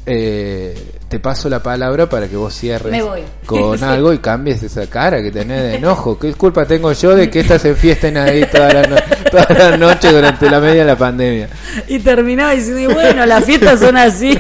eh, 0.07 0.75
te 1.09 1.21
paso 1.21 1.49
la 1.49 1.63
palabra 1.63 2.09
para 2.09 2.27
que 2.29 2.37
vos 2.37 2.55
cierres 2.55 3.05
con 3.47 3.79
Sí. 3.79 3.85
algo 3.85 4.13
y 4.13 4.19
cambies 4.19 4.63
esa 4.63 4.87
cara 4.89 5.23
que 5.23 5.31
tenés 5.31 5.63
de 5.63 5.75
enojo. 5.77 6.19
¿Qué 6.19 6.33
culpa 6.35 6.65
tengo 6.65 6.91
yo 6.93 7.15
de 7.15 7.29
que 7.31 7.41
estas 7.41 7.63
se 7.63 7.71
enfiesten 7.71 8.17
ahí 8.17 8.47
toda 8.51 8.73
la, 8.73 8.83
no- 8.87 8.97
toda 9.31 9.47
la 9.71 9.77
noche 9.77 10.11
durante 10.13 10.49
la 10.51 10.59
media 10.61 10.81
de 10.83 10.87
la 10.87 10.97
pandemia? 10.97 11.49
Y 11.89 11.99
terminaba 11.99 12.53
diciendo, 12.53 12.95
bueno, 12.95 13.27
las 13.27 13.45
fiestas 13.45 13.81
son 13.81 13.97
así. 13.97 14.39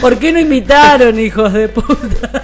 ¿Por 0.00 0.18
qué 0.18 0.32
no 0.32 0.38
invitaron, 0.40 1.18
hijos 1.18 1.52
de 1.54 1.68
puta? 1.68 2.42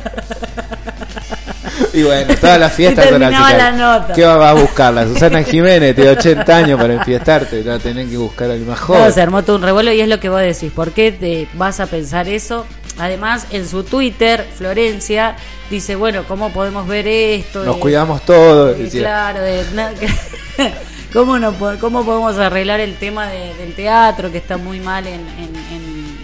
Y 1.92 2.02
bueno, 2.02 2.34
todas 2.40 2.58
las 2.60 2.72
fiestas 2.72 3.08
son 3.08 3.22
así. 3.22 3.56
la 3.56 3.72
nota. 3.72 4.12
¿Qué 4.14 4.24
vas 4.24 4.40
a 4.40 4.52
buscar? 4.54 4.94
La 4.94 5.04
Susana 5.04 5.42
Jiménez 5.42 5.94
tiene 5.94 6.10
80 6.10 6.56
años 6.56 6.80
para 6.80 6.94
enfiestarte. 6.94 7.62
No 7.64 7.78
tenés 7.78 8.08
que 8.10 8.16
buscar 8.16 8.50
al 8.50 8.60
más 8.60 8.80
No, 8.80 8.86
joven. 8.86 9.12
se 9.12 9.20
armó 9.20 9.42
todo 9.42 9.56
un 9.56 9.62
revuelo 9.62 9.92
y 9.92 10.00
es 10.00 10.08
lo 10.08 10.18
que 10.20 10.28
vos 10.28 10.40
decís. 10.40 10.70
¿Por 10.72 10.92
qué 10.92 11.12
te 11.12 11.48
vas 11.54 11.80
a 11.80 11.86
pensar 11.86 12.28
eso? 12.28 12.66
Además, 12.98 13.46
en 13.50 13.68
su 13.68 13.82
Twitter, 13.84 14.46
Florencia 14.56 15.36
dice, 15.70 15.96
bueno, 15.96 16.24
¿cómo 16.26 16.50
podemos 16.50 16.86
ver 16.88 17.06
esto? 17.06 17.62
Nos 17.64 17.74
De- 17.76 17.80
cuidamos 17.80 18.22
todos. 18.22 18.76
de- 18.76 18.84
decía. 18.84 19.00
claro, 19.02 19.40
de, 19.42 19.64
¿cómo, 21.12 21.38
no, 21.38 21.52
¿cómo 21.80 22.04
podemos 22.04 22.38
arreglar 22.38 22.80
el 22.80 22.96
tema 22.96 23.26
de- 23.28 23.54
del 23.54 23.74
teatro 23.74 24.30
que 24.32 24.38
está 24.38 24.56
muy 24.56 24.80
mal 24.80 25.06
en- 25.06 25.14
en- 25.38 26.16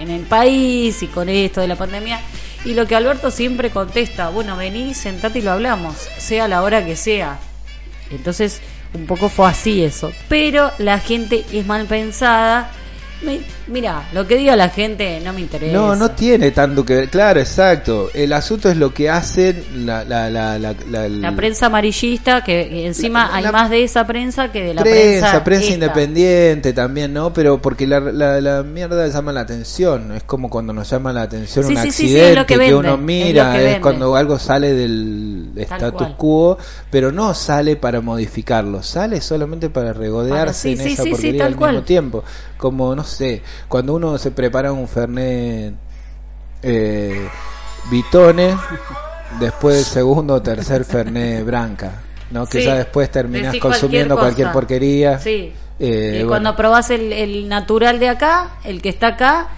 en 0.00 0.10
el 0.10 0.22
país 0.22 1.02
y 1.02 1.06
con 1.06 1.28
esto 1.28 1.60
de 1.62 1.68
la 1.68 1.76
pandemia? 1.76 2.20
Y 2.64 2.74
lo 2.74 2.86
que 2.86 2.94
Alberto 2.94 3.30
siempre 3.30 3.70
contesta, 3.70 4.28
bueno, 4.28 4.56
vení, 4.56 4.94
sentate 4.94 5.38
y 5.38 5.42
lo 5.42 5.52
hablamos, 5.52 5.96
sea 6.18 6.46
la 6.46 6.62
hora 6.62 6.84
que 6.84 6.94
sea. 6.94 7.38
Entonces, 8.10 8.60
un 8.92 9.06
poco 9.06 9.28
fue 9.28 9.48
así 9.48 9.82
eso. 9.82 10.12
Pero 10.28 10.70
la 10.78 10.98
gente 10.98 11.44
es 11.52 11.66
mal 11.66 11.86
pensada. 11.86 12.70
Me- 13.22 13.40
mira, 13.66 14.08
lo 14.14 14.26
que 14.26 14.36
diga 14.36 14.56
la 14.56 14.70
gente 14.70 15.20
no 15.22 15.32
me 15.34 15.42
interesa. 15.42 15.72
No, 15.74 15.94
no 15.94 16.10
tiene 16.12 16.50
tanto 16.52 16.84
que 16.86 16.94
ver. 16.94 17.08
Claro, 17.10 17.38
exacto. 17.40 18.08
El 18.14 18.32
asunto 18.32 18.70
es 18.70 18.76
lo 18.78 18.94
que 18.94 19.10
hacen 19.10 19.62
la, 19.84 20.04
la, 20.04 20.30
la, 20.30 20.58
la, 20.58 20.74
la- 20.90 21.08
La 21.08 21.36
prensa 21.36 21.66
amarillista, 21.66 22.42
que 22.42 22.86
encima 22.86 23.34
hay 23.34 23.44
más 23.52 23.68
de 23.68 23.84
esa 23.84 24.06
prensa 24.06 24.50
que 24.50 24.62
de 24.62 24.74
la 24.74 24.82
prensa, 24.82 25.44
prensa. 25.44 25.44
prensa 25.44 25.64
esta. 25.64 25.74
independiente 25.74 26.72
también, 26.72 27.12
¿no? 27.12 27.32
Pero 27.32 27.60
porque 27.60 27.86
la, 27.86 28.00
la, 28.00 28.40
la 28.40 28.62
mierda 28.62 29.06
llama 29.08 29.32
la 29.32 29.40
atención. 29.40 30.12
Es 30.12 30.22
como 30.22 30.48
cuando 30.48 30.72
nos 30.72 30.88
llama 30.90 31.12
la 31.12 31.22
atención 31.22 31.66
Sí, 31.66 31.74
un 31.74 31.82
sí, 31.82 31.90
sí, 31.90 31.92
sí, 31.92 32.02
accidente 32.04 32.30
es 32.30 32.36
lo 32.36 32.46
que 32.46 32.56
vende, 32.56 32.74
uno 32.74 32.94
es 32.94 33.00
mira, 33.00 33.52
lo 33.52 33.58
que 33.58 33.72
es, 33.72 33.80
cuando 33.80 34.16
algo 34.16 34.38
sale 34.38 34.72
del 34.72 35.50
status 35.56 36.08
quo, 36.16 36.56
pero 36.90 37.12
no 37.12 37.34
sale 37.34 37.76
para 37.76 38.00
modificarlo, 38.00 38.82
sale 38.82 39.20
solamente 39.20 39.68
para 39.70 39.92
regodearse 39.92 40.74
sí, 40.74 40.80
en 40.82 40.88
sí, 40.88 40.92
esa 40.94 41.04
porquería 41.04 41.44
al 41.46 41.56
cual. 41.56 41.72
mismo 41.72 41.84
tiempo. 41.84 42.24
Como, 42.56 42.94
no 42.94 43.04
sé, 43.10 43.42
cuando 43.68 43.94
uno 43.94 44.16
se 44.16 44.30
prepara 44.30 44.72
un 44.72 44.88
Fernet 44.88 45.74
eh, 46.62 47.28
Vitone, 47.90 48.56
después 49.38 49.76
del 49.76 49.84
segundo 49.84 50.34
o 50.34 50.42
tercer 50.42 50.84
Fernet 50.84 51.44
Branca. 51.44 51.92
¿no? 52.30 52.46
Que 52.46 52.60
Sí, 52.60 52.64
ya 52.64 52.76
después 52.76 53.10
terminas 53.10 53.54
consumiendo 53.56 54.16
cualquier, 54.16 54.52
porquería. 54.52 55.18
Sí. 55.18 55.52
Eh, 55.78 56.10
y 56.12 56.16
bueno. 56.18 56.28
cuando 56.28 56.56
probás 56.56 56.90
el, 56.90 57.12
el 57.12 57.48
natural 57.48 57.98
de 57.98 58.08
acá, 58.08 58.52
el 58.64 58.82
que 58.82 58.88
está 58.88 59.08
acá, 59.08 59.48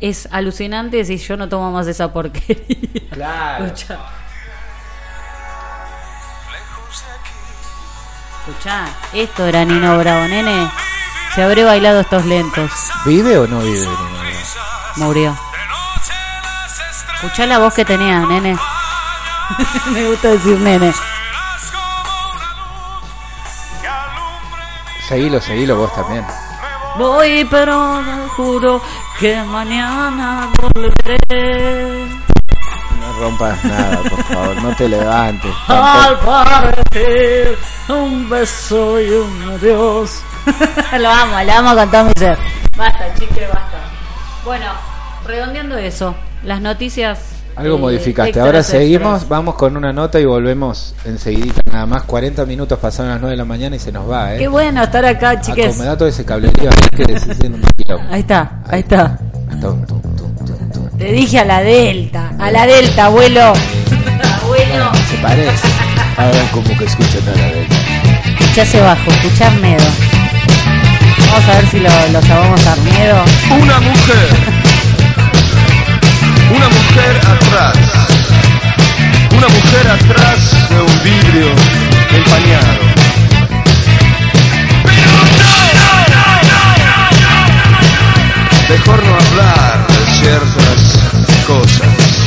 es 0.00 0.28
alucinante 0.30 0.96
decir 0.96 1.20
yo 1.20 1.36
no 1.36 1.48
tomo 1.48 1.70
más 1.70 1.86
esa 1.86 2.12
porquería. 2.12 2.56
Claro. 3.12 3.66
Escuchá, 8.46 8.88
esto 9.12 9.46
era 9.46 9.64
Nino 9.64 9.98
Bravo, 9.98 10.26
nene. 10.26 10.68
Se 11.34 11.42
habré 11.42 11.64
bailado 11.64 12.00
estos 12.00 12.24
lentos. 12.26 12.70
¿Vive 13.04 13.38
o 13.38 13.46
no 13.46 13.60
vive? 13.60 13.88
Murió. 14.96 15.36
Escuchá 17.14 17.46
la 17.46 17.58
voz 17.58 17.72
que 17.72 17.84
tenía, 17.84 18.20
nene. 18.20 18.58
Me 19.92 20.08
gusta 20.08 20.28
decir 20.28 20.58
nene. 20.58 20.92
Seguilo, 25.08 25.40
seguilo 25.40 25.76
vos 25.76 25.94
también. 25.94 26.26
Voy, 26.98 27.46
pero 27.50 28.02
juro 28.36 28.82
que 29.18 29.42
mañana 29.44 30.50
volveré. 30.60 32.08
No 33.02 33.20
rompas 33.20 33.64
nada, 33.64 34.00
por 34.08 34.22
favor, 34.24 34.62
no 34.62 34.76
te 34.76 34.88
levantes. 34.88 35.52
Al 35.68 36.18
parecer, 36.20 37.58
un 37.88 38.30
beso 38.30 39.00
y 39.00 39.10
un 39.10 39.42
adiós. 39.50 40.22
lo 41.00 41.08
amo, 41.08 41.42
lo 41.44 41.52
amo 41.52 41.74
con 41.74 41.90
todo 41.90 42.04
mi 42.04 42.12
ser. 42.16 42.38
Basta, 42.76 43.12
chique, 43.18 43.46
basta. 43.46 43.78
Bueno, 44.44 44.66
redondeando 45.26 45.76
eso, 45.76 46.14
las 46.44 46.60
noticias. 46.60 47.18
Algo 47.56 47.76
eh, 47.76 47.80
modificaste. 47.80 48.40
Ahora 48.40 48.60
extras. 48.60 48.80
seguimos, 48.80 49.28
vamos 49.28 49.56
con 49.56 49.76
una 49.76 49.92
nota 49.92 50.18
y 50.18 50.24
volvemos 50.24 50.94
enseguidita. 51.04 51.60
Nada 51.70 51.86
más 51.86 52.04
40 52.04 52.46
minutos 52.46 52.78
pasaron 52.78 53.10
las 53.10 53.20
9 53.20 53.32
de 53.32 53.36
la 53.36 53.44
mañana 53.44 53.76
y 53.76 53.78
se 53.78 53.92
nos 53.92 54.10
va, 54.10 54.34
¿eh? 54.34 54.38
Qué 54.38 54.48
bueno 54.48 54.82
estar 54.82 55.04
acá, 55.04 55.40
chiques. 55.40 55.74
Acomodá 55.74 55.96
todo 55.96 56.08
ese 56.08 56.24
cablerío 56.24 56.70
ahí 56.70 57.04
que 57.04 57.18
se 57.18 57.46
un. 57.46 57.62
Ahí 58.10 58.20
está, 58.20 58.62
ahí 58.68 58.80
está. 58.80 59.18
Tum, 59.60 59.84
tum, 59.86 60.00
tum, 60.00 60.16
tum, 60.16 60.70
tum. 60.70 60.81
Te 60.98 61.12
dije 61.12 61.38
a 61.38 61.44
la 61.44 61.62
Delta, 61.62 62.32
a 62.38 62.50
la 62.50 62.66
Delta, 62.66 63.06
abuelo. 63.06 63.52
Abuelo. 64.42 64.92
Se 65.10 65.16
parece. 65.16 65.68
Hagan 66.16 66.46
como 66.48 66.76
que 66.76 66.84
escuchan 66.84 67.22
a 67.28 67.36
la 67.36 67.46
vez. 67.48 67.66
Escuchase 68.38 68.80
bajo, 68.80 69.10
escuchar 69.10 69.52
miedo. 69.60 69.84
Vamos 71.30 71.48
a 71.48 71.52
ver 71.54 71.66
si 71.70 71.80
lo, 71.80 71.88
lo 72.12 72.20
llamamos 72.20 72.66
Arnedo. 72.66 73.24
Una 73.58 73.80
mujer. 73.80 74.28
Una 76.54 76.68
mujer 76.68 77.16
atrás. 77.26 77.76
Una 79.36 79.48
mujer 79.48 79.88
atrás 79.88 80.68
de 80.68 80.80
un 80.82 81.02
vidrio 81.02 81.48
empañado. 82.14 82.92
Mejor 88.68 89.02
no 89.04 89.14
hablar 89.14 89.71
ciertas 90.12 90.98
cosas. 91.46 92.21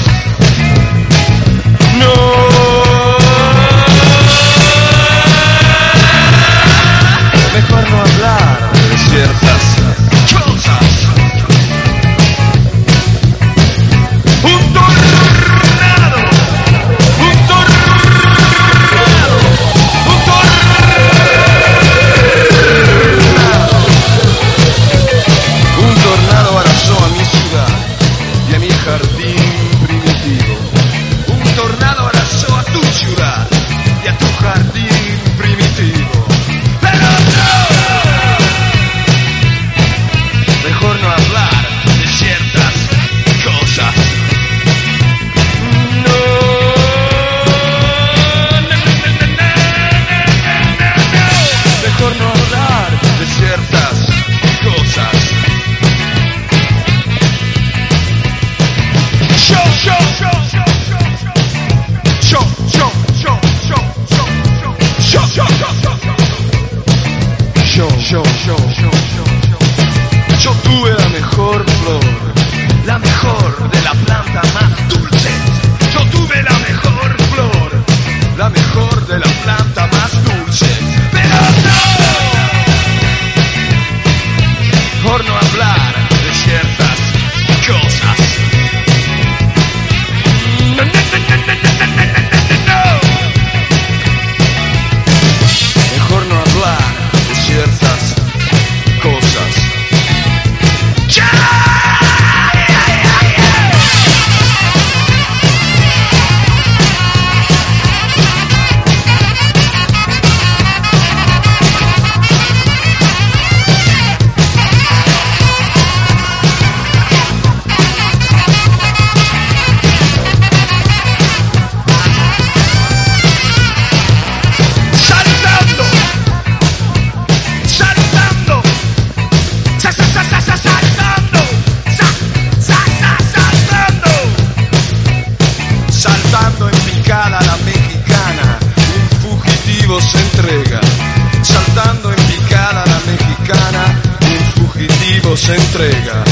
Se 145.45 145.53
entrega. 145.53 146.23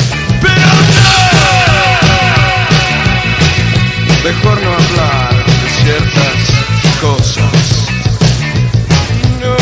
Pero 0.41 0.74
no. 0.95 1.11
Mejor 4.24 4.61
no 4.64 4.74
hablar 4.74 5.45
de 5.45 5.70
ciertas 5.84 6.38
cosas. 6.99 7.53
No. 9.39 9.55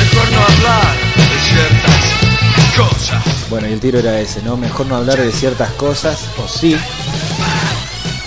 Mejor 0.00 0.32
no 0.32 0.40
hablar 0.40 0.94
de 1.16 1.38
ciertas 1.50 2.02
cosas. 2.74 3.22
Bueno, 3.50 3.68
y 3.68 3.72
el 3.74 3.80
tiro 3.80 3.98
era 3.98 4.18
ese, 4.18 4.40
¿no? 4.42 4.56
Mejor 4.56 4.86
no 4.86 4.96
hablar 4.96 5.18
de 5.18 5.30
ciertas 5.30 5.72
cosas, 5.72 6.20
o 6.42 6.48
sí. 6.48 6.74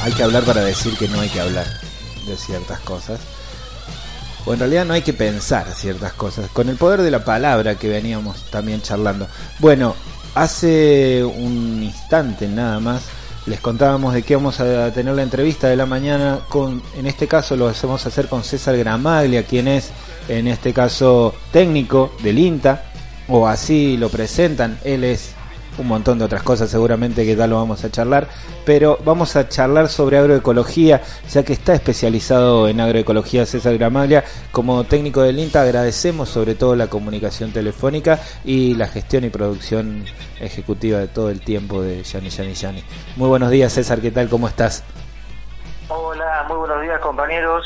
Hay 0.03 0.11
que 0.11 0.21
hablar 0.21 0.43
para 0.43 0.61
decir 0.61 0.95
que 0.97 1.07
no 1.07 1.19
hay 1.19 1.29
que 1.29 1.39
hablar 1.39 1.65
de 2.27 2.37
ciertas 2.37 2.79
cosas. 2.81 3.19
O 4.47 4.53
en 4.53 4.59
realidad 4.59 4.85
no 4.85 4.93
hay 4.93 5.01
que 5.01 5.11
pensar 5.11 5.67
ciertas 5.75 6.13
cosas. 6.13 6.49
Con 6.51 6.69
el 6.69 6.77
poder 6.77 7.01
de 7.01 7.11
la 7.11 7.25
palabra 7.25 7.75
que 7.75 7.89
veníamos 7.89 8.49
también 8.49 8.81
charlando. 8.81 9.27
Bueno, 9.59 9.93
hace 10.35 11.21
un 11.23 11.83
instante 11.83 12.47
nada 12.47 12.79
más 12.79 13.03
les 13.45 13.59
contábamos 13.59 14.13
de 14.13 14.23
que 14.23 14.35
vamos 14.35 14.59
a 14.59 14.91
tener 14.91 15.15
la 15.15 15.23
entrevista 15.23 15.67
de 15.67 15.75
la 15.75 15.85
mañana 15.85 16.39
con, 16.49 16.81
en 16.97 17.07
este 17.07 17.27
caso 17.27 17.55
lo 17.55 17.67
hacemos 17.67 18.05
hacer 18.05 18.27
con 18.27 18.43
César 18.43 18.77
Gramaglia, 18.77 19.43
quien 19.43 19.67
es 19.67 19.89
en 20.27 20.47
este 20.47 20.73
caso 20.73 21.33
técnico 21.51 22.13
del 22.23 22.39
INTA, 22.39 22.83
o 23.29 23.47
así 23.47 23.97
lo 23.97 24.09
presentan, 24.09 24.77
él 24.83 25.03
es 25.05 25.36
un 25.77 25.87
montón 25.87 26.19
de 26.19 26.25
otras 26.25 26.43
cosas 26.43 26.69
seguramente 26.69 27.25
que 27.25 27.35
tal 27.35 27.51
lo 27.51 27.57
vamos 27.57 27.83
a 27.83 27.91
charlar, 27.91 28.27
pero 28.65 28.97
vamos 29.03 29.35
a 29.35 29.47
charlar 29.47 29.87
sobre 29.87 30.17
agroecología, 30.17 31.01
ya 31.29 31.43
que 31.43 31.53
está 31.53 31.73
especializado 31.73 32.67
en 32.67 32.79
agroecología 32.79 33.45
César 33.45 33.77
Gramaglia. 33.77 34.23
Como 34.51 34.83
técnico 34.83 35.21
del 35.21 35.39
INTA 35.39 35.61
agradecemos 35.61 36.29
sobre 36.29 36.55
todo 36.55 36.75
la 36.75 36.87
comunicación 36.87 37.51
telefónica 37.51 38.19
y 38.43 38.75
la 38.75 38.87
gestión 38.87 39.23
y 39.23 39.29
producción 39.29 40.05
ejecutiva 40.39 40.99
de 40.99 41.07
todo 41.07 41.29
el 41.29 41.41
tiempo 41.41 41.81
de 41.81 42.03
Yani 42.03 42.29
Yani 42.29 42.53
Yani. 42.53 42.83
Muy 43.15 43.29
buenos 43.29 43.49
días 43.49 43.73
César, 43.73 44.01
¿qué 44.01 44.11
tal? 44.11 44.29
¿Cómo 44.29 44.47
estás? 44.47 44.83
Hola, 45.89 46.45
muy 46.47 46.57
buenos 46.57 46.81
días 46.81 46.99
compañeros, 46.99 47.63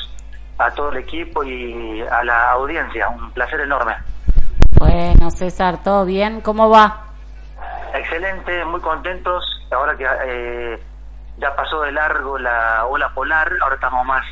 a 0.58 0.70
todo 0.72 0.92
el 0.92 0.98
equipo 0.98 1.44
y 1.44 2.02
a 2.02 2.24
la 2.24 2.52
audiencia. 2.52 3.10
Un 3.10 3.32
placer 3.32 3.62
enorme. 3.62 3.94
Bueno, 4.78 5.32
César, 5.32 5.84
¿todo 5.84 6.06
bien? 6.06 6.42
¿Cómo 6.42 6.70
va? 6.70 7.11
Excelente, 7.94 8.66
muy 8.66 8.80
contentos. 8.82 9.44
Ahora 9.72 9.96
que 9.98 10.06
eh, 10.26 10.80
ya 11.38 11.56
pasó 11.56 11.82
de 11.82 11.92
largo 11.92 12.38
la 12.38 12.86
ola 12.86 13.14
polar, 13.14 13.52
ahora 13.62 13.76
estamos 13.76 14.06
más 14.06 14.26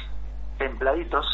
templaditos. 0.57 1.25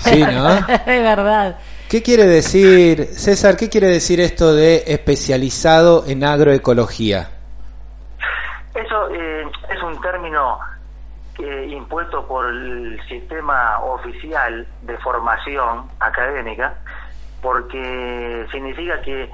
Sí, 0.00 0.22
¿no? 0.24 0.54
es 0.86 1.02
verdad. 1.02 1.58
¿Qué 1.88 2.02
quiere 2.02 2.24
decir, 2.24 3.06
César, 3.06 3.56
qué 3.56 3.68
quiere 3.68 3.86
decir 3.86 4.20
esto 4.20 4.54
de 4.54 4.82
especializado 4.86 6.04
en 6.06 6.24
agroecología? 6.24 7.30
Eso 8.74 9.08
eh, 9.10 9.44
es 9.70 9.82
un 9.82 10.00
término 10.00 10.58
eh, 11.38 11.68
impuesto 11.70 12.26
por 12.26 12.46
el 12.46 13.00
sistema 13.08 13.78
oficial 13.80 14.66
de 14.82 14.98
formación 14.98 15.88
académica, 16.00 16.74
porque 17.40 18.46
significa 18.50 19.00
que 19.02 19.30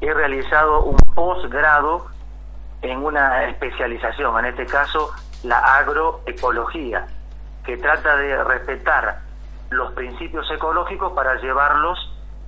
he 0.00 0.12
realizado 0.12 0.84
un 0.84 0.96
posgrado 1.14 2.06
en 2.82 3.04
una 3.04 3.44
especialización, 3.48 4.38
en 4.38 4.46
este 4.46 4.66
caso 4.66 5.10
la 5.42 5.58
agroecología, 5.58 7.06
que 7.64 7.76
trata 7.76 8.16
de 8.16 8.42
respetar 8.44 9.20
los 9.70 9.92
principios 9.92 10.50
ecológicos 10.50 11.12
para 11.12 11.34
llevarlos 11.40 11.98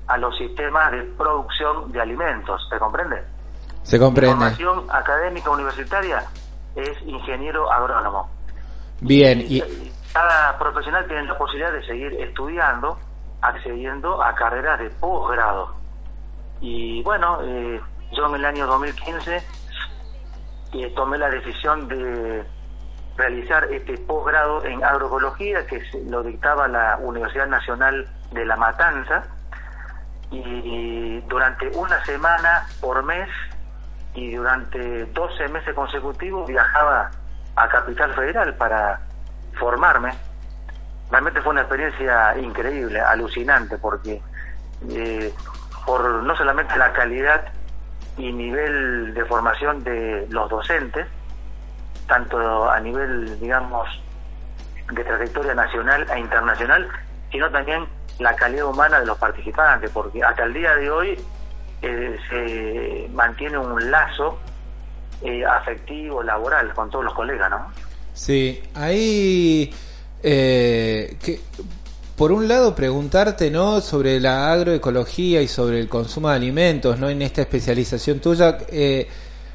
a 0.09 0.17
los 0.19 0.37
sistemas 0.37 0.91
de 0.93 1.03
producción 1.17 1.93
de 1.93 2.01
alimentos. 2.01 2.67
¿Se 2.71 2.79
comprende? 2.79 3.23
Se 3.83 3.99
Mi 3.99 4.05
comprende. 4.05 4.35
formación 4.37 4.85
académica 4.91 5.51
universitaria 5.51 6.25
es 6.75 7.01
ingeniero 7.03 7.71
agrónomo. 7.71 8.29
Bien, 9.01 9.41
y 9.47 9.63
Cada 10.13 10.59
profesional 10.59 11.07
tiene 11.07 11.25
la 11.25 11.37
posibilidad 11.39 11.73
de 11.73 11.85
seguir 11.87 12.13
estudiando, 12.21 12.99
accediendo 13.41 14.23
a 14.23 14.35
carreras 14.35 14.79
de 14.81 14.91
posgrado. 14.91 15.75
Y 16.63 17.03
bueno, 17.03 17.41
eh, 17.43 17.81
yo 18.13 18.29
en 18.29 18.37
el 18.37 18.45
año 18.45 18.67
2015 18.69 19.43
eh, 20.75 20.93
tomé 20.95 21.19
la 21.19 21.29
decisión 21.29 21.89
de 21.89 22.45
realizar 23.17 23.65
este 23.73 23.99
posgrado 23.99 24.65
en 24.65 24.83
agroecología 24.83 25.67
que 25.67 25.83
lo 26.09 26.23
dictaba 26.23 26.69
la 26.69 26.97
Universidad 27.03 27.49
Nacional 27.49 28.09
de 28.31 28.47
La 28.47 28.57
Matanza 28.57 29.25
y 30.31 31.21
durante 31.23 31.69
una 31.77 32.03
semana 32.07 32.67
por 32.81 33.03
mes 33.03 33.29
y 34.15 34.35
durante 34.35 35.05
12 35.07 35.49
meses 35.49 35.75
consecutivos 35.75 36.47
viajaba 36.47 37.11
a 37.57 37.69
Capital 37.69 38.15
Federal 38.15 38.55
para 38.55 39.01
formarme. 39.59 40.13
Realmente 41.11 41.41
fue 41.43 41.51
una 41.51 41.63
experiencia 41.63 42.39
increíble, 42.39 43.01
alucinante, 43.01 43.77
porque 43.79 44.23
eh, 44.89 45.35
por 45.87 46.23
no 46.23 46.37
solamente 46.37 46.77
la 46.77 46.93
calidad 46.93 47.53
y 48.17 48.33
nivel 48.33 49.15
de 49.15 49.25
formación 49.25 49.83
de 49.85 50.27
los 50.31 50.49
docentes, 50.51 51.07
tanto 52.07 52.71
a 52.71 52.79
nivel, 52.81 53.41
digamos, 53.41 53.89
de 54.91 55.05
trayectoria 55.05 55.55
nacional 55.55 56.07
e 56.15 56.19
internacional, 56.19 56.89
sino 57.31 57.51
también 57.51 57.87
la 58.19 58.35
calidad 58.37 58.67
humana 58.67 59.01
de 59.01 59.07
los 59.07 59.19
participantes, 59.19 59.91
porque 59.91 60.23
hasta 60.23 60.45
el 60.45 60.53
día 60.53 60.75
de 60.77 60.91
hoy 60.91 61.19
eh, 61.81 62.19
se 62.29 63.09
mantiene 63.15 63.59
un 63.59 63.91
lazo 63.91 64.39
eh, 65.23 65.45
afectivo, 65.45 66.23
laboral 66.23 66.73
con 66.75 66.91
todos 66.91 67.05
los 67.05 67.15
colegas, 67.15 67.51
¿no? 67.51 67.73
Sí, 68.13 68.63
ahí 68.75 69.75
eh, 70.23 71.17
que, 71.23 71.41
por 72.17 72.33
un 72.33 72.49
lado 72.49 72.75
preguntarte 72.75 73.51
no 73.51 73.81
sobre 73.81 74.21
la 74.21 74.53
agroecología 74.53 75.43
y 75.43 75.49
sobre 75.49 75.81
el 75.81 75.89
consumo 75.89 76.29
de 76.29 76.37
alimentos 76.37 76.99
no 76.99 77.09
en 77.09 77.23
esta 77.23 77.43
especialización 77.43 78.21
tuya 78.21 78.59
eh, 78.69 79.09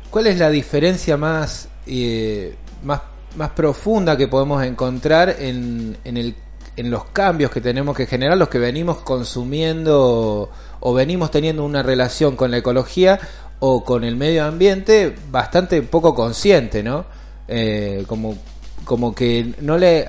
cuál 0.10 0.28
es 0.28 0.38
la 0.39 0.49
diferencia 0.49 1.18
más 1.18 1.70
eh, 1.86 2.55
más 2.84 3.01
más 3.36 3.51
profunda 3.51 4.18
que 4.18 4.28
podemos 4.28 4.64
encontrar 4.64 5.36
en, 5.39 5.97
en 6.03 6.18
el 6.18 6.36
en 6.78 6.91
los 6.91 7.05
cambios 7.05 7.49
que 7.51 7.60
tenemos 7.60 7.97
que 7.97 8.05
generar 8.05 8.38
los 8.38 8.49
que 8.49 8.60
venimos 8.60 8.99
consumiendo 8.99 10.49
o 10.80 10.93
venimos 10.93 11.32
teniendo 11.32 11.66
una 11.66 11.82
relación 11.82 12.36
con 12.36 12.51
la 12.51 12.58
ecología 12.58 13.20
o 13.60 13.84
con 13.84 14.03
el 14.03 14.16
medio 14.16 14.45
ambiente 14.45 15.16
bastante 15.32 15.82
poco 15.82 16.14
consciente, 16.14 16.84
¿no? 16.84 17.05
Eh, 17.47 18.03
como, 18.08 18.38
como 18.86 19.16
que 19.16 19.55
no 19.62 19.78
le, 19.78 20.08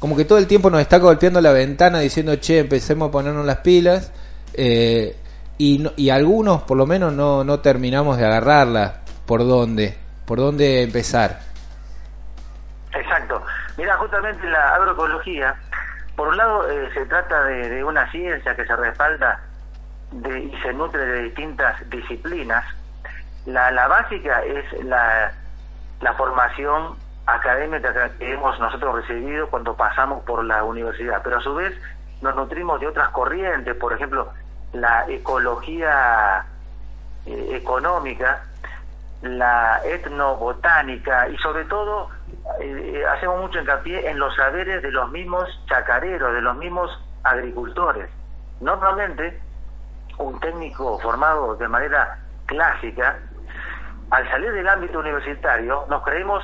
como 0.00 0.16
que 0.16 0.24
todo 0.24 0.38
el 0.38 0.48
tiempo 0.48 0.70
nos 0.70 0.80
está 0.80 0.98
golpeando 0.98 1.40
la 1.40 1.52
ventana 1.52 2.00
diciendo, 2.00 2.34
che, 2.36 2.58
empecemos 2.58 3.10
a 3.10 3.12
ponernos 3.12 3.46
las 3.46 3.58
pilas, 3.58 4.12
eh, 4.54 5.14
y, 5.58 5.86
y 5.96 6.10
algunos 6.10 6.62
por 6.62 6.76
lo 6.76 6.86
menos 6.86 7.12
no, 7.12 7.44
no 7.44 7.60
terminamos 7.60 8.16
de 8.16 8.26
agarrarla. 8.26 9.00
¿Por 9.26 9.46
dónde? 9.46 9.96
¿Por 10.26 10.38
dónde 10.38 10.82
empezar? 10.82 11.38
Exacto. 12.92 13.40
Mira, 13.76 13.96
justamente 13.98 14.44
la 14.48 14.74
agroecología, 14.74 15.54
por 16.16 16.28
un 16.28 16.36
lado 16.36 16.68
eh, 16.68 16.90
se 16.92 17.06
trata 17.06 17.44
de, 17.44 17.68
de 17.68 17.84
una 17.84 18.10
ciencia 18.10 18.56
que 18.56 18.66
se 18.66 18.74
respalda 18.74 19.40
de, 20.10 20.40
y 20.40 20.52
se 20.62 20.72
nutre 20.72 21.04
de 21.04 21.22
distintas 21.22 21.88
disciplinas. 21.90 22.64
La, 23.46 23.70
la 23.70 23.86
básica 23.86 24.42
es 24.44 24.84
la, 24.84 25.32
la 26.00 26.14
formación 26.14 26.96
académica 27.34 28.10
que 28.18 28.32
hemos 28.32 28.58
nosotros 28.58 29.06
recibido 29.06 29.48
cuando 29.48 29.74
pasamos 29.76 30.22
por 30.24 30.44
la 30.44 30.64
universidad, 30.64 31.20
pero 31.22 31.38
a 31.38 31.40
su 31.40 31.54
vez 31.54 31.74
nos 32.22 32.34
nutrimos 32.36 32.80
de 32.80 32.86
otras 32.86 33.08
corrientes, 33.10 33.74
por 33.76 33.92
ejemplo, 33.92 34.32
la 34.72 35.06
ecología 35.08 36.44
eh, 37.26 37.48
económica, 37.52 38.44
la 39.22 39.80
etnobotánica 39.84 41.28
y 41.28 41.36
sobre 41.38 41.64
todo 41.64 42.08
eh, 42.60 43.04
hacemos 43.14 43.40
mucho 43.40 43.60
hincapié 43.60 44.08
en 44.08 44.18
los 44.18 44.34
saberes 44.36 44.82
de 44.82 44.90
los 44.90 45.10
mismos 45.10 45.48
chacareros, 45.66 46.32
de 46.32 46.40
los 46.40 46.56
mismos 46.56 46.90
agricultores. 47.22 48.08
Normalmente, 48.60 49.40
un 50.18 50.38
técnico 50.40 50.98
formado 51.00 51.56
de 51.56 51.68
manera 51.68 52.18
clásica, 52.46 53.18
al 54.10 54.28
salir 54.30 54.52
del 54.52 54.68
ámbito 54.68 54.98
universitario, 54.98 55.86
nos 55.88 56.02
creemos 56.02 56.42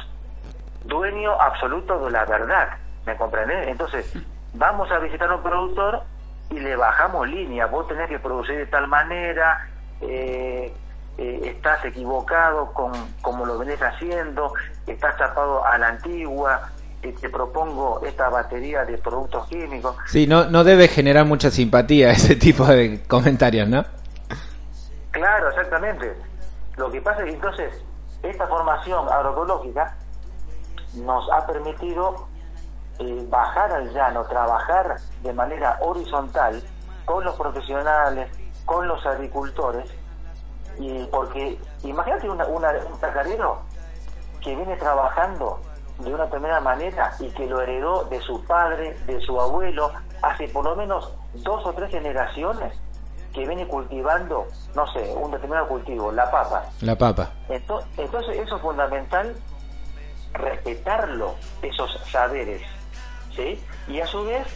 dueño 0.87 1.33
absoluto 1.41 2.05
de 2.05 2.11
la 2.11 2.25
verdad, 2.25 2.69
¿me 3.05 3.17
comprendés? 3.17 3.69
Entonces, 3.69 4.13
vamos 4.55 4.91
a 4.91 4.99
visitar 4.99 5.31
a 5.31 5.37
un 5.37 5.43
productor 5.43 6.03
y 6.51 6.59
le 6.61 6.77
bajamos 6.77 7.29
línea, 7.29 7.67
vos 7.67 7.87
tenés 7.89 8.09
que 8.09 8.19
producir 8.19 8.57
de 8.57 8.67
tal 8.67 8.87
manera, 8.89 9.69
eh, 10.01 10.73
eh, 11.19 11.41
estás 11.45 11.85
equivocado 11.85 12.73
con 12.73 12.93
como 13.23 13.47
lo 13.47 13.59
venís 13.59 13.81
haciendo, 13.83 14.53
estás 14.87 15.17
tapado 15.17 15.65
a 15.65 15.79
la 15.79 15.89
antigua, 15.89 16.71
si 17.03 17.13
te 17.13 17.29
propongo 17.29 18.01
esta 18.05 18.29
batería 18.29 18.85
de 18.85 18.99
productos 18.99 19.49
químicos. 19.49 19.97
Sí, 20.07 20.27
no, 20.27 20.45
no 20.47 20.65
debe 20.65 20.89
generar 20.89 21.25
mucha 21.25 21.51
simpatía 21.51 22.11
ese 22.13 22.37
tipo 22.37 22.65
de 22.67 23.03
comentarios, 23.05 23.69
¿no? 23.69 23.85
Claro, 25.11 25.49
exactamente. 25.49 26.15
Lo 26.77 26.91
que 26.91 27.01
pasa 27.01 27.21
es 27.21 27.25
que 27.27 27.35
entonces 27.35 27.85
esta 28.23 28.47
formación 28.47 29.09
agroecológica 29.09 29.95
nos 30.95 31.31
ha 31.33 31.47
permitido 31.47 32.27
eh, 32.99 33.27
bajar 33.29 33.73
al 33.73 33.93
llano, 33.93 34.25
trabajar 34.25 34.97
de 35.23 35.33
manera 35.33 35.79
horizontal 35.81 36.63
con 37.05 37.25
los 37.25 37.35
profesionales, 37.37 38.31
con 38.65 38.89
los 38.89 39.05
agricultores, 39.07 39.91
y 40.79 41.05
porque 41.07 41.59
imagínate 41.85 42.29
una, 42.29 42.47
una, 42.47 42.71
un 42.91 42.99
tacarero 42.99 43.61
que 44.43 44.55
viene 44.55 44.77
trabajando 44.77 45.61
de 45.99 46.15
una 46.15 46.27
primera 46.27 46.61
manera 46.61 47.15
y 47.19 47.29
que 47.31 47.47
lo 47.47 47.61
heredó 47.61 48.05
de 48.05 48.21
su 48.21 48.43
padre, 48.45 48.97
de 49.07 49.21
su 49.21 49.41
abuelo, 49.41 49.93
hace 50.23 50.49
por 50.49 50.65
lo 50.65 50.77
menos 50.77 51.13
dos 51.35 51.65
o 51.65 51.73
tres 51.73 51.91
generaciones 51.91 52.79
que 53.33 53.47
viene 53.47 53.67
cultivando, 53.67 54.47
no 54.75 54.87
sé, 54.93 55.15
un 55.15 55.31
determinado 55.31 55.69
cultivo, 55.69 56.11
la 56.13 56.31
papa. 56.31 56.65
La 56.81 56.97
papa. 56.97 57.31
Entonces, 57.49 57.91
entonces 57.99 58.37
eso 58.39 58.57
es 58.57 58.63
fundamental, 58.63 59.35
respetarlo, 60.37 61.35
esos 61.63 61.91
saberes, 62.11 62.63
¿sí? 63.35 63.63
Y 63.89 64.01
a 64.01 64.07
su 64.07 64.25
vez, 64.25 64.47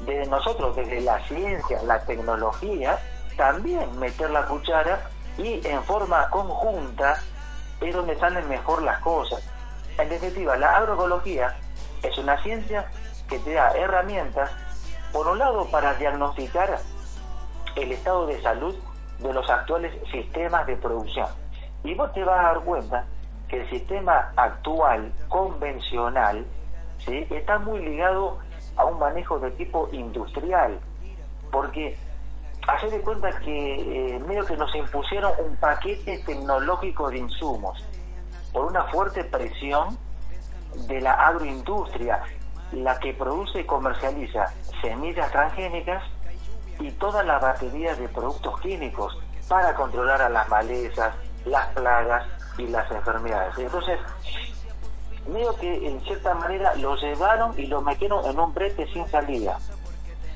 desde 0.00 0.26
nosotros, 0.26 0.76
desde 0.76 1.00
la 1.00 1.20
ciencia, 1.26 1.82
la 1.82 2.00
tecnología, 2.04 2.98
también 3.36 3.98
meter 3.98 4.30
la 4.30 4.46
cuchara 4.46 5.08
y 5.38 5.66
en 5.66 5.82
forma 5.84 6.28
conjunta 6.30 7.20
es 7.80 7.94
donde 7.94 8.16
salen 8.18 8.48
mejor 8.48 8.82
las 8.82 9.00
cosas. 9.00 9.42
En 9.98 10.08
definitiva, 10.08 10.56
la 10.56 10.76
agroecología 10.76 11.56
es 12.02 12.16
una 12.18 12.40
ciencia 12.42 12.90
que 13.28 13.38
te 13.38 13.54
da 13.54 13.70
herramientas, 13.72 14.50
por 15.12 15.26
un 15.28 15.38
lado, 15.38 15.66
para 15.70 15.94
diagnosticar 15.94 16.78
el 17.76 17.92
estado 17.92 18.26
de 18.26 18.40
salud 18.42 18.74
de 19.18 19.32
los 19.32 19.48
actuales 19.48 19.92
sistemas 20.10 20.66
de 20.66 20.76
producción. 20.76 21.28
Y 21.82 21.94
vos 21.94 22.12
te 22.12 22.24
vas 22.24 22.38
a 22.38 22.42
dar 22.42 22.60
cuenta 22.60 23.04
que 23.48 23.60
el 23.60 23.70
sistema 23.70 24.32
actual, 24.36 25.12
convencional, 25.28 26.46
¿sí? 26.98 27.26
está 27.30 27.58
muy 27.58 27.80
ligado 27.80 28.38
a 28.76 28.84
un 28.84 28.98
manejo 28.98 29.38
de 29.38 29.50
tipo 29.52 29.88
industrial, 29.92 30.78
porque 31.50 31.96
hacer 32.66 32.90
de 32.90 33.00
cuenta 33.00 33.30
que 33.40 34.14
eh, 34.14 34.18
medio 34.20 34.44
que 34.44 34.56
nos 34.56 34.74
impusieron 34.74 35.32
un 35.44 35.56
paquete 35.56 36.18
tecnológico 36.24 37.10
de 37.10 37.18
insumos 37.18 37.84
por 38.52 38.66
una 38.66 38.84
fuerte 38.84 39.24
presión 39.24 39.98
de 40.88 41.00
la 41.00 41.12
agroindustria, 41.12 42.22
la 42.72 42.98
que 42.98 43.12
produce 43.14 43.60
y 43.60 43.64
comercializa 43.64 44.52
semillas 44.80 45.30
transgénicas 45.30 46.02
y 46.80 46.90
toda 46.92 47.22
la 47.22 47.38
batería 47.38 47.94
de 47.94 48.08
productos 48.08 48.60
químicos 48.60 49.16
para 49.48 49.74
controlar 49.74 50.22
a 50.22 50.28
las 50.28 50.48
malezas, 50.48 51.14
las 51.44 51.66
plagas 51.68 52.26
y 52.58 52.66
las 52.68 52.90
enfermedades. 52.90 53.56
Entonces, 53.58 53.98
medio 55.28 55.54
que 55.56 55.88
en 55.88 56.00
cierta 56.02 56.34
manera 56.34 56.74
lo 56.76 56.96
llevaron 56.96 57.58
y 57.58 57.66
lo 57.66 57.80
metieron 57.80 58.24
en 58.26 58.38
un 58.38 58.52
brete 58.52 58.86
sin 58.92 59.06
salida 59.08 59.58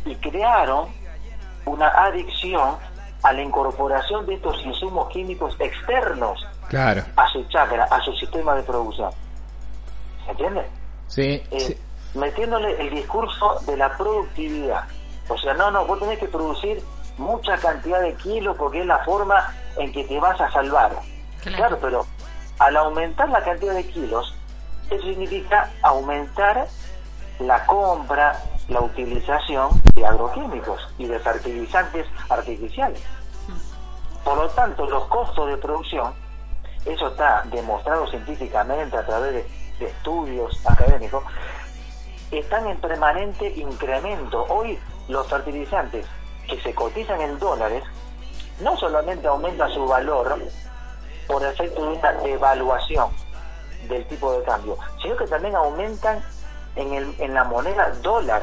y 0.04 0.14
crearon 0.16 0.88
una 1.66 1.88
adicción 1.88 2.76
a 3.22 3.32
la 3.32 3.42
incorporación 3.42 4.24
de 4.26 4.34
estos 4.34 4.64
insumos 4.64 5.08
químicos 5.10 5.54
externos 5.58 6.46
Claro. 6.68 7.02
a 7.16 7.28
su 7.30 7.42
chakra, 7.44 7.84
a 7.84 8.00
su 8.00 8.12
sistema 8.14 8.54
de 8.54 8.62
producción. 8.62 9.10
¿Se 10.24 10.30
entiende? 10.30 10.66
Sí, 11.08 11.42
Eh, 11.50 11.60
sí. 11.60 11.78
Metiéndole 12.14 12.80
el 12.80 12.90
discurso 12.90 13.60
de 13.66 13.76
la 13.76 13.94
productividad. 13.96 14.84
O 15.28 15.36
sea, 15.36 15.52
no, 15.54 15.70
no, 15.70 15.84
vos 15.84 15.98
tenés 16.00 16.18
que 16.18 16.26
producir 16.28 16.82
mucha 17.18 17.56
cantidad 17.58 18.00
de 18.00 18.14
kilos 18.14 18.56
porque 18.56 18.80
es 18.80 18.86
la 18.86 18.98
forma 19.04 19.52
en 19.76 19.92
que 19.92 20.04
te 20.04 20.18
vas 20.18 20.40
a 20.40 20.50
salvar. 20.50 20.92
Claro, 21.56 21.78
pero 21.80 22.06
al 22.58 22.76
aumentar 22.76 23.28
la 23.28 23.42
cantidad 23.42 23.74
de 23.74 23.86
kilos, 23.86 24.34
eso 24.90 25.02
significa 25.02 25.70
aumentar 25.82 26.66
la 27.40 27.64
compra, 27.66 28.42
la 28.68 28.80
utilización 28.80 29.70
de 29.94 30.06
agroquímicos 30.06 30.80
y 30.98 31.06
de 31.06 31.18
fertilizantes 31.20 32.06
artificiales. 32.28 33.02
Por 34.24 34.36
lo 34.38 34.48
tanto, 34.50 34.86
los 34.86 35.04
costos 35.06 35.48
de 35.48 35.56
producción, 35.56 36.12
eso 36.84 37.08
está 37.08 37.42
demostrado 37.46 38.06
científicamente 38.08 38.96
a 38.96 39.06
través 39.06 39.32
de, 39.34 39.46
de 39.78 39.86
estudios 39.86 40.60
académicos, 40.66 41.22
están 42.30 42.66
en 42.66 42.78
permanente 42.78 43.48
incremento. 43.56 44.44
Hoy 44.48 44.78
los 45.08 45.26
fertilizantes 45.28 46.06
que 46.48 46.60
se 46.60 46.74
cotizan 46.74 47.20
en 47.20 47.38
dólares 47.38 47.84
no 48.60 48.76
solamente 48.76 49.28
aumentan 49.28 49.70
su 49.72 49.86
valor 49.86 50.38
por 51.28 51.44
efecto 51.44 51.82
de 51.88 51.98
una 51.98 52.12
devaluación 52.24 53.06
del 53.88 54.04
tipo 54.06 54.32
de 54.32 54.42
cambio, 54.44 54.76
sino 55.00 55.16
que 55.16 55.26
también 55.26 55.54
aumentan 55.54 56.18
en, 56.74 56.92
el, 56.94 57.14
en 57.20 57.34
la 57.34 57.44
moneda 57.44 57.92
dólar. 58.02 58.42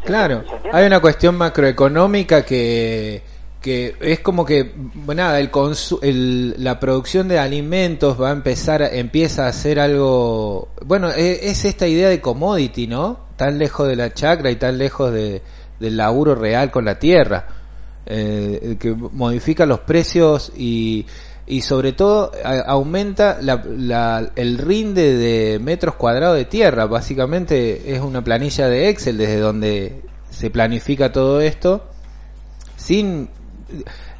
¿Se 0.00 0.06
Claro, 0.06 0.44
hay 0.72 0.86
una 0.86 1.00
cuestión 1.00 1.36
macroeconómica 1.36 2.44
que, 2.44 3.22
que 3.60 3.96
es 4.00 4.20
como 4.20 4.44
que, 4.44 4.72
bueno, 4.76 5.22
nada, 5.24 5.40
el 5.40 5.50
consu- 5.50 5.98
el, 6.02 6.54
la 6.62 6.78
producción 6.78 7.26
de 7.26 7.38
alimentos 7.40 8.20
va 8.20 8.28
a 8.28 8.32
empezar, 8.32 8.82
empieza 8.82 9.48
a 9.48 9.52
ser 9.52 9.80
algo, 9.80 10.68
bueno, 10.84 11.10
e- 11.10 11.50
es, 11.50 11.64
esta 11.64 11.86
idea 11.88 12.08
de 12.08 12.20
commodity, 12.20 12.86
¿no? 12.86 13.18
Tan 13.36 13.58
lejos 13.58 13.88
de 13.88 13.96
la 13.96 14.14
chacra 14.14 14.50
y 14.50 14.56
tan 14.56 14.78
lejos 14.78 15.12
de, 15.12 15.42
del 15.80 15.96
laburo 15.96 16.34
real 16.36 16.70
con 16.70 16.84
la 16.84 16.98
tierra, 16.98 17.46
eh, 18.06 18.76
que 18.80 18.94
modifica 18.94 19.66
los 19.66 19.80
precios 19.80 20.52
y, 20.56 21.06
y 21.48 21.62
sobre 21.62 21.92
todo 21.92 22.30
aumenta 22.66 23.38
la, 23.40 23.64
la- 23.66 24.30
el 24.36 24.58
rinde 24.58 25.16
de 25.16 25.58
metros 25.58 25.94
cuadrados 25.94 26.36
de 26.36 26.44
tierra. 26.44 26.86
Básicamente 26.86 27.94
es 27.94 28.00
una 28.02 28.22
planilla 28.22 28.68
de 28.68 28.88
Excel 28.90 29.16
desde 29.16 29.38
donde 29.38 30.02
se 30.30 30.50
planifica 30.50 31.10
todo 31.10 31.40
esto. 31.40 31.84
Sin 32.76 33.28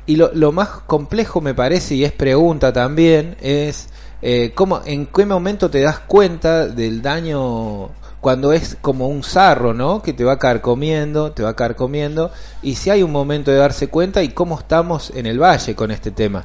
y 0.06 0.16
lo, 0.16 0.30
lo 0.34 0.52
más 0.52 0.68
complejo 0.86 1.40
me 1.40 1.54
parece 1.54 1.94
y 1.94 2.04
es 2.04 2.12
pregunta 2.12 2.72
también 2.72 3.36
es 3.40 3.88
eh, 4.22 4.52
cómo 4.54 4.80
en 4.86 5.06
qué 5.06 5.26
momento 5.26 5.70
te 5.70 5.80
das 5.82 5.98
cuenta 6.00 6.66
del 6.66 7.02
daño 7.02 7.90
cuando 8.20 8.52
es 8.52 8.76
como 8.80 9.06
un 9.08 9.22
sarro, 9.22 9.74
¿no? 9.74 10.02
Que 10.02 10.12
te 10.12 10.24
va 10.24 10.38
carcomiendo, 10.38 11.32
te 11.32 11.42
va 11.42 11.54
carcomiendo 11.54 12.30
y 12.62 12.74
si 12.74 12.90
hay 12.90 13.02
un 13.02 13.12
momento 13.12 13.50
de 13.50 13.58
darse 13.58 13.88
cuenta 13.88 14.22
y 14.22 14.30
cómo 14.30 14.58
estamos 14.58 15.12
en 15.14 15.26
el 15.26 15.38
valle 15.40 15.74
con 15.74 15.90
este 15.90 16.10
tema. 16.10 16.44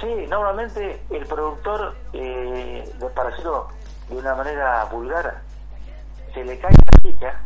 Sí, 0.00 0.26
normalmente 0.28 1.02
el 1.10 1.26
productor, 1.26 1.96
eh, 2.12 2.92
de- 2.98 3.06
para 3.10 3.30
decirlo 3.30 3.68
de 4.08 4.16
una 4.16 4.34
manera 4.34 4.84
vulgar, 4.86 5.40
se 6.34 6.44
le 6.44 6.58
cae 6.58 6.72
la 6.72 7.00
chica 7.02 7.40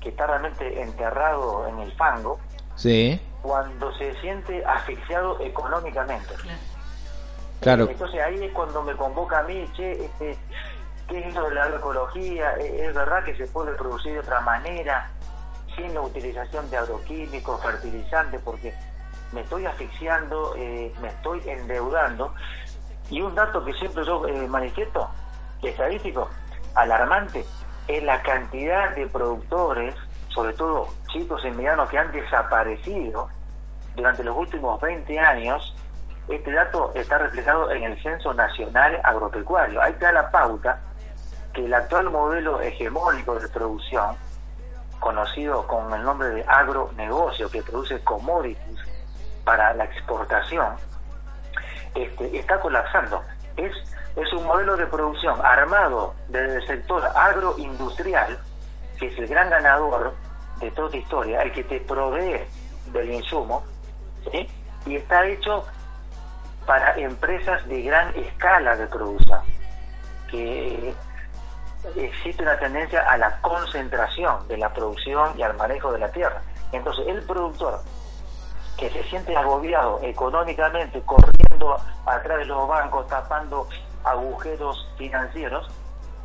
que 0.00 0.10
está 0.10 0.26
realmente 0.26 0.80
enterrado 0.80 1.66
en 1.66 1.80
el 1.80 1.92
fango 1.92 2.38
Sí, 2.76 3.20
cuando 3.42 3.92
se 3.94 4.14
siente 4.20 4.64
asfixiado 4.64 5.40
económicamente. 5.40 6.34
claro. 7.60 7.88
Entonces 7.88 8.20
ahí 8.20 8.44
es 8.44 8.52
cuando 8.52 8.82
me 8.82 8.94
convoca 8.96 9.40
a 9.40 9.42
mí, 9.44 9.68
che, 9.74 10.04
este, 10.04 10.36
¿qué 11.08 11.18
es 11.20 11.26
eso 11.28 11.42
de 11.48 11.54
la 11.54 11.64
agroecología? 11.64 12.52
¿Es 12.54 12.88
es 12.88 12.94
verdad 12.94 13.24
que 13.24 13.34
se 13.36 13.46
puede 13.48 13.72
producir 13.72 14.12
de 14.12 14.20
otra 14.20 14.40
manera, 14.40 15.10
sin 15.74 15.92
la 15.94 16.02
utilización 16.02 16.68
de 16.70 16.76
agroquímicos, 16.76 17.60
fertilizantes? 17.62 18.40
Porque 18.44 18.74
me 19.34 19.40
estoy 19.40 19.66
asfixiando, 19.66 20.54
eh, 20.56 20.92
me 21.02 21.08
estoy 21.08 21.42
endeudando. 21.46 22.32
Y 23.10 23.20
un 23.20 23.34
dato 23.34 23.64
que 23.64 23.72
siempre 23.74 24.04
yo 24.04 24.26
eh, 24.26 24.46
manifiesto, 24.48 25.10
estadístico, 25.62 26.30
alarmante, 26.74 27.44
es 27.88 28.02
la 28.02 28.22
cantidad 28.22 28.94
de 28.94 29.06
productores, 29.08 29.94
sobre 30.28 30.54
todo 30.54 30.88
chicos 31.08 31.42
y 31.44 31.50
medianos 31.50 31.90
que 31.90 31.98
han 31.98 32.12
desaparecido 32.12 33.28
durante 33.94 34.24
los 34.24 34.36
últimos 34.36 34.80
20 34.80 35.18
años. 35.18 35.74
Este 36.28 36.52
dato 36.52 36.92
está 36.94 37.18
reflejado 37.18 37.70
en 37.70 37.82
el 37.82 38.02
Censo 38.02 38.32
Nacional 38.32 38.98
Agropecuario. 39.04 39.82
Ahí 39.82 39.92
está 39.92 40.10
la 40.12 40.30
pauta 40.30 40.80
que 41.52 41.66
el 41.66 41.74
actual 41.74 42.10
modelo 42.10 42.60
hegemónico 42.60 43.38
de 43.38 43.48
producción, 43.48 44.16
conocido 44.98 45.66
con 45.66 45.92
el 45.92 46.02
nombre 46.02 46.28
de 46.28 46.44
agronegocio, 46.44 47.50
que 47.50 47.62
produce 47.62 48.02
commodities 48.02 48.93
para 49.44 49.74
la 49.74 49.84
exportación, 49.84 50.76
este, 51.94 52.38
está 52.38 52.60
colapsando. 52.60 53.22
Es, 53.56 53.72
es 54.16 54.32
un 54.32 54.44
modelo 54.44 54.76
de 54.76 54.86
producción 54.86 55.40
armado 55.44 56.14
desde 56.28 56.56
el 56.56 56.66
sector 56.66 57.04
agroindustrial, 57.14 58.38
que 58.98 59.06
es 59.06 59.18
el 59.18 59.26
gran 59.26 59.50
ganador 59.50 60.14
de 60.60 60.70
toda 60.72 60.88
esta 60.88 60.98
historia, 60.98 61.42
el 61.42 61.52
que 61.52 61.64
te 61.64 61.80
provee 61.80 62.40
del 62.86 63.12
insumo, 63.12 63.64
y 64.86 64.96
está 64.96 65.26
hecho 65.26 65.64
para 66.66 66.96
empresas 66.96 67.66
de 67.68 67.82
gran 67.82 68.14
escala 68.16 68.76
de 68.76 68.86
producción, 68.86 69.40
que 70.30 70.94
existe 71.96 72.42
una 72.42 72.58
tendencia 72.58 73.00
a 73.08 73.18
la 73.18 73.40
concentración 73.40 74.48
de 74.48 74.56
la 74.56 74.72
producción 74.72 75.38
y 75.38 75.42
al 75.42 75.54
manejo 75.56 75.92
de 75.92 75.98
la 75.98 76.08
tierra. 76.10 76.40
Entonces, 76.72 77.06
el 77.06 77.22
productor 77.22 77.80
que 78.78 78.90
se 78.90 79.02
siente 79.04 79.36
agobiado 79.36 80.00
económicamente, 80.02 81.00
corriendo 81.02 81.76
atrás 82.06 82.38
de 82.38 82.44
los 82.46 82.66
bancos, 82.68 83.06
tapando 83.08 83.68
agujeros 84.04 84.88
financieros, 84.98 85.68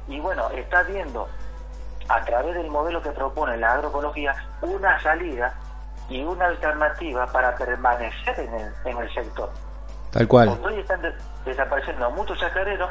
y 0.08 0.20
bueno, 0.20 0.50
está 0.52 0.84
viendo 0.84 1.28
a 2.08 2.22
través 2.26 2.56
del 2.56 2.70
modelo 2.72 3.02
que 3.02 3.12
propone 3.12 3.56
la 3.58 3.74
agroecología 3.74 4.36
una 4.62 5.00
salida 5.02 5.54
y 6.10 6.24
una 6.24 6.48
alternativa 6.48 7.28
para 7.28 7.56
permanecer 7.56 8.40
en 8.40 8.54
el, 8.56 8.74
en 8.86 8.98
el 8.98 9.14
sector. 9.14 9.52
Tal 10.12 10.28
cual. 10.28 10.50
Porque 10.50 10.74
hoy 10.74 10.80
están 10.82 11.02
de- 11.04 11.14
desapareciendo 11.46 12.10
muchos 12.10 12.40
chacareros, 12.40 12.90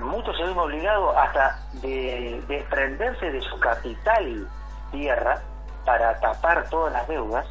muchos 0.00 0.34
se 0.36 0.42
ven 0.44 0.56
obligados 0.58 1.14
hasta 1.16 1.58
de 1.74 2.42
desprenderse 2.48 3.30
de 3.30 3.40
su 3.42 3.58
capital 3.60 4.48
tierra 4.90 5.38
para 5.84 6.18
tapar 6.20 6.66
todas 6.70 6.92
las 6.94 7.06
deudas, 7.08 7.46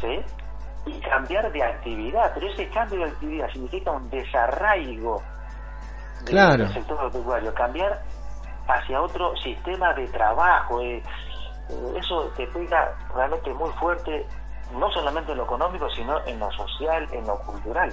¿sí? 0.00 0.20
Y 0.86 1.00
cambiar 1.00 1.50
de 1.52 1.62
actividad, 1.62 2.32
pero 2.34 2.48
ese 2.48 2.68
cambio 2.70 3.00
de 3.00 3.04
actividad 3.10 3.48
significa 3.52 3.90
un 3.90 4.08
desarraigo 4.10 5.22
del- 6.24 6.30
Claro. 6.34 6.64
del 6.64 6.72
sector 6.74 6.98
agropecuario, 6.98 7.54
cambiar 7.54 8.02
hacia 8.68 9.00
otro 9.02 9.34
sistema 9.36 9.92
de 9.94 10.06
trabajo. 10.08 10.80
eh, 10.80 11.02
eh, 11.68 11.94
eso 12.00 12.32
te 12.36 12.46
pega 12.48 12.92
realmente 13.14 13.52
muy 13.54 13.70
fuerte, 13.78 14.26
no 14.76 14.90
solamente 14.90 15.30
en 15.32 15.38
lo 15.38 15.44
económico, 15.44 15.88
sino 15.90 16.18
en 16.26 16.38
lo 16.40 16.50
social, 16.52 17.06
en 17.12 17.24
lo 17.26 17.38
cultural. 17.40 17.92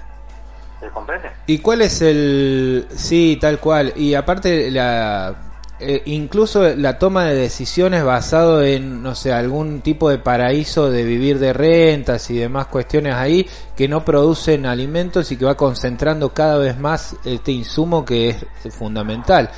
¿Se 0.80 0.88
comprende? 0.89 1.32
¿Y 1.47 1.60
cuál 1.60 1.82
es 1.82 2.01
el...? 2.01 2.88
Sí, 2.89 3.38
tal 3.41 3.60
cual. 3.60 3.93
Y 3.95 4.14
aparte, 4.16 4.70
la... 4.72 5.36
eh, 5.80 6.01
incluso 6.05 6.75
la 6.75 6.97
toma 6.97 7.25
de 7.25 7.36
decisiones 7.36 8.03
basado 8.03 8.63
en, 8.63 9.03
no 9.03 9.13
sé, 9.15 9.32
algún 9.32 9.82
tipo 9.82 10.09
de 10.09 10.17
paraíso 10.17 10.89
de 10.89 11.03
vivir 11.03 11.38
de 11.39 11.53
rentas 11.53 12.30
y 12.32 12.38
demás 12.38 12.67
cuestiones 12.67 13.13
ahí 13.13 13.47
que 13.75 13.88
no 13.88 14.03
producen 14.03 14.65
alimentos 14.65 15.32
y 15.32 15.38
que 15.38 15.45
va 15.45 15.55
concentrando 15.55 16.34
cada 16.34 16.57
vez 16.57 16.78
más 16.80 17.15
este 17.25 17.51
insumo 17.51 18.03
que 18.03 18.30
es 18.30 18.45
fundamental. 18.73 19.49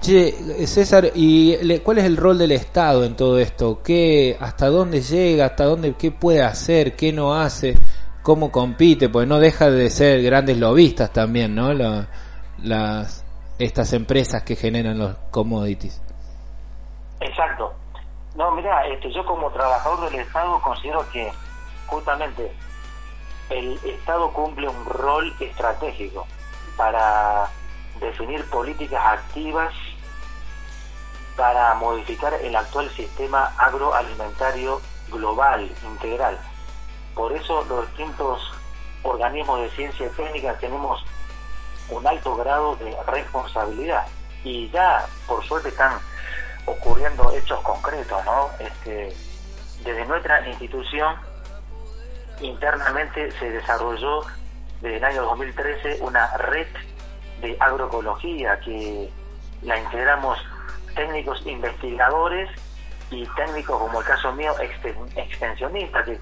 Che, 0.00 0.66
César, 0.66 1.10
¿y 1.14 1.56
le- 1.62 1.80
cuál 1.82 1.98
es 1.98 2.04
el 2.04 2.16
rol 2.16 2.38
del 2.38 2.52
Estado 2.52 3.04
en 3.04 3.16
todo 3.16 3.36
esto? 3.38 3.80
¿Qué, 3.82 4.36
¿Hasta 4.38 4.68
dónde 4.68 5.00
llega? 5.02 5.46
¿Hasta 5.46 5.64
dónde? 5.64 5.94
¿Qué 5.98 6.12
puede 6.12 6.42
hacer? 6.42 6.94
¿Qué 6.94 7.12
no 7.12 7.34
hace? 7.34 7.74
¿Cómo 8.22 8.52
compite? 8.52 9.08
Pues 9.08 9.26
no 9.26 9.40
deja 9.40 9.70
de 9.70 9.90
ser 9.90 10.22
grandes 10.22 10.56
lobistas 10.56 11.12
también, 11.12 11.52
¿no? 11.56 11.72
La- 11.74 12.08
las, 12.62 13.24
estas 13.58 13.92
empresas 13.92 14.42
que 14.42 14.56
generan 14.56 14.98
los 14.98 15.16
commodities. 15.30 16.00
Exacto. 17.20 17.74
No, 18.36 18.52
mira, 18.52 18.86
este, 18.86 19.12
yo 19.12 19.24
como 19.24 19.50
trabajador 19.50 20.10
del 20.10 20.20
Estado 20.20 20.60
considero 20.60 21.08
que 21.10 21.32
justamente 21.86 22.52
el 23.50 23.78
Estado 23.84 24.32
cumple 24.32 24.68
un 24.68 24.84
rol 24.84 25.34
estratégico 25.40 26.26
para 26.76 27.48
definir 28.00 28.48
políticas 28.50 29.04
activas 29.04 29.74
para 31.36 31.74
modificar 31.74 32.34
el 32.34 32.54
actual 32.54 32.90
sistema 32.90 33.54
agroalimentario 33.58 34.80
global, 35.08 35.70
integral. 35.84 36.36
Por 37.14 37.32
eso 37.32 37.64
los 37.64 37.86
distintos 37.88 38.40
organismos 39.04 39.60
de 39.60 39.70
ciencia 39.70 40.10
técnica 40.10 40.58
tenemos 40.58 41.04
un 41.90 42.06
alto 42.06 42.36
grado 42.36 42.76
de 42.76 42.96
responsabilidad 43.06 44.06
y 44.44 44.68
ya 44.70 45.06
por 45.26 45.44
suerte 45.44 45.68
están 45.70 45.98
ocurriendo 46.66 47.30
hechos 47.32 47.60
concretos, 47.62 48.24
¿no? 48.24 48.50
Este, 48.58 49.14
desde 49.84 50.04
nuestra 50.06 50.46
institución 50.48 51.16
internamente 52.40 53.30
se 53.32 53.50
desarrolló 53.50 54.20
desde 54.80 54.96
el 54.98 55.04
año 55.04 55.22
2013 55.22 55.98
una 56.02 56.36
red 56.36 56.66
de 57.40 57.56
agroecología 57.60 58.58
que 58.60 59.10
la 59.62 59.78
integramos 59.78 60.38
técnicos 60.94 61.44
investigadores 61.46 62.48
y 63.10 63.26
técnicos 63.34 63.78
como 63.80 64.00
el 64.00 64.06
caso 64.06 64.32
mío 64.32 64.54
exten- 64.58 65.10
extensionistas 65.16 66.04
que, 66.04 66.20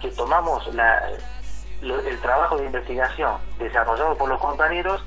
que 0.00 0.08
tomamos 0.12 0.66
la, 0.74 1.02
lo- 1.82 2.00
el 2.00 2.18
trabajo 2.20 2.56
de 2.58 2.64
investigación 2.66 3.36
desarrollado 3.58 4.16
por 4.16 4.28
los 4.28 4.40
compañeros 4.40 5.04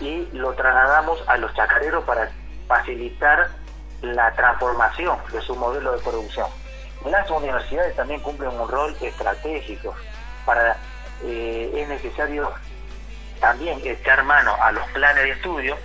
y 0.00 0.26
lo 0.32 0.52
trasladamos 0.54 1.22
a 1.28 1.36
los 1.36 1.52
chacareros 1.54 2.04
para 2.04 2.30
facilitar 2.66 3.48
la 4.02 4.32
transformación 4.34 5.18
de 5.32 5.40
su 5.40 5.54
modelo 5.56 5.92
de 5.92 5.98
producción. 6.02 6.46
Las 7.06 7.30
universidades 7.30 7.94
también 7.96 8.20
cumplen 8.20 8.50
un 8.58 8.68
rol 8.68 8.94
estratégico. 9.00 9.94
Para 10.46 10.76
eh, 11.22 11.70
es 11.74 11.88
necesario 11.88 12.50
también 13.40 13.80
echar 13.84 14.22
mano 14.24 14.54
a 14.60 14.72
los 14.72 14.86
planes 14.88 15.22
de 15.24 15.30
estudio 15.30 15.76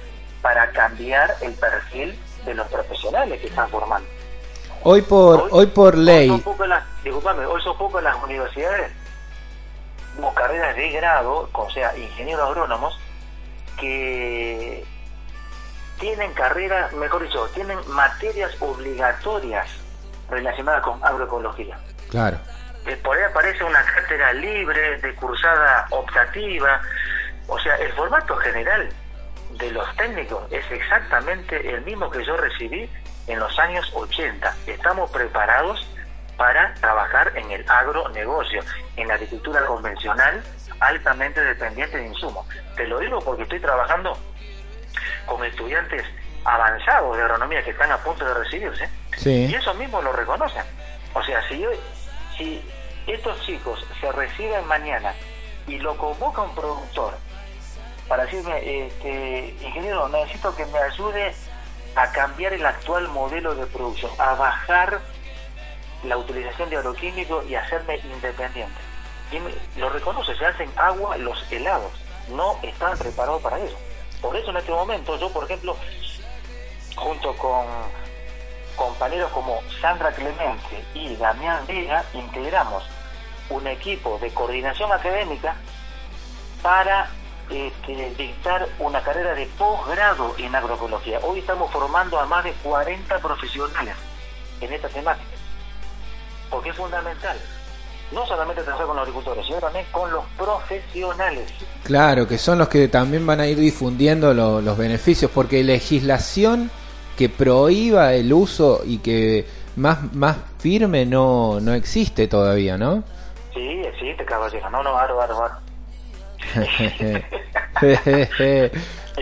para 0.42 0.72
cambiar 0.72 1.36
el 1.42 1.54
perfil 1.54 2.18
de 2.46 2.54
los 2.54 2.68
profesionales 2.68 3.40
que 3.42 3.48
están 3.48 3.70
formando. 3.70 4.08
Hoy 4.84 5.02
por, 5.02 5.50
hoy 5.52 5.66
por 5.68 5.96
Hoy 5.96 6.04
ley, 6.06 6.28
son 6.30 6.42
pocas 6.42 6.68
las, 6.70 6.84
disculpame, 7.04 7.46
hoy 7.46 7.62
son 7.62 7.78
pocas 7.78 8.02
las 8.02 8.16
universidades 8.24 8.92
o 10.24 10.34
carreras 10.34 10.76
de 10.76 10.90
grado, 10.92 11.50
o 11.52 11.70
sea, 11.72 11.96
ingenieros 11.98 12.48
agrónomos, 12.48 13.00
que 13.78 14.84
tienen 16.00 16.34
carreras, 16.34 16.92
mejor 16.94 17.24
dicho, 17.24 17.48
tienen 17.54 17.78
materias 17.90 18.52
obligatorias 18.62 19.68
relacionadas 20.30 20.84
con 20.84 21.04
agroecología. 21.04 21.78
claro. 22.10 22.38
Eh, 22.86 22.96
por 23.04 23.16
ahí 23.18 23.24
aparece 23.24 23.62
una 23.66 23.84
cátedra 23.84 24.32
libre, 24.34 25.00
de 25.00 25.14
cursada 25.16 25.86
optativa, 25.90 26.82
o 27.48 27.60
sea, 27.60 27.76
el 27.76 27.92
formato 27.94 28.36
general 28.38 28.90
de 29.52 29.72
los 29.72 29.96
técnicos 29.98 30.50
es 30.50 30.64
exactamente 30.72 31.70
el 31.70 31.82
mismo 31.82 32.10
que 32.10 32.24
yo 32.24 32.38
recibí 32.38 32.90
en 33.28 33.40
los 33.40 33.58
años 33.60 33.92
80. 33.94 34.56
Estamos 34.68 35.12
preparados 35.12 35.86
para 36.40 36.74
trabajar 36.76 37.34
en 37.36 37.52
el 37.52 37.70
agronegocio, 37.70 38.62
en 38.96 39.10
la 39.10 39.16
agricultura 39.16 39.66
convencional, 39.66 40.42
altamente 40.80 41.42
dependiente 41.42 41.98
de 41.98 42.08
insumos. 42.08 42.48
Te 42.78 42.88
lo 42.88 42.98
digo 43.00 43.20
porque 43.20 43.44
estoy 43.44 43.60
trabajando 43.60 44.18
con 45.26 45.44
estudiantes 45.44 46.02
avanzados 46.46 47.18
de 47.18 47.24
agronomía 47.24 47.62
que 47.62 47.72
están 47.72 47.92
a 47.92 47.98
punto 47.98 48.24
de 48.24 48.34
recibirse 48.36 48.90
Sí. 49.18 49.48
y 49.52 49.54
eso 49.54 49.74
mismo 49.74 50.02
lo 50.02 50.14
reconocen. 50.14 50.64
O 51.14 51.22
sea, 51.24 51.46
si, 51.50 51.60
yo- 51.60 51.70
si 52.38 52.64
estos 53.06 53.38
chicos 53.42 53.86
se 54.00 54.10
reciben 54.14 54.66
mañana 54.66 55.14
y 55.68 55.78
lo 55.80 55.98
convoca 55.98 56.42
un 56.44 56.56
productor 56.56 57.16
para 58.08 58.24
decirme, 58.24 58.86
este, 58.88 59.56
ingeniero, 59.62 60.08
necesito 60.08 60.56
que 60.56 60.66
me 60.68 60.80
ayude 60.80 61.36
a 61.98 62.10
cambiar 62.14 62.54
el 62.54 62.66
actual 62.66 63.10
modelo 63.10 63.56
de 63.56 63.66
producción, 63.66 64.12
a 64.18 64.36
bajar 64.36 65.02
la 66.04 66.18
utilización 66.18 66.70
de 66.70 66.78
agroquímicos 66.78 67.46
y 67.48 67.56
hacerme 67.56 67.98
independiente. 67.98 68.80
Y 69.32 69.80
lo 69.80 69.90
reconoce, 69.90 70.36
se 70.36 70.46
hacen 70.46 70.72
agua 70.76 71.18
los 71.18 71.52
helados, 71.52 71.92
no 72.30 72.58
están 72.64 72.98
preparados 72.98 73.42
para 73.42 73.60
eso. 73.60 73.78
Por 74.22 74.36
eso 74.36 74.50
en 74.52 74.58
este 74.58 74.72
momento 74.72 75.18
yo, 75.18 75.30
por 75.32 75.46
ejemplo, 75.46 75.76
junto 76.96 77.36
con 77.36 77.66
compañeros 78.76 79.32
como 79.32 79.62
Sandra 79.82 80.12
Clemente 80.12 80.84
y 80.94 81.16
Damián 81.16 81.66
Vega, 81.68 82.04
integramos 82.14 82.84
un 83.50 83.68
equipo 83.68 84.18
de 84.20 84.32
coordinación 84.32 84.92
académica 84.92 85.56
para 86.62 87.10
este, 87.50 88.14
dictar 88.16 88.68
una 88.80 89.02
carrera 89.02 89.34
de 89.34 89.48
posgrado 89.58 90.36
en 90.38 90.56
agroecología. 90.56 91.20
Hoy 91.24 91.40
estamos 91.40 91.72
formando 91.72 92.20
a 92.20 92.26
más 92.26 92.44
de 92.44 92.54
40 92.54 93.20
profesionales 93.20 93.96
en 94.62 94.74
esta 94.74 94.90
temática, 94.90 95.30
porque 96.50 96.70
es 96.70 96.76
fundamental 96.76 97.38
no 98.12 98.26
solamente 98.26 98.64
trabajar 98.64 98.88
con 98.88 98.96
los 98.96 99.04
agricultores, 99.04 99.46
sino 99.46 99.60
también 99.60 99.86
con 99.92 100.12
los 100.12 100.24
profesionales. 100.36 101.48
Claro, 101.84 102.28
que 102.28 102.40
son 102.40 102.58
los 102.58 102.68
que 102.68 102.88
también 102.88 103.24
van 103.26 103.40
a 103.40 103.46
ir 103.48 103.58
difundiendo 103.60 104.34
lo- 104.34 104.62
los 104.62 104.76
beneficios, 104.78 105.30
porque 105.30 105.64
legislación 105.64 106.72
que 107.16 107.30
prohíba 107.30 108.14
el 108.14 108.34
uso 108.34 108.82
y 108.84 108.98
que 108.98 109.46
más, 109.76 110.12
más 110.16 110.38
firme 110.58 111.06
no, 111.06 111.60
no 111.60 111.74
existe 111.76 112.28
todavía, 112.28 112.78
¿no? 112.78 113.04
Sí, 113.54 113.82
existe, 113.86 114.26
caballero. 114.26 114.70
No, 114.72 114.82
no, 114.82 114.98
aro, 114.98 115.22
aro, 115.22 115.44
aro. 115.44 115.56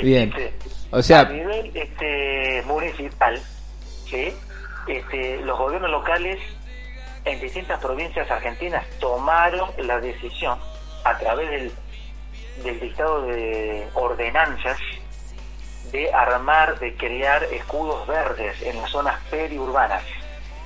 Bien. 0.02 0.34
O 0.92 1.02
sea, 1.02 1.22
a 1.22 1.26
nivel 1.30 1.72
este, 1.76 2.64
municipal, 2.66 3.40
¿sí? 4.10 4.34
este, 4.88 5.42
los 5.42 5.58
gobiernos 5.58 5.92
locales 5.92 6.40
en 7.28 7.42
distintas 7.42 7.80
provincias 7.82 8.30
argentinas 8.32 8.86
tomaron 9.00 9.70
la 9.78 10.00
decisión 10.00 10.58
a 11.04 11.18
través 11.18 11.72
del, 12.64 12.80
dictado 12.80 13.24
de 13.24 13.88
ordenanzas 13.94 14.80
de 15.92 16.12
armar, 16.14 16.80
de 16.80 16.96
crear 16.96 17.44
escudos 17.46 18.08
verdes 18.08 18.62
en 18.62 18.82
las 18.82 18.92
zonas 18.92 19.22
periurbanas. 19.30 20.04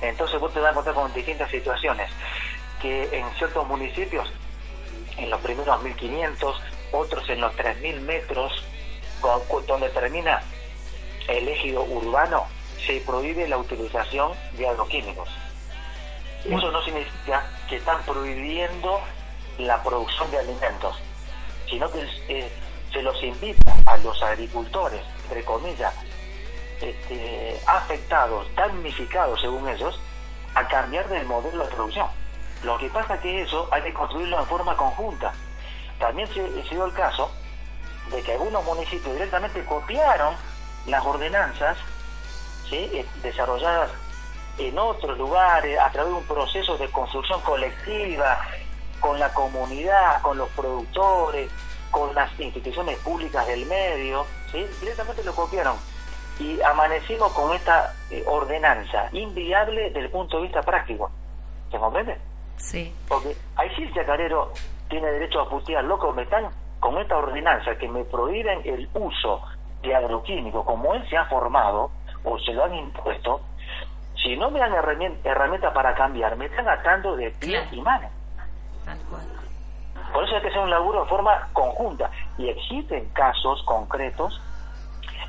Entonces 0.00 0.40
vos 0.40 0.52
te 0.52 0.58
vas 0.58 0.68
a 0.68 0.70
encontrar 0.70 0.94
con 0.94 1.12
distintas 1.14 1.50
situaciones, 1.50 2.10
que 2.80 3.08
en 3.16 3.28
ciertos 3.34 3.66
municipios, 3.68 4.28
en 5.16 5.30
los 5.30 5.40
primeros 5.40 5.80
1500, 5.82 6.60
otros 6.92 7.28
en 7.28 7.40
los 7.40 7.54
3000 7.54 8.00
metros, 8.00 8.64
donde 9.68 9.88
termina 9.90 10.42
el 11.28 11.48
ejido 11.48 11.84
urbano, 11.84 12.46
se 12.84 13.00
prohíbe 13.00 13.46
la 13.46 13.58
utilización 13.58 14.32
de 14.54 14.66
agroquímicos. 14.66 15.28
Eso 16.44 16.70
no 16.72 16.82
significa 16.82 17.46
que 17.68 17.76
están 17.76 18.02
prohibiendo 18.02 19.00
la 19.58 19.82
producción 19.82 20.30
de 20.30 20.38
alimentos, 20.38 20.96
sino 21.68 21.90
que 21.90 22.04
eh, 22.28 22.52
se 22.92 23.02
los 23.02 23.22
invita 23.22 23.74
a 23.86 23.96
los 23.98 24.20
agricultores, 24.22 25.02
entre 25.24 25.44
comillas, 25.44 25.94
este, 26.80 27.60
afectados, 27.66 28.46
damnificados 28.56 29.40
según 29.40 29.68
ellos, 29.68 29.98
a 30.54 30.66
cambiar 30.66 31.08
del 31.08 31.26
modelo 31.26 31.64
de 31.64 31.74
producción. 31.74 32.08
Lo 32.64 32.76
que 32.78 32.88
pasa 32.90 33.20
que 33.20 33.42
eso 33.42 33.68
hay 33.70 33.82
que 33.82 33.92
construirlo 33.92 34.40
en 34.40 34.46
forma 34.46 34.76
conjunta. 34.76 35.32
También 35.98 36.26
se, 36.28 36.34
se 36.64 36.74
dio 36.74 36.84
el 36.84 36.92
caso 36.92 37.30
de 38.10 38.20
que 38.22 38.32
algunos 38.32 38.64
municipios 38.64 39.14
directamente 39.14 39.64
copiaron 39.64 40.34
las 40.86 41.04
ordenanzas 41.04 41.78
eh, 42.72 43.06
desarrolladas 43.22 43.90
en 44.58 44.78
otros 44.78 45.16
lugares 45.18 45.78
a 45.78 45.90
través 45.90 46.12
de 46.12 46.18
un 46.18 46.26
proceso 46.26 46.76
de 46.76 46.88
construcción 46.88 47.40
colectiva 47.40 48.40
con 49.00 49.18
la 49.18 49.32
comunidad, 49.32 50.20
con 50.22 50.38
los 50.38 50.48
productores, 50.50 51.50
con 51.90 52.14
las 52.14 52.38
instituciones 52.38 52.98
públicas 52.98 53.46
del 53.46 53.66
medio, 53.66 54.24
¿sí? 54.50 54.64
directamente 54.80 55.24
lo 55.24 55.34
copiaron 55.34 55.76
y 56.38 56.60
amanecimos 56.62 57.32
con 57.32 57.54
esta 57.54 57.94
eh, 58.10 58.24
ordenanza 58.26 59.08
inviable 59.12 59.84
desde 59.84 60.00
el 60.00 60.10
punto 60.10 60.38
de 60.38 60.44
vista 60.44 60.62
práctico. 60.62 61.10
¿Se 61.70 61.78
comprende? 61.78 62.18
Sí. 62.56 62.94
Porque 63.08 63.36
ahí 63.56 63.68
sí 63.76 63.82
el 63.82 63.94
chacarero 63.94 64.52
tiene 64.88 65.10
derecho 65.10 65.40
a 65.40 65.48
putear, 65.48 65.84
loco, 65.84 66.12
me 66.12 66.22
están 66.22 66.50
con 66.80 66.98
esta 66.98 67.16
ordenanza 67.16 67.76
que 67.76 67.88
me 67.88 68.04
prohíben 68.04 68.60
el 68.64 68.88
uso 68.94 69.42
de 69.82 69.94
agroquímicos 69.94 70.64
como 70.64 70.94
él 70.94 71.08
se 71.08 71.16
ha 71.16 71.24
formado 71.26 71.90
o 72.24 72.38
se 72.38 72.52
lo 72.52 72.64
han 72.64 72.74
impuesto, 72.74 73.40
si 74.22 74.36
no 74.36 74.50
me 74.50 74.58
dan 74.60 74.72
herramien- 74.72 75.18
herramientas 75.24 75.72
para 75.72 75.94
cambiar, 75.94 76.36
me 76.36 76.46
están 76.46 76.68
atando 76.68 77.16
de 77.16 77.30
pies 77.32 77.66
y 77.72 77.80
manos. 77.80 78.10
Tal 78.84 78.98
cual. 79.10 79.22
Por 80.12 80.24
eso 80.24 80.34
hay 80.36 80.42
que 80.42 80.48
hacer 80.48 80.60
un 80.60 80.70
laburo 80.70 81.02
de 81.04 81.08
forma 81.08 81.48
conjunta 81.52 82.10
y 82.36 82.48
existen 82.48 83.08
casos 83.10 83.62
concretos 83.64 84.40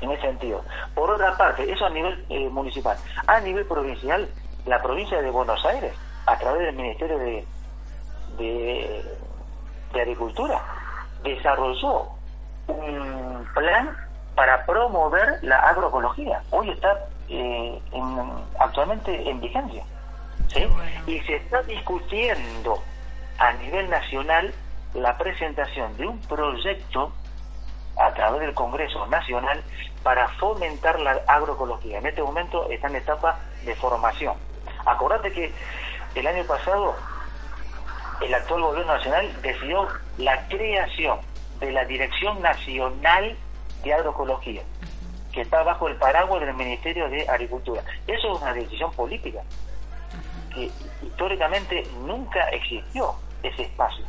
en 0.00 0.10
ese 0.10 0.22
sentido. 0.22 0.62
Por 0.94 1.10
otra 1.10 1.36
parte, 1.36 1.70
eso 1.70 1.86
a 1.86 1.90
nivel 1.90 2.24
eh, 2.28 2.48
municipal. 2.50 2.96
A 3.26 3.40
nivel 3.40 3.64
provincial, 3.66 4.28
la 4.66 4.82
provincia 4.82 5.20
de 5.22 5.30
Buenos 5.30 5.64
Aires, 5.64 5.94
a 6.26 6.36
través 6.36 6.60
del 6.66 6.74
Ministerio 6.76 7.18
de, 7.18 7.46
de, 8.36 9.04
de 9.92 10.00
Agricultura, 10.00 10.60
desarrolló 11.22 12.08
un 12.66 13.46
plan 13.54 13.96
para 14.34 14.66
promover 14.66 15.38
la 15.42 15.56
agroecología. 15.60 16.42
Hoy 16.50 16.70
está 16.70 16.98
eh, 17.28 17.80
en- 17.92 18.32
actualmente 18.60 19.28
en 19.28 19.40
vigencia. 19.40 19.84
¿sí? 20.48 20.66
Y 21.06 21.20
se 21.20 21.36
está 21.36 21.62
discutiendo 21.62 22.82
a 23.38 23.52
nivel 23.54 23.88
nacional 23.90 24.52
la 24.94 25.16
presentación 25.18 25.96
de 25.96 26.06
un 26.06 26.18
proyecto 26.20 27.12
a 27.96 28.12
través 28.12 28.40
del 28.42 28.54
Congreso 28.54 29.06
Nacional 29.06 29.62
para 30.02 30.28
fomentar 30.38 30.98
la 31.00 31.20
agroecología. 31.26 31.98
En 31.98 32.06
este 32.06 32.22
momento 32.22 32.68
está 32.70 32.88
en 32.88 32.96
etapa 32.96 33.38
de 33.64 33.74
formación. 33.76 34.34
Acordate 34.84 35.32
que 35.32 35.52
el 36.14 36.26
año 36.26 36.44
pasado 36.44 36.94
el 38.20 38.32
actual 38.34 38.62
gobierno 38.62 38.94
nacional 38.94 39.42
decidió 39.42 39.88
la 40.18 40.46
creación 40.48 41.18
de 41.60 41.72
la 41.72 41.84
Dirección 41.84 42.40
Nacional 42.42 43.36
de 43.82 43.94
Agroecología, 43.94 44.62
que 45.34 45.42
está 45.42 45.62
bajo 45.62 45.88
el 45.88 45.96
paraguas 45.96 46.40
del 46.40 46.54
Ministerio 46.54 47.08
de 47.08 47.28
Agricultura. 47.28 47.82
Eso 48.06 48.34
es 48.36 48.42
una 48.42 48.52
decisión 48.54 48.92
política, 48.92 49.40
que 50.54 50.70
históricamente 51.04 51.82
nunca 52.06 52.40
existió 52.50 53.12
ese 53.42 53.62
espacio. 53.62 54.04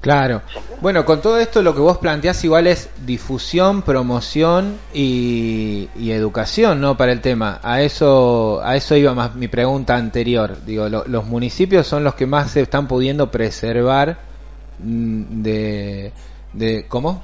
Claro. 0.00 0.40
Bueno, 0.80 1.04
con 1.04 1.20
todo 1.20 1.38
esto 1.38 1.60
lo 1.60 1.74
que 1.74 1.80
vos 1.82 1.98
planteás 1.98 2.42
igual 2.44 2.66
es 2.66 2.88
difusión, 3.04 3.82
promoción 3.82 4.78
y, 4.94 5.90
y 5.94 6.12
educación, 6.12 6.80
¿no? 6.80 6.96
Para 6.96 7.12
el 7.12 7.20
tema. 7.20 7.60
A 7.62 7.82
eso, 7.82 8.62
a 8.64 8.76
eso 8.76 8.96
iba 8.96 9.12
más 9.12 9.34
mi 9.34 9.48
pregunta 9.48 9.96
anterior. 9.96 10.56
Digo, 10.64 10.88
lo- 10.88 11.04
los 11.06 11.26
municipios 11.26 11.86
son 11.86 12.02
los 12.02 12.14
que 12.14 12.24
más 12.24 12.50
se 12.52 12.62
están 12.62 12.88
pudiendo 12.88 13.30
preservar 13.30 14.16
mm, 14.78 15.42
de, 15.42 16.12
de 16.54 16.86
¿cómo? 16.88 17.22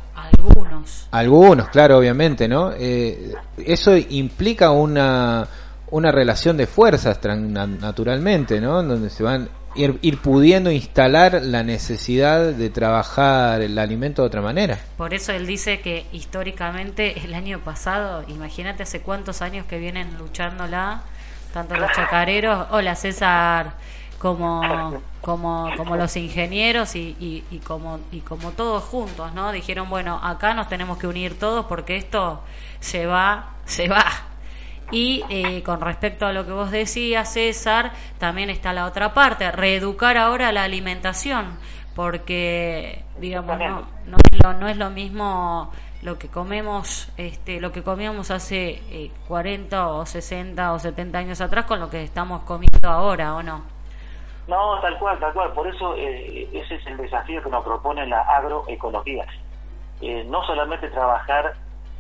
Algunos. 0.49 1.09
Algunos, 1.11 1.69
claro, 1.69 1.99
obviamente, 1.99 2.49
¿no? 2.49 2.73
Eh, 2.73 3.35
eso 3.59 3.97
implica 3.97 4.71
una, 4.71 5.47
una 5.91 6.13
relación 6.13 6.57
de 6.57 6.67
fuerzas, 6.67 7.19
naturalmente, 7.23 8.61
¿no? 8.61 8.83
Donde 8.83 9.11
se 9.11 9.23
van 9.23 9.49
ir, 9.77 9.99
ir 10.03 10.19
pudiendo 10.19 10.71
instalar 10.71 11.41
la 11.43 11.63
necesidad 11.63 12.53
de 12.53 12.71
trabajar 12.71 13.61
el 13.61 13.79
alimento 13.79 14.23
de 14.23 14.29
otra 14.29 14.41
manera. 14.41 14.79
Por 14.97 15.15
eso 15.15 15.33
él 15.33 15.47
dice 15.47 15.81
que 15.81 16.07
históricamente 16.13 17.25
el 17.25 17.35
año 17.35 17.61
pasado, 17.61 18.25
imagínate 18.29 18.83
hace 18.83 19.01
cuántos 19.01 19.43
años 19.43 19.67
que 19.67 19.79
vienen 19.79 20.17
luchándola, 20.19 21.03
tanto 21.53 21.77
los 21.77 21.91
chacareros, 21.93 22.67
hola 22.71 22.95
César, 22.97 23.75
como, 24.27 25.03
como, 25.21 25.71
como 25.77 25.97
los 25.97 26.17
ingenieros 26.17 26.97
y, 26.97 27.17
y, 27.21 27.45
y 27.49 27.59
como, 27.59 28.01
y 28.11 28.23
como 28.23 28.51
todos 28.51 28.83
juntos, 28.83 29.33
¿no? 29.35 29.53
Dijeron, 29.53 29.89
bueno, 29.89 30.19
acá 30.21 30.53
nos 30.53 30.69
tenemos 30.69 30.99
que 30.99 31.07
unir 31.07 31.39
todos 31.39 31.67
porque 31.67 31.95
esto 31.95 32.41
se 32.81 33.07
va, 33.07 33.51
se 33.67 33.89
va. 33.89 34.05
Y 34.91 35.23
eh, 35.31 35.63
con 35.63 35.81
respecto 35.81 36.27
a 36.27 36.33
lo 36.33 36.45
que 36.45 36.51
vos 36.51 36.73
decías, 36.73 37.33
César, 37.33 37.93
también 38.19 38.51
está 38.51 38.73
la 38.73 38.87
otra 38.87 39.15
parte, 39.15 39.53
reeducar 39.53 40.17
ahora 40.17 40.51
la 40.51 40.65
alimentación, 40.65 41.57
porque, 41.95 43.05
digamos, 43.21 43.59
no, 43.59 43.87
no, 44.07 44.17
es, 44.17 44.45
lo, 44.45 44.55
no 44.55 44.69
es 44.69 44.77
lo 44.77 44.91
mismo 44.91 45.71
lo 46.03 46.19
que 46.19 46.27
comemos, 46.27 47.11
este, 47.17 47.61
lo 47.61 47.71
que 47.71 47.85
comíamos 47.85 48.33
hace 48.33 48.83
eh, 48.91 49.13
40 49.29 49.87
o 49.89 50.05
60 50.05 50.73
o 50.73 50.79
70 50.81 51.17
años 51.17 51.41
atrás 51.41 51.65
con 51.67 51.79
lo 51.79 51.91
que 51.91 52.03
estamos 52.03 52.43
comiendo 52.43 52.89
ahora, 52.89 53.37
¿o 53.37 53.43
no? 53.45 53.76
No, 54.47 54.81
tal 54.81 54.99
cual, 54.99 55.19
tal 55.19 55.33
cual. 55.33 55.53
Por 55.53 55.67
eso 55.67 55.95
eh, 55.97 56.49
ese 56.53 56.77
es 56.77 56.87
el 56.87 56.97
desafío 56.97 57.43
que 57.43 57.51
nos 57.51 57.65
propone 57.65 58.07
la 58.07 58.21
agroecología. 58.21 59.27
Eh, 60.01 60.25
no 60.29 60.45
solamente 60.45 60.89
trabajar 60.91 61.55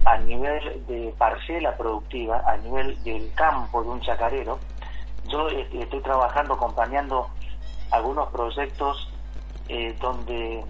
a 0.04 0.18
nivel 0.18 0.86
de 0.86 1.14
parcela 1.16 1.76
productiva, 1.76 2.42
a 2.46 2.56
nivel 2.58 3.02
del 3.04 3.32
campo 3.34 3.82
de 3.82 3.88
un 3.88 4.00
chacarero. 4.00 4.58
Yo 5.24 5.48
eh, 5.48 5.66
estoy 5.72 6.00
trabajando, 6.02 6.54
acompañando 6.54 7.28
algunos 7.90 8.28
proyectos 8.28 9.10
eh, 9.68 9.96
donde 10.00 10.62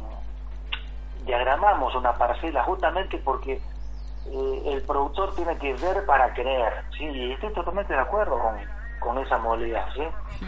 diagramamos 1.24 1.94
una 1.96 2.14
parcela 2.14 2.62
justamente 2.62 3.18
porque 3.18 3.60
el 4.26 4.82
productor 4.82 5.34
tiene 5.36 5.56
que 5.58 5.74
ver 5.74 6.04
para 6.04 6.32
creer. 6.34 6.84
Sí, 6.96 7.32
estoy 7.32 7.52
totalmente 7.52 7.92
de 7.92 8.00
acuerdo 8.00 8.38
con, 8.38 8.56
con 9.06 9.18
esa 9.18 9.38
modalidad. 9.38 9.86
¿sí? 9.94 10.02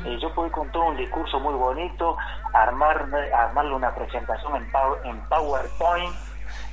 Eh, 0.04 0.18
yo 0.20 0.34
puedo 0.34 0.50
con 0.50 0.68
todo 0.72 0.86
un 0.86 0.96
discurso 0.96 1.38
muy 1.38 1.54
bonito, 1.54 2.16
armar, 2.52 3.06
armarle 3.32 3.72
una 3.74 3.94
presentación 3.94 4.56
en, 4.56 4.70
Power- 4.72 4.98
en 5.04 5.20
PowerPoint 5.28 6.12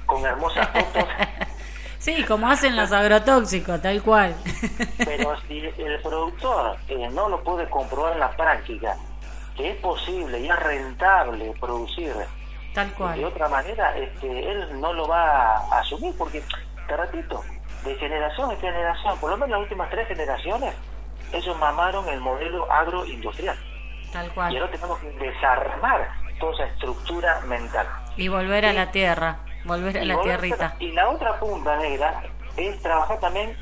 con 0.07 0.25
hermosas 0.25 0.67
fotos, 0.69 1.05
Sí, 1.99 2.23
como 2.25 2.47
hacen 2.49 2.75
los 2.75 2.91
agrotóxicos, 2.91 3.81
tal 3.81 4.01
cual. 4.03 4.35
pero 4.97 5.35
si 5.47 5.59
el 5.77 5.99
productor 6.01 6.77
eh, 6.87 7.07
no 7.11 7.29
lo 7.29 7.43
puede 7.43 7.67
comprobar 7.69 8.13
en 8.13 8.19
la 8.19 8.31
práctica, 8.31 8.95
que 9.55 9.71
es 9.71 9.77
posible 9.77 10.39
y 10.39 10.47
es 10.49 10.55
rentable 10.59 11.53
producir 11.59 12.13
Tal 12.73 12.89
de 12.89 12.93
cual. 12.95 13.23
otra 13.23 13.47
manera, 13.47 13.95
este, 13.97 14.51
él 14.51 14.79
no 14.81 14.91
lo 14.93 15.07
va 15.07 15.57
a 15.71 15.79
asumir 15.79 16.13
porque, 16.17 16.43
te 16.87 16.97
repito, 16.97 17.41
de 17.83 17.95
generación 17.95 18.51
en 18.51 18.59
generación, 18.59 19.17
por 19.19 19.29
lo 19.31 19.37
menos 19.37 19.51
las 19.51 19.59
últimas 19.61 19.89
tres 19.89 20.07
generaciones, 20.07 20.75
ellos 21.35 21.57
mamaron 21.59 22.07
el 22.09 22.19
modelo 22.21 22.71
agroindustrial. 22.71 23.57
Tal 24.11 24.27
Y 24.27 24.29
cual. 24.29 24.55
ahora 24.57 24.71
tenemos 24.71 24.99
que 24.99 25.09
desarmar 25.11 26.09
toda 26.39 26.53
esa 26.53 26.65
estructura 26.73 27.41
mental. 27.47 27.87
Y 28.17 28.27
volver 28.27 28.65
a 28.65 28.73
la 28.73 28.91
tierra, 28.91 29.39
volver 29.65 29.97
a 29.97 30.03
Y 30.03 30.05
la 30.07 30.15
volver- 30.15 30.23
tierrita. 30.23 30.75
Y 30.79 30.91
la 30.91 31.09
otra 31.09 31.39
punta 31.39 31.75
negra 31.77 32.23
es 32.57 32.81
trabajar 32.81 33.19
también 33.19 33.57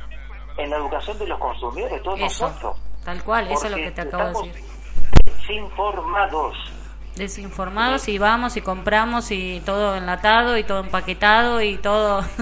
en 0.57 0.69
la 0.69 0.77
educación 0.77 1.17
de 1.17 1.27
los 1.27 1.39
consumidores, 1.39 2.01
todos 2.03 2.19
Eso, 2.19 2.47
nosotros. 2.47 2.77
tal 3.03 3.23
cual, 3.23 3.47
eso 3.51 3.65
es 3.65 3.71
lo 3.71 3.77
que 3.77 3.91
te 3.91 4.01
acabo 4.01 4.41
de 4.43 4.47
decir. 4.49 4.63
Desinformados. 5.25 6.55
Desinformados 7.15 8.07
y 8.09 8.17
vamos 8.17 8.57
y 8.57 8.61
compramos 8.61 9.31
y 9.31 9.61
todo 9.65 9.95
enlatado 9.95 10.57
y 10.57 10.63
todo 10.63 10.79
empaquetado 10.81 11.61
y 11.61 11.77
todo. 11.77 12.21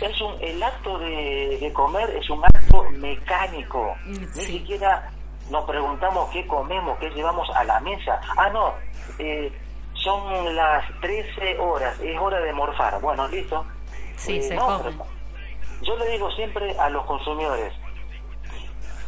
Es 0.00 0.20
un, 0.20 0.32
el 0.40 0.62
acto 0.62 0.96
de, 1.00 1.58
de 1.60 1.72
comer 1.72 2.08
es 2.10 2.30
un 2.30 2.40
acto 2.44 2.84
mecánico. 2.92 3.96
Ni 4.06 4.14
Sí. 4.28 4.58
siquiera 4.58 5.10
nos 5.50 5.64
preguntamos 5.64 6.30
qué 6.30 6.46
comemos, 6.46 6.96
qué 7.00 7.10
llevamos 7.10 7.48
a 7.56 7.64
la 7.64 7.80
mesa. 7.80 8.20
Ah, 8.36 8.48
no, 8.50 8.74
eh, 9.18 9.52
son 9.94 10.54
las 10.54 10.84
13 11.00 11.58
horas, 11.58 11.98
es 11.98 12.16
hora 12.16 12.38
de 12.38 12.52
morfar. 12.52 13.00
Bueno, 13.00 13.26
listo. 13.26 13.66
Sí, 14.14 14.36
Eh, 14.36 14.42
se 14.42 14.54
no, 14.54 14.66
come. 14.82 14.92
Yo 15.82 15.96
le 15.96 16.08
digo 16.12 16.30
siempre 16.30 16.78
a 16.78 16.88
los 16.90 17.04
consumidores, 17.04 17.72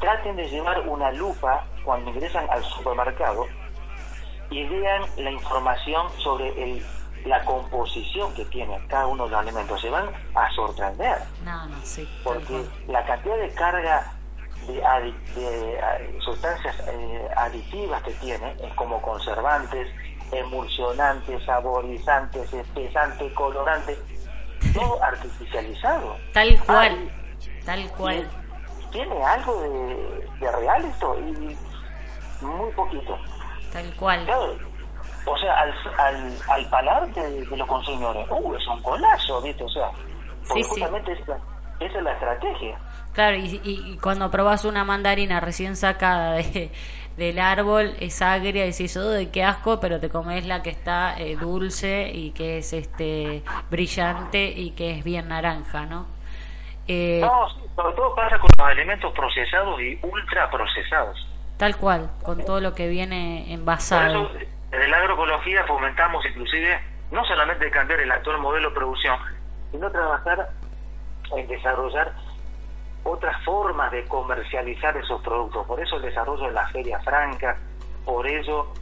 traten 0.01 0.35
de 0.35 0.49
llevar 0.49 0.81
una 0.89 1.13
lupa 1.13 1.67
cuando 1.85 2.11
ingresan 2.11 2.51
al 2.51 2.65
supermercado 2.65 3.47
y 4.51 4.65
vean 4.67 5.03
la 5.17 5.31
información 5.31 6.09
sobre 6.19 6.49
el, 6.63 6.85
la 7.25 7.45
composición 7.45 8.35
que 8.35 8.45
tiene 8.47 8.79
cada 8.89 9.07
uno 9.07 9.25
de 9.25 9.31
los 9.31 9.41
alimentos. 9.41 9.81
Se 9.81 9.91
van 9.91 10.11
a 10.35 10.51
sorprender 10.53 11.19
No, 11.45 11.67
no, 11.67 11.77
sí. 11.83 12.09
porque 12.25 12.65
la 12.89 13.05
cantidad 13.05 13.37
de 13.37 13.51
carga 13.55 14.13
de, 14.67 14.83
adi- 14.83 15.17
de, 15.35 15.75
eh, 15.75 16.19
sustancias 16.25 16.77
eh, 16.89 17.29
aditivas 17.37 18.03
que 18.03 18.13
tiene, 18.13 18.55
como 18.77 19.01
conservantes, 19.03 19.89
emulsionantes, 20.33 21.43
saborizantes, 21.45 22.53
espesantes, 22.53 23.33
colorantes, 23.35 23.99
todo 24.75 25.03
artificializado. 25.03 26.17
Tal 26.33 26.59
cual. 26.65 27.11
Ah, 27.11 27.17
Tal 27.65 27.91
cual. 27.93 28.29
¿Tiene 28.91 29.23
algo 29.25 29.61
de, 29.63 30.29
de 30.41 30.53
real 30.53 30.85
esto? 30.85 31.17
Y 31.21 31.57
muy 32.45 32.73
poquito. 32.73 33.17
Tal 33.71 33.95
cual. 33.97 34.21
Claro, 34.25 34.61
o 35.25 35.39
sea, 35.39 35.55
al, 35.61 35.75
al, 35.99 36.45
al 36.49 36.69
palar 36.71 37.13
de, 37.15 37.47
de 37.47 37.57
los 37.57 37.69
consumidores, 37.69 38.27
¡uh! 38.31 38.55
Es 38.57 38.67
un 38.69 38.83
golazo, 38.83 39.43
¿viste? 39.43 39.65
O 39.65 39.69
sea, 39.69 39.91
porque 40.47 40.65
Sí, 40.65 40.65
sí. 40.65 40.81
justamente 40.81 41.13
esa, 41.13 41.39
esa 41.81 41.99
es 41.99 42.05
la 42.05 42.13
estrategia. 42.13 42.81
Claro, 43.13 43.37
y, 43.37 43.47
y- 43.63 43.93
y 43.93 43.99
cuando 43.99 44.31
probás 44.31 44.65
una 44.65 44.85
mandarina 44.85 45.41
recién 45.41 45.77
sacada 45.77 46.35
de, 46.35 46.73
del 47.17 47.39
árbol, 47.39 47.95
es 48.01 48.23
agria, 48.23 48.65
decís, 48.65 48.97
oh, 48.97 49.13
qué 49.33 49.43
asco, 49.45 49.81
pero 49.81 49.99
te 50.01 50.11
comes 50.11 50.47
la 50.47 50.63
que 50.63 50.71
está 50.71 51.19
eh, 51.19 51.37
dulce 51.37 52.11
y 52.15 52.33
que 52.33 52.59
es 52.59 52.73
este 52.73 53.45
brillante 53.69 54.47
y 54.57 54.73
que 54.73 54.93
es 54.99 55.05
bien 55.05 55.29
naranja, 55.29 55.87
¿no? 55.87 56.09
Eh, 56.89 57.23
No, 57.23 57.49
sobre 57.77 57.95
todo 57.95 58.15
pasa 58.15 58.39
con 58.39 58.49
los 58.59 58.67
alimentos 58.69 59.13
procesados 59.13 59.81
y 59.81 59.99
ultra 60.03 60.51
procesados. 60.51 61.30
Tal 61.61 61.77
cual, 61.77 62.11
con 62.23 62.43
todo 62.43 62.59
lo 62.63 62.75
que 62.75 62.89
viene 62.89 63.45
Por 63.45 63.53
envasado. 63.53 64.23
eso, 64.23 64.39
desde 64.71 64.89
la 64.89 64.97
agroecología 64.97 65.63
fomentamos 65.67 66.25
inclusive 66.25 66.81
no 67.11 67.23
solamente 67.27 67.71
cambiar 67.71 68.01
el 68.01 68.11
actual 68.11 68.39
modelo 68.39 68.71
de 68.71 68.75
producción, 68.75 69.19
sino 69.71 69.91
trabajar 69.91 70.49
en 71.37 71.47
desarrollar 71.49 72.15
otras 73.05 73.45
formas 73.45 73.93
de 73.93 74.07
comercializar 74.07 74.97
esos 74.97 75.21
productos. 75.21 75.67
Por 75.67 75.79
eso 75.81 75.97
el 75.97 76.03
desarrollo 76.03 76.45
de 76.47 76.53
la 76.53 76.67
feria 76.69 76.99
franca, 77.01 77.59
por 78.07 78.27
eso 78.27 78.73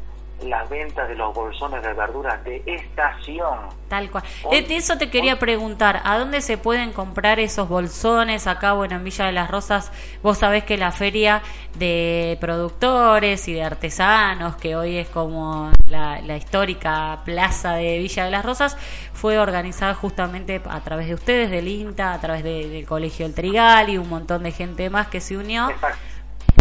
las 0.45 0.69
ventas 0.69 1.09
de 1.09 1.15
los 1.17 1.35
bolsones 1.35 1.83
de 1.83 1.93
verduras 1.95 2.43
de 2.45 2.63
estación. 2.67 3.59
Tal 3.89 4.11
cual. 4.11 4.23
Hoy- 4.45 4.59
Eh, 4.59 4.63
de 4.63 4.77
eso 4.77 4.97
te 4.99 5.11
quería 5.11 5.39
preguntar, 5.39 6.01
¿a 6.05 6.19
dónde 6.19 6.41
se 6.43 6.59
pueden 6.59 6.93
comprar 6.93 7.41
esos 7.41 7.69
bolsones? 7.69 8.47
Acá, 8.47 8.73
bueno, 8.75 8.97
en 8.97 9.05
Villa 9.05 9.27
de 9.27 9.33
las 9.33 9.51
Rosas, 9.51 9.91
vos 10.23 10.39
sabés 10.39 10.65
que 10.65 10.77
la 10.77 10.93
feria 10.93 11.43
de 11.77 12.37
productores 12.41 13.49
y 13.49 13.55
de 13.55 13.63
artesanos, 13.63 14.57
que 14.57 14.77
hoy 14.77 14.97
es 14.99 15.09
como 15.09 15.71
la, 15.87 16.21
la 16.21 16.37
histórica 16.37 17.21
plaza 17.25 17.75
de 17.75 17.99
Villa 17.99 18.25
de 18.27 18.31
las 18.31 18.45
Rosas, 18.45 18.77
fue 19.15 19.39
organizada 19.39 19.95
justamente 19.95 20.61
a 20.69 20.81
través 20.81 21.09
de 21.09 21.15
ustedes, 21.15 21.51
del 21.51 21.67
INTA, 21.69 22.13
a 22.13 22.21
través 22.21 22.45
de- 22.45 22.69
del 22.69 22.85
Colegio 22.87 23.27
El 23.27 23.35
Trigal 23.35 23.89
y 23.89 23.99
un 23.99 24.09
montón 24.09 24.43
de 24.43 24.53
gente 24.53 24.91
más 24.91 25.09
que 25.09 25.21
se 25.21 25.37
unió 25.37 25.71
Exacto. 25.71 25.99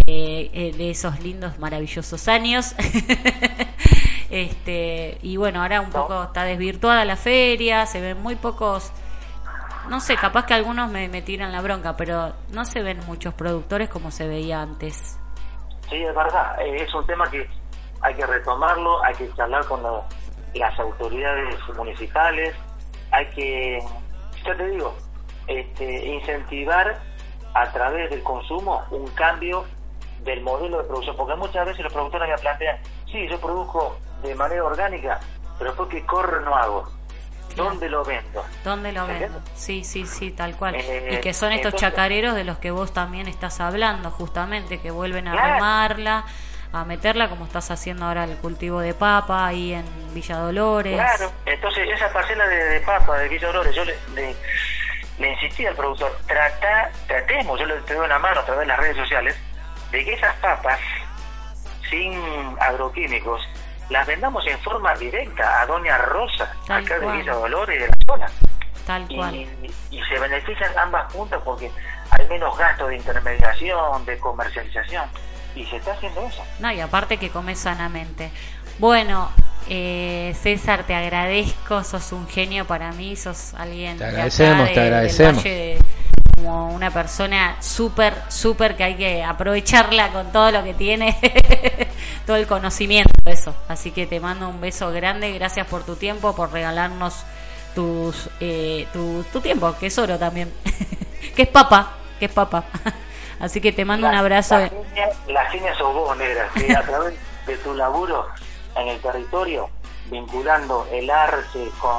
Eh, 0.08 0.50
eh, 0.54 0.72
de 0.78 0.90
esos 0.90 1.20
lindos, 1.20 1.60
maravillosos 1.60 2.28
años. 2.30 2.74
este 4.30 5.18
Y 5.22 5.38
bueno, 5.38 5.62
ahora 5.62 5.82
un 5.82 5.90
poco 5.92 6.24
está 6.24 6.44
desvirtuada 6.44 7.06
la 7.06 7.16
feria, 7.16 7.86
se 7.86 8.02
ven 8.02 8.22
muy 8.22 8.36
pocos, 8.36 8.92
no 9.90 10.00
sé, 10.00 10.16
capaz 10.16 10.46
que 10.46 10.54
algunos 10.54 10.90
me, 10.90 11.08
me 11.10 11.22
tiran 11.22 11.52
la 11.52 11.62
bronca, 11.62 11.96
pero 11.98 12.34
no 12.52 12.66
se 12.66 12.82
ven 12.82 13.00
muchos 13.06 13.34
productores 13.34 13.90
como 13.90 14.12
se 14.12 14.28
veía 14.28 14.62
antes. 14.62 15.18
Sí, 15.90 15.98
es 15.98 16.16
verdad. 16.16 16.60
Eh, 16.62 16.84
Es 16.84 16.94
un 16.94 17.06
tema 17.06 17.30
que 17.30 17.48
hay 18.02 18.14
que 18.16 18.26
retomarlo, 18.26 19.04
hay 19.04 19.14
que 19.16 19.30
charlar 19.36 19.66
con 19.66 19.82
la- 19.84 20.04
las 20.54 20.80
autoridades 20.80 21.56
municipales, 21.76 22.56
hay 23.12 23.26
que, 23.32 23.80
ya 24.46 24.56
te 24.56 24.68
digo, 24.70 24.96
este, 25.48 26.06
incentivar 26.08 27.00
a 27.54 27.72
través 27.72 28.10
del 28.10 28.22
consumo 28.24 28.84
un 28.92 29.08
cambio 29.12 29.66
del 30.28 30.42
modelo 30.42 30.78
de 30.80 30.84
producción, 30.84 31.16
porque 31.18 31.36
muchas 31.36 31.66
veces 31.66 31.84
los 31.84 31.94
productores 31.94 32.30
me 32.30 32.38
plantean, 32.38 32.78
sí, 33.12 33.28
yo 33.28 33.40
produzco 33.40 33.98
de 34.22 34.36
manera 34.36 34.64
orgánica, 34.64 35.20
pero 35.58 35.74
¿por 35.74 35.88
qué 35.90 36.06
corro 36.06 36.42
no 36.42 36.56
hago? 36.56 36.92
¿Dónde 37.56 37.90
lo 37.90 38.04
vendo? 38.04 38.46
¿Dónde 38.64 38.92
lo 38.92 39.02
¿Entiendes? 39.10 39.32
vendo? 39.32 39.50
Sí, 39.56 39.84
sí, 39.84 40.06
sí, 40.06 40.30
tal 40.32 40.56
cual. 40.58 40.76
Eh, 40.76 41.14
y 41.14 41.22
que 41.22 41.34
son 41.34 41.52
estos 41.54 41.74
entonces- 41.74 41.90
chacareros 41.90 42.36
de 42.36 42.44
los 42.44 42.60
que 42.60 42.70
vos 42.70 42.94
también 42.94 43.28
estás 43.28 43.60
hablando, 43.60 44.12
justamente, 44.12 44.80
que 44.80 44.92
vuelven 44.92 45.28
a 45.28 45.32
Claro. 45.32 45.54
remarla, 45.56 46.26
a 46.74 46.84
meterla 46.86 47.30
como 47.30 47.46
estás 47.46 47.72
haciendo 47.72 48.06
ahora 48.06 48.26
el 48.26 48.36
cultivo 48.38 48.80
de 48.82 48.94
papa 48.94 49.48
ahí 49.48 49.74
en 49.74 49.86
Villa 50.14 50.38
Dolores. 50.38 50.94
Claro, 50.94 51.32
entonces 51.48 51.90
esa 51.90 52.12
parcela 52.14 52.46
de, 52.48 52.64
de 52.64 52.80
papa 52.82 53.18
de 53.18 53.30
Villa 53.30 53.48
Dolores, 53.48 53.74
yo 53.74 53.86
le, 53.86 53.96
le, 54.14 54.36
le 55.18 55.32
insistí 55.32 55.66
al 55.66 55.74
productor, 55.76 56.16
trata, 56.28 56.92
tratemos, 57.08 57.60
yo 57.60 57.66
le 57.66 57.80
doy 57.80 57.98
una 58.06 58.20
mano 58.20 58.42
a 58.42 58.46
través 58.46 58.60
de 58.62 58.68
las 58.68 58.78
redes 58.78 58.98
sociales, 58.98 59.36
de 59.92 60.04
que 60.06 60.14
esas 60.14 60.36
papas, 60.36 60.80
sin 61.90 62.14
agroquímicos, 62.60 63.42
las 63.90 64.06
vendamos 64.06 64.46
en 64.48 64.60
forma 64.60 64.94
directa 64.96 65.62
a 65.62 65.66
Doña 65.66 65.98
Rosa, 65.98 66.52
Tal 66.68 66.84
acá 66.84 66.98
cual. 67.00 67.12
de 67.14 67.18
Villa 67.24 67.34
Dolores, 67.34 67.80
de 67.82 67.88
la 67.88 67.94
zona. 68.06 68.28
Tal 68.86 69.08
cual. 69.08 69.36
Y, 69.36 69.48
y 69.92 70.02
se 70.04 70.20
benefician 70.20 70.72
ambas 70.78 71.12
puntas 71.14 71.42
porque 71.44 71.72
hay 72.12 72.28
menos 72.28 72.58
gasto 72.58 72.88
de 72.88 72.98
intermediación, 72.98 74.06
de 74.06 74.18
comercialización, 74.18 75.06
y 75.56 75.66
se 75.66 75.78
está 75.78 75.94
haciendo 75.94 76.26
eso. 76.26 76.44
No, 76.60 76.72
y 76.72 76.80
aparte 76.82 77.18
que 77.18 77.30
comes 77.30 77.60
sanamente. 77.60 78.32
Bueno, 78.80 79.30
eh, 79.70 80.36
César, 80.42 80.84
te 80.84 80.94
agradezco, 80.96 81.84
sos 81.84 82.12
un 82.12 82.28
genio 82.28 82.66
para 82.66 82.92
mí, 82.92 83.16
sos 83.16 83.54
alguien 83.56 83.98
Te 83.98 84.04
de 84.04 84.10
acá, 84.10 84.16
agradecemos, 84.18 84.68
de- 84.68 84.74
te 84.74 84.80
del 84.80 84.94
agradecemos. 84.94 85.44
Valle 85.44 85.56
de- 85.56 85.80
como 86.38 86.72
una 86.72 86.92
persona 86.92 87.58
súper, 87.62 88.14
súper 88.30 88.78
que 88.78 88.84
hay 88.84 88.96
que 88.96 89.24
aprovecharla 89.24 90.12
con 90.12 90.32
todo 90.32 90.52
lo 90.52 90.64
que 90.64 90.76
tiene, 90.76 91.18
todo 92.28 92.36
el 92.36 92.46
conocimiento, 92.46 93.10
eso. 93.26 93.56
Así 93.68 93.90
que 93.92 94.06
te 94.06 94.20
mando 94.20 94.48
un 94.48 94.62
beso 94.62 94.92
grande, 94.92 95.32
gracias 95.34 95.66
por 95.66 95.84
tu 95.84 95.96
tiempo, 95.96 96.36
por 96.36 96.52
regalarnos 96.52 97.24
tus, 97.74 98.30
eh, 98.40 98.88
tu, 98.94 99.24
tu 99.34 99.42
tiempo, 99.42 99.76
que 99.80 99.88
es 99.88 99.98
oro 99.98 100.20
también, 100.20 100.54
que 101.36 101.42
es 101.42 101.48
papa, 101.50 101.94
que 102.20 102.26
es 102.26 102.32
papa. 102.32 102.66
Así 103.40 103.60
que 103.60 103.72
te 103.72 103.84
mando 103.84 104.06
un 104.08 104.14
La- 104.14 104.20
abrazo. 104.20 104.60
La 104.60 104.70
genia, 105.50 105.74
la 105.74 105.84
vos, 105.90 106.18
negra, 106.18 106.50
que 106.56 106.76
a 106.76 106.82
través 106.84 107.16
de 107.48 107.58
tu 107.58 107.74
laburo 107.74 108.28
en 108.76 108.88
el 108.90 109.00
territorio, 109.00 109.70
vinculando 110.12 110.88
el 110.92 111.10
arte 111.10 111.68
con 111.80 111.98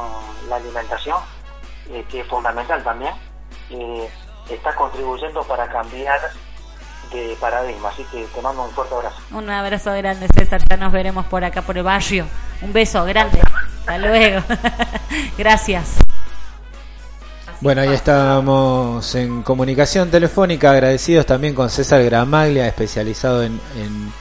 la 0.49 0.57
alimentación, 0.57 1.19
eh, 1.91 2.05
que 2.09 2.21
es 2.21 2.27
fundamental 2.29 2.83
también, 2.85 3.13
eh, 3.71 4.09
estás 4.55 4.75
contribuyendo 4.77 5.43
para 5.45 5.69
cambiar 5.69 6.21
de 7.13 7.37
paradigma. 7.41 7.89
Así 7.89 8.05
que 8.13 8.25
te 8.35 8.43
mando 8.43 8.65
un 8.65 8.71
fuerte 8.71 8.95
abrazo. 8.95 9.17
Un 9.33 9.49
abrazo 9.51 9.93
grande, 9.95 10.27
César. 10.35 10.61
Ya 10.69 10.77
nos 10.77 10.93
veremos 10.93 11.27
por 11.27 11.45
acá, 11.45 11.63
por 11.63 11.77
el 11.79 11.85
barrio. 11.85 12.27
Un 12.63 12.73
beso 12.73 13.05
grande. 13.05 13.41
Hasta 13.81 13.99
luego. 13.99 14.43
Gracias. 15.39 15.97
Bueno, 17.61 17.81
ahí 17.81 17.89
estamos 17.93 19.15
en 19.17 19.43
comunicación 19.43 20.11
telefónica, 20.11 20.71
agradecidos 20.71 21.27
también 21.27 21.55
con 21.55 21.69
César 21.71 22.03
Gramaglia, 22.05 22.69
especializado 22.69 23.43
en, 23.43 23.61
en 23.77 24.13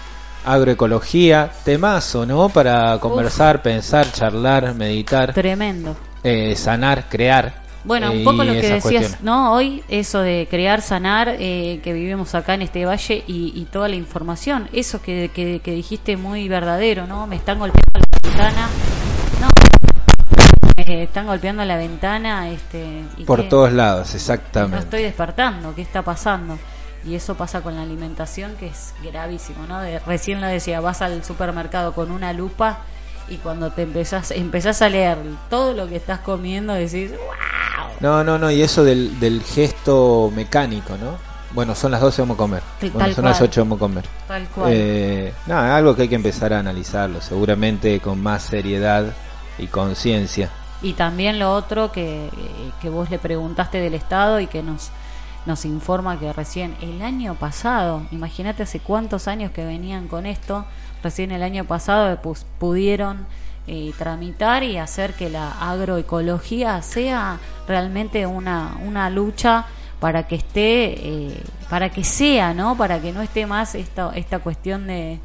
agroecología. 0.44 1.52
Temazo, 1.64 2.26
¿no? 2.26 2.50
Para 2.50 2.98
conversar, 3.00 3.62
pensar, 3.62 4.12
charlar, 4.12 4.74
meditar, 4.74 5.34
Tremendo. 5.34 5.96
eh, 6.24 6.56
sanar, 6.56 7.10
crear. 7.10 7.67
Bueno, 7.84 8.12
eh, 8.12 8.18
un 8.18 8.24
poco 8.24 8.44
y 8.44 8.48
lo 8.48 8.54
que 8.54 8.62
decías, 8.62 8.82
cuestiones. 8.82 9.22
¿no? 9.22 9.54
Hoy, 9.54 9.84
eso 9.88 10.20
de 10.22 10.48
crear, 10.50 10.82
sanar, 10.82 11.36
eh, 11.40 11.80
que 11.84 11.94
vivimos 11.94 12.36
acá 12.36 12.54
en 12.56 12.64
este 12.64 12.86
valle 12.86 13.24
y, 13.28 13.54
y 13.56 13.66
toda 13.66 13.88
la 13.88 13.96
información. 13.96 14.68
Eso 14.74 15.02
que, 15.02 15.32
que, 15.34 15.62
que 15.64 15.72
dijiste 15.72 16.18
muy 16.18 16.48
verdadero, 16.50 17.08
¿no? 17.08 17.28
Me 17.28 17.36
están 17.38 17.60
golpeando 17.60 18.00
la 18.00 18.30
ventana. 18.30 18.68
No, 19.42 19.48
me 20.86 21.04
están 21.04 21.26
golpeando 21.28 21.66
la 21.66 21.78
ventana. 21.78 22.50
este 22.50 23.04
y 23.18 23.24
Por 23.24 23.48
todos 23.50 23.72
lados, 23.72 24.10
no 24.10 24.16
exactamente. 24.16 24.80
estoy 24.80 25.04
despertando, 25.04 25.74
¿qué 25.76 25.82
está 25.82 26.02
pasando? 26.02 26.58
Y 27.06 27.16
eso 27.16 27.36
pasa 27.36 27.62
con 27.62 27.76
la 27.76 27.84
alimentación, 27.84 28.56
que 28.60 28.68
es 28.68 28.94
gravísimo, 29.04 29.66
¿no? 29.68 29.80
De- 29.80 30.00
recién 30.00 30.42
lo 30.42 30.48
decía, 30.48 30.82
vas 30.82 31.02
al 31.02 31.24
supermercado 31.24 31.94
con 31.94 32.12
una 32.12 32.34
lupa 32.34 32.80
y 33.30 33.38
cuando 33.38 33.72
te 33.72 33.84
empezás, 33.84 34.32
empezás 34.32 34.82
a 34.82 34.90
leer 34.90 35.18
todo 35.50 35.74
lo 35.74 35.88
que 35.88 35.96
estás 35.96 36.20
comiendo, 36.20 36.74
decís, 36.74 37.12
wow, 37.12 37.88
No, 38.00 38.24
no, 38.24 38.38
no, 38.38 38.52
y 38.52 38.62
eso 38.62 38.84
del, 38.84 39.20
del 39.20 39.44
gesto 39.44 40.32
mecánico, 40.36 40.98
¿no? 40.98 41.18
Bueno, 41.52 41.76
son 41.76 41.92
las 41.92 42.02
12, 42.02 42.22
vamos 42.22 42.36
a 42.36 42.38
comer. 42.38 42.64
Tal 42.80 42.92
Bueno, 42.92 43.14
son 43.14 43.26
las 43.26 43.38
cual. 43.38 43.50
8, 43.50 43.62
vamos 43.62 43.78
a 43.78 43.80
comer. 43.80 44.06
Tal 44.28 44.48
cual. 44.50 44.72
Eh, 44.74 45.34
nada, 45.46 45.76
algo 45.76 45.96
que 45.96 46.04
hay 46.04 46.08
que 46.08 46.16
empezar 46.16 46.54
a 46.54 46.60
analizarlo, 46.60 47.22
seguramente 47.22 48.00
con 48.00 48.22
más 48.22 48.44
seriedad 48.44 49.06
y 49.58 49.68
conciencia. 49.68 50.50
Y 50.82 50.94
también 50.94 51.40
lo 51.40 51.54
otro 51.54 51.92
que, 51.92 52.30
que 52.82 52.90
vos 52.90 53.10
le 53.10 53.18
preguntaste 53.18 53.80
del 53.80 53.94
Estado 53.94 54.40
y 54.40 54.48
que 54.48 54.62
nos, 54.62 54.92
nos 55.48 55.66
informa 55.66 56.20
que 56.20 56.32
recién 56.34 56.76
el 56.82 57.02
año 57.02 57.34
pasado, 57.36 58.04
imagínate 58.12 58.64
hace 58.64 58.80
cuántos 58.80 59.28
años 59.28 59.52
que 59.52 59.66
venían 59.66 60.08
con 60.08 60.26
esto, 60.26 60.66
recién 61.04 61.32
el 61.32 61.44
año 61.44 61.66
pasado 61.66 62.20
pues, 62.22 62.46
pudieron 62.60 63.26
eh, 63.68 63.92
tramitar 63.98 64.64
y 64.64 64.78
hacer 64.78 65.14
que 65.14 65.30
la 65.30 65.52
agroecología 65.60 66.82
sea 66.82 67.40
realmente 67.68 68.26
una, 68.26 68.78
una 68.86 69.10
lucha 69.10 69.66
para 70.00 70.28
que 70.28 70.36
esté, 70.36 70.94
eh, 71.08 71.42
para 71.70 71.90
que 71.90 72.04
sea, 72.04 72.54
¿no? 72.54 72.78
Para 72.78 73.02
que 73.02 73.12
no 73.12 73.22
esté 73.22 73.46
más 73.46 73.76
esta, 73.76 74.12
esta 74.16 74.40
cuestión 74.40 74.88
de, 74.88 75.20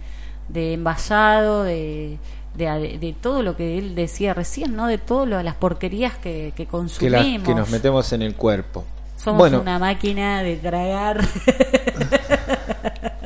de 0.49 0.73
envasado, 0.75 1.63
de, 1.63 2.19
de, 2.55 2.99
de 2.99 3.15
todo 3.21 3.43
lo 3.43 3.55
que 3.57 3.79
él 3.79 3.95
decía 3.95 4.35
recién, 4.35 4.75
¿no? 4.75 4.87
De 4.87 4.99
todas 4.99 5.45
las 5.45 5.55
porquerías 5.55 6.15
que, 6.17 6.53
que 6.57 6.65
Que, 6.65 6.67
consumimos. 6.67 7.41
la- 7.41 7.45
que 7.45 7.55
nos 7.55 7.71
metemos 7.71 8.13
en 8.13 8.23
el 8.23 8.35
cuerpo. 8.35 8.85
Somos 9.19 9.39
bueno, 9.39 9.61
una 9.61 9.79
máquina 9.79 10.43
de 10.43 10.57
tragar. 10.57 11.21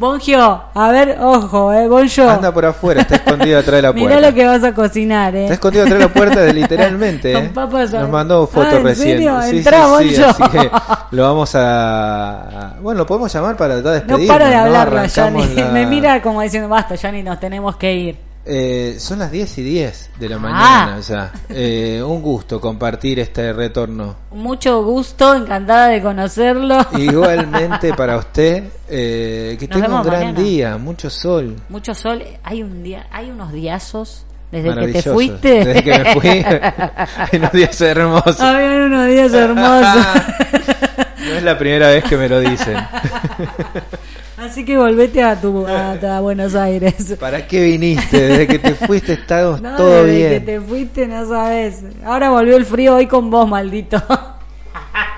Bongio, 0.00 0.62
a 0.72 0.90
ver, 0.90 1.18
ojo, 1.20 1.70
eh, 1.74 1.86
Bonjo. 1.86 2.26
anda 2.26 2.50
por 2.54 2.64
afuera, 2.64 3.02
está 3.02 3.16
escondido 3.16 3.58
atrás 3.58 3.76
de 3.76 3.82
la 3.82 3.92
puerta. 3.92 4.08
Mirá 4.16 4.28
lo 4.30 4.34
que 4.34 4.46
vas 4.46 4.64
a 4.64 4.72
cocinar, 4.72 5.36
eh. 5.36 5.42
Está 5.42 5.54
escondido 5.54 5.84
atrás 5.84 5.98
de 5.98 6.04
la 6.06 6.12
puerta, 6.14 6.42
literalmente. 6.46 7.32
Con 7.34 7.44
¿eh? 7.44 7.50
papas 7.54 7.92
Nos 7.92 8.08
mandó 8.08 8.46
fotos 8.46 8.72
Ah, 8.72 8.76
¿en 8.78 8.84
recién. 8.84 9.08
serio? 9.18 9.42
Sí, 9.42 9.58
Entrá, 9.58 9.84
sí, 9.98 10.14
sí, 10.14 10.22
así 10.22 10.42
que 10.44 10.70
lo 11.10 11.22
vamos 11.22 11.50
a. 11.54 12.76
Bueno, 12.80 13.00
lo 13.00 13.06
podemos 13.06 13.30
llamar 13.30 13.58
para 13.58 13.74
tratar 13.82 13.92
de 13.92 13.98
No 14.10 14.16
despedirnos. 14.16 14.38
para 14.38 14.64
de 14.64 14.70
¿no? 14.70 14.78
Arrancamos 14.78 15.46
Yanni. 15.48 15.54
la- 15.54 15.68
Me 15.68 15.84
mira 15.84 16.22
como 16.22 16.40
diciendo, 16.40 16.70
basta, 16.70 16.94
Yanni, 16.94 17.22
nos 17.22 17.38
tenemos 17.38 17.76
que 17.76 17.92
ir. 17.92 18.29
Eh, 18.52 18.96
son 18.98 19.20
las 19.20 19.30
10 19.30 19.58
y 19.58 19.62
10 19.62 20.10
de 20.18 20.28
la 20.28 20.34
Ah. 20.34 20.38
mañana 20.40 21.00
ya. 21.00 21.32
Eh, 21.50 22.02
un 22.04 22.20
gusto 22.20 22.60
compartir 22.60 23.20
este 23.20 23.52
retorno. 23.52 24.16
Mucho 24.32 24.82
gusto, 24.82 25.36
encantada 25.36 25.86
de 25.86 26.02
conocerlo. 26.02 26.78
Igualmente 26.98 27.94
para 27.96 28.16
usted, 28.16 28.64
eh, 28.88 29.56
que 29.56 29.68
Nos 29.68 29.80
tenga 29.80 29.96
un 30.00 30.02
gran 30.04 30.20
mañana. 30.20 30.40
día, 30.40 30.76
mucho 30.78 31.08
sol. 31.10 31.54
Mucho 31.68 31.94
sol. 31.94 32.24
Hay 32.42 32.64
un 32.64 32.82
día, 32.82 33.06
hay 33.12 33.30
unos 33.30 33.52
diazos 33.52 34.26
desde 34.50 34.74
que 34.74 34.92
te 34.94 35.02
fuiste. 35.12 35.64
Desde 35.64 35.84
que 35.84 35.98
me 35.98 36.14
fui, 36.14 36.44
unos 37.38 37.52
días 37.52 37.80
hermosos. 37.80 38.40
Habían 38.40 38.82
unos 38.82 39.06
días 39.06 39.32
hermosos. 39.32 40.06
No 41.30 41.36
es 41.36 41.42
la 41.42 41.58
primera 41.58 41.88
vez 41.88 42.04
que 42.04 42.16
me 42.16 42.28
lo 42.28 42.40
dicen. 42.40 42.76
Así 44.36 44.64
que 44.64 44.76
volvete 44.78 45.22
a 45.22 45.38
tu 45.38 45.66
a, 45.66 45.92
a 46.16 46.20
Buenos 46.20 46.54
Aires. 46.54 47.14
¿Para 47.20 47.46
qué 47.46 47.62
viniste? 47.62 48.18
Desde 48.20 48.46
que 48.46 48.58
te 48.58 48.74
fuiste 48.74 49.12
estamos 49.14 49.60
No, 49.62 49.76
todo 49.76 50.04
desde 50.04 50.16
bien. 50.16 50.30
que 50.30 50.40
te 50.40 50.60
fuiste 50.60 51.06
no 51.06 51.28
sabes. 51.28 51.82
Ahora 52.04 52.30
volvió 52.30 52.56
el 52.56 52.64
frío 52.64 52.96
hoy 52.96 53.06
con 53.06 53.30
vos, 53.30 53.46
maldito. 53.48 54.02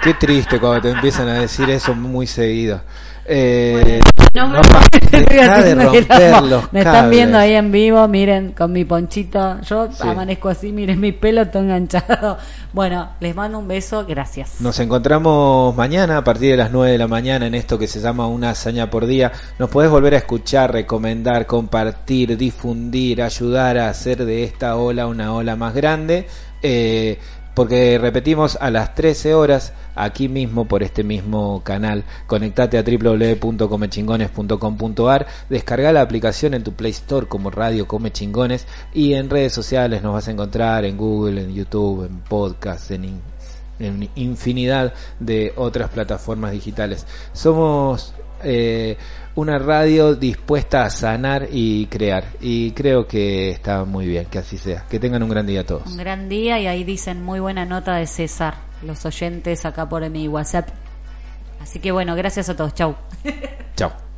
Qué 0.03 0.15
triste 0.15 0.59
cuando 0.59 0.83
te 0.83 0.91
empiezan 0.91 1.29
a 1.29 1.35
decir 1.35 1.71
eso 1.71 1.95
muy 1.95 2.27
seguido. 2.27 2.81
Eh, 3.25 4.01
No 4.35 4.49
me 4.49 4.59
no 4.59 4.63
dejá 5.29 5.63
de 5.63 5.75
romper 5.75 6.43
los 6.43 6.73
Me 6.73 6.81
están 6.81 7.11
viendo 7.11 7.39
ahí 7.39 7.53
en 7.53 7.71
vivo, 7.71 8.07
miren, 8.09 8.53
con 8.53 8.73
mi 8.73 8.85
ponchito. 8.85 9.61
Yo 9.63 9.89
Sí. 9.93 10.09
amanezco 10.09 10.49
así, 10.49 10.73
miren 10.73 10.99
mi 11.01 11.13
pelo 11.13 11.47
todo 11.49 11.63
enganchado. 11.63 12.39
Bueno, 12.73 13.11
les 13.21 13.37
mando 13.37 13.59
un 13.59 13.69
beso, 13.69 14.07
gracias. 14.07 14.59
Nos 14.63 14.81
encontramos 14.81 15.77
mañana 15.77 16.17
a 16.17 16.25
partir 16.25 16.53
de 16.53 16.57
las 16.57 16.73
9 16.73 16.93
de 16.93 16.97
la 16.99 17.07
mañana 17.07 17.47
en 17.47 17.55
esto 17.55 17.79
que 17.79 17.87
se 17.87 18.01
llama 18.01 18.27
Una 18.27 18.51
hazaña 18.51 18.89
por 18.89 19.05
día. 19.05 19.31
Nos 19.59 19.69
podés 19.69 19.91
volver 19.91 20.15
a 20.15 20.17
escuchar, 20.17 20.73
recomendar, 20.73 21.45
compartir, 21.47 22.35
difundir, 22.39 23.21
ayudar 23.23 23.77
a 23.77 23.91
hacer 23.91 24.25
de 24.25 24.45
esta 24.45 24.77
ola 24.77 25.07
una 25.07 25.35
ola 25.35 25.55
más 25.55 25.75
grande. 25.75 26.27
Eh, 26.63 27.19
porque 27.55 27.99
repetimos 27.99 28.57
a 28.61 28.71
las 28.71 28.95
13 28.95 29.35
horas 29.35 29.73
aquí 29.95 30.29
mismo 30.29 30.67
por 30.67 30.83
este 30.83 31.05
mismo 31.05 31.63
canal. 31.65 32.05
Conectate 32.27 32.79
a 32.79 32.83
www.comechingones.com.ar, 32.83 35.27
descarga 35.49 35.93
la 35.93 36.01
aplicación 36.01 36.55
en 36.55 36.65
tu 36.65 36.73
Play 36.73 36.91
Store 36.93 37.27
como 37.27 37.51
Radio 37.51 37.87
Come 37.87 38.11
Chingones 38.11 38.67
y 38.95 39.13
en 39.15 39.31
redes 39.31 39.53
sociales 39.53 40.03
nos 40.03 40.15
vas 40.15 40.27
a 40.29 40.33
encontrar 40.33 40.85
en 40.85 40.97
Google, 40.97 41.43
en 41.43 41.55
YouTube, 41.55 42.07
en 42.07 42.19
podcast, 42.21 42.91
en, 42.91 43.21
en 43.79 44.09
infinidad 44.15 44.95
de 45.21 45.53
otras 45.57 45.91
plataformas 45.91 46.53
digitales. 46.53 47.07
Somos 47.33 48.15
eh, 48.45 48.97
una 49.35 49.59
radio 49.59 50.15
dispuesta 50.15 50.85
a 50.85 50.91
sanar 50.91 51.49
y 51.51 51.87
crear 51.87 52.25
y 52.41 52.73
creo 52.73 53.07
que 53.07 53.51
está 53.51 53.85
muy 53.85 54.07
bien 54.07 54.27
que 54.27 54.39
así 54.39 54.59
sea. 54.59 54.85
Que 54.89 54.99
tengan 54.99 55.23
un 55.23 55.31
gran 55.31 55.47
día 55.47 55.61
a 55.61 55.65
todos. 55.65 55.87
Un 55.87 55.97
gran 55.97 56.29
día 56.29 56.59
y 56.59 56.67
ahí 56.67 56.85
dicen 56.85 57.23
muy 57.23 57.41
buena 57.41 57.65
nota 57.65 57.97
de 57.97 58.07
César, 58.07 58.55
los 58.83 59.05
oyentes 59.07 59.65
acá 59.65 59.89
por 59.89 60.09
mi 60.11 60.29
WhatsApp. 60.29 60.69
Así 61.61 61.79
que 61.79 61.93
bueno, 61.93 62.15
gracias 62.17 62.49
a 62.49 62.57
todos. 62.57 62.75
Chau. 62.75 62.97
Chao. 63.77 64.12